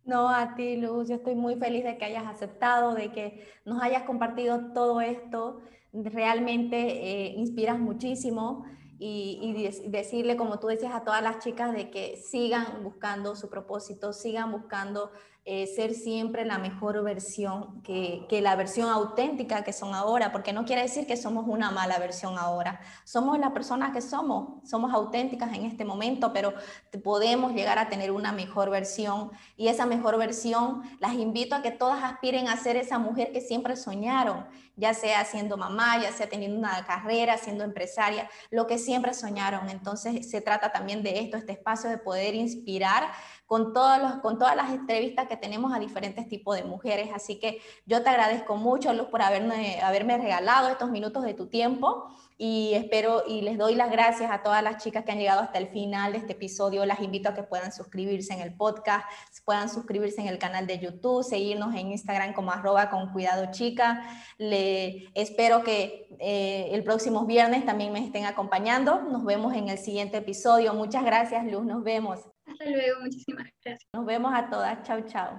No, 0.05 0.29
a 0.29 0.55
ti, 0.55 0.77
Luz, 0.77 1.09
yo 1.09 1.17
estoy 1.17 1.35
muy 1.35 1.57
feliz 1.57 1.85
de 1.85 1.99
que 1.99 2.05
hayas 2.05 2.27
aceptado, 2.27 2.95
de 2.95 3.11
que 3.13 3.47
nos 3.65 3.83
hayas 3.83 4.05
compartido 4.05 4.73
todo 4.73 5.01
esto. 5.01 5.61
Realmente 5.93 6.77
eh, 6.77 7.35
inspiras 7.37 7.79
muchísimo 7.79 8.65
y, 9.03 9.55
decirle, 9.89 10.37
como 10.37 10.61
tú 10.61 10.67
decías, 10.67 10.93
a 10.95 11.05
todas 11.05 11.23
las 11.23 11.39
chicas 11.39 11.73
de 11.73 11.91
que 11.91 12.19
sigan 12.19 12.85
buscando 12.85 13.35
su 13.35 13.49
propósito, 13.49 14.13
sigan 14.13 14.53
buscando 14.53 15.11
eh, 15.53 15.67
ser 15.67 15.95
siempre 15.95 16.45
la 16.45 16.59
mejor 16.59 17.03
versión, 17.03 17.83
que, 17.83 18.25
que, 18.29 18.41
la 18.41 18.55
versión 18.55 18.89
auténtica 18.89 19.65
que 19.65 19.73
son 19.73 19.97
ahora, 19.97 20.31
porque 20.31 20.53
no 20.53 20.65
quiere 20.65 20.83
decir 20.83 21.09
que 21.09 21.17
somos 21.17 21.45
una 21.49 21.73
mala 21.73 21.99
versión 21.99 22.39
ahora, 22.39 22.81
somos 23.03 23.37
las 23.37 23.51
personas 23.51 23.93
que 23.93 24.01
somos, 24.01 24.61
somos 24.71 24.95
auténticas 24.95 25.53
en 25.53 25.65
este 25.65 25.85
momento, 25.85 26.33
pero 26.33 26.55
podemos 27.03 27.53
llegar 27.53 27.81
a 27.81 27.89
tener 27.89 28.13
una 28.13 28.31
mejor 28.31 28.71
versión 28.71 29.33
y 29.57 29.67
esa 29.67 29.87
mejor 29.87 30.19
versión 30.19 30.83
las 31.01 31.15
invito 31.15 31.57
a 31.57 31.63
que 31.63 31.73
todas 31.73 32.05
aspiren 32.05 32.47
a 32.47 32.57
ser 32.57 32.77
esa 32.77 33.01
mujer 33.01 33.33
que 33.33 33.41
siempre 33.41 33.75
soñaron, 33.75 34.47
ya 34.77 34.95
sea 34.95 35.25
siendo 35.25 35.57
mamá, 35.57 36.01
ya 36.01 36.13
sea 36.13 36.29
teniendo 36.29 36.59
una 36.59 36.87
carrera, 36.87 37.37
siendo 37.39 37.65
empresaria, 37.65 38.31
lo 38.53 38.69
que 38.69 38.79
siempre 38.79 39.15
soñaron. 39.15 39.69
Entonces 39.69 40.31
se 40.31 40.41
trata 40.41 40.71
también 40.71 41.03
de 41.03 41.19
esto, 41.19 41.37
este 41.37 41.53
espacio 41.53 41.91
de 41.91 41.99
poder 41.99 42.37
inspirar 42.37 43.11
con, 43.51 43.73
todos 43.73 44.01
los, 44.01 44.13
con 44.21 44.39
todas 44.39 44.55
las 44.55 44.71
entrevistas 44.71 45.27
que 45.27 45.37
tenemos 45.37 45.75
a 45.75 45.81
diferentes 45.81 46.29
tipos 46.29 46.55
de 46.55 46.63
mujeres. 46.63 47.11
Así 47.13 47.41
que 47.41 47.61
yo 47.85 48.01
te 48.01 48.09
agradezco 48.09 48.55
mucho, 48.55 48.93
Luz, 48.93 49.09
por 49.09 49.23
haberme, 49.23 49.81
haberme 49.81 50.17
regalado 50.19 50.69
estos 50.69 50.93
minutos 50.93 51.25
de 51.25 51.35
tu 51.35 51.49
tiempo 51.49 52.07
y 52.39 52.75
espero 52.75 53.25
y 53.27 53.41
les 53.41 53.59
doy 53.59 53.75
las 53.75 53.91
gracias 53.91 54.31
a 54.31 54.45
todas 54.45 54.63
las 54.63 54.81
chicas 54.81 55.05
que 55.05 55.11
han 55.11 55.19
llegado 55.19 55.41
hasta 55.41 55.59
el 55.59 55.67
final 55.67 56.13
de 56.13 56.19
este 56.19 56.35
episodio. 56.35 56.87
Las 56.87 57.01
invito 57.01 57.29
a 57.29 57.35
que 57.35 57.43
puedan 57.43 57.73
suscribirse 57.73 58.33
en 58.33 58.41
el 58.41 58.55
podcast, 58.55 59.05
puedan 59.45 59.69
suscribirse 59.69 60.21
en 60.21 60.29
el 60.29 60.39
canal 60.39 60.69
de 60.69 60.79
YouTube, 60.79 61.25
seguirnos 61.25 61.75
en 61.75 61.91
Instagram 61.91 62.35
como 62.35 62.53
arroba 62.53 62.89
con 62.89 63.11
cuidado 63.13 63.51
chica. 63.51 64.05
Le, 64.39 65.11
espero 65.21 65.65
que 65.65 66.07
eh, 66.21 66.69
el 66.71 66.85
próximo 66.85 67.27
viernes 67.27 67.67
también 67.67 67.93
me 67.93 67.99
estén 67.99 68.27
acompañando. 68.27 69.03
Nos 69.03 69.25
vemos 69.25 69.55
en 69.55 69.71
el 69.71 69.79
siguiente 69.79 70.19
episodio. 70.19 70.73
Muchas 70.73 71.05
gracias, 71.05 71.45
Luz. 71.47 71.65
Nos 71.65 71.83
vemos. 71.83 72.30
Hasta 72.61 72.73
luego, 72.73 73.01
muchísimas 73.01 73.47
gracias. 73.65 73.89
Nos 73.95 74.05
vemos 74.05 74.33
a 74.35 74.51
todas. 74.51 74.83
Chao, 74.83 75.01
chao. 75.07 75.39